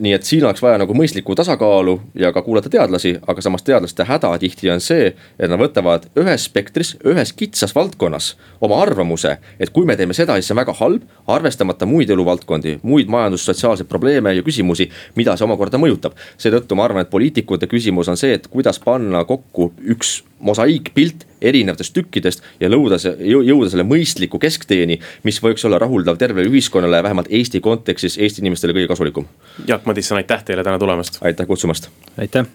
nii 0.00 0.12
et 0.12 0.24
siin 0.24 0.44
oleks 0.44 0.62
vaja 0.62 0.78
nagu 0.80 0.94
mõistlikku 0.96 1.34
tasakaalu 1.38 1.98
ja 2.18 2.32
ka 2.32 2.42
kuulata 2.42 2.70
teadlasi, 2.72 3.16
aga 3.26 3.42
samas 3.44 3.64
teadlaste 3.66 4.06
häda 4.08 4.30
tihti 4.38 4.70
on 4.72 4.80
see, 4.84 5.12
et 5.38 5.50
nad 5.50 5.60
võtavad 5.60 6.08
ühes 6.18 6.48
spektris, 6.48 6.94
ühes 7.06 7.32
kitsas 7.36 7.74
valdkonnas 7.76 8.34
oma 8.60 8.80
arvamuse. 8.82 9.36
et 9.60 9.70
kui 9.70 9.86
me 9.86 9.96
teeme 9.96 10.14
seda, 10.14 10.34
siis 10.34 10.48
see 10.48 10.54
on 10.56 10.62
väga 10.62 10.74
halb, 10.80 11.02
arvestamata 11.26 11.86
muid 11.86 12.10
eluvaldkondi, 12.10 12.78
muid 12.82 13.08
majandus-sotsiaalseid 13.08 13.88
probleeme 13.88 14.34
ja 14.34 14.42
küsimusi, 14.42 14.90
mida 15.16 15.36
see 15.36 15.44
omakorda 15.44 15.78
mõjutab. 15.78 16.16
seetõttu 16.38 16.74
ma 16.74 16.84
arvan, 16.84 17.02
et 17.02 17.10
poliitikute 17.10 17.66
küsimus 17.66 18.08
on 18.08 18.16
see, 18.16 18.34
et 18.34 18.46
kuidas 18.46 18.78
panna 18.78 19.24
kokku 19.24 19.72
üks 19.84 20.22
mosaiikpilt 20.40 21.26
erinevatest 21.42 21.94
tükkidest 21.96 22.42
ja 22.60 22.70
lõuda 22.70 22.98
jõuda 23.18 23.70
selle 23.70 23.86
mõistliku 23.88 24.40
keskteeni, 24.42 24.98
mis 25.24 25.40
võiks 25.42 25.64
olla 25.68 25.78
rahuldav 25.78 26.18
tervele 26.18 26.50
ühiskonnale, 26.50 27.02
vähemalt 27.02 27.30
Eesti 27.30 27.60
kontekstis 27.60 28.18
Eesti 28.18 28.42
inimestele 28.44 28.76
kõige 28.76 28.90
kasulikum. 28.90 29.28
Jaak 29.66 29.86
Madisson, 29.86 30.18
aitäh 30.18 30.44
teile 30.44 30.64
täna 30.64 30.78
tulemast. 30.78 31.22
aitäh 31.22 31.46
kutsumast. 31.46 31.88
aitäh. 32.18 32.46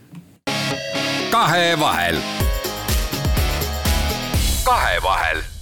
kahevahel. 1.31 2.17
kahevahel 4.63 5.52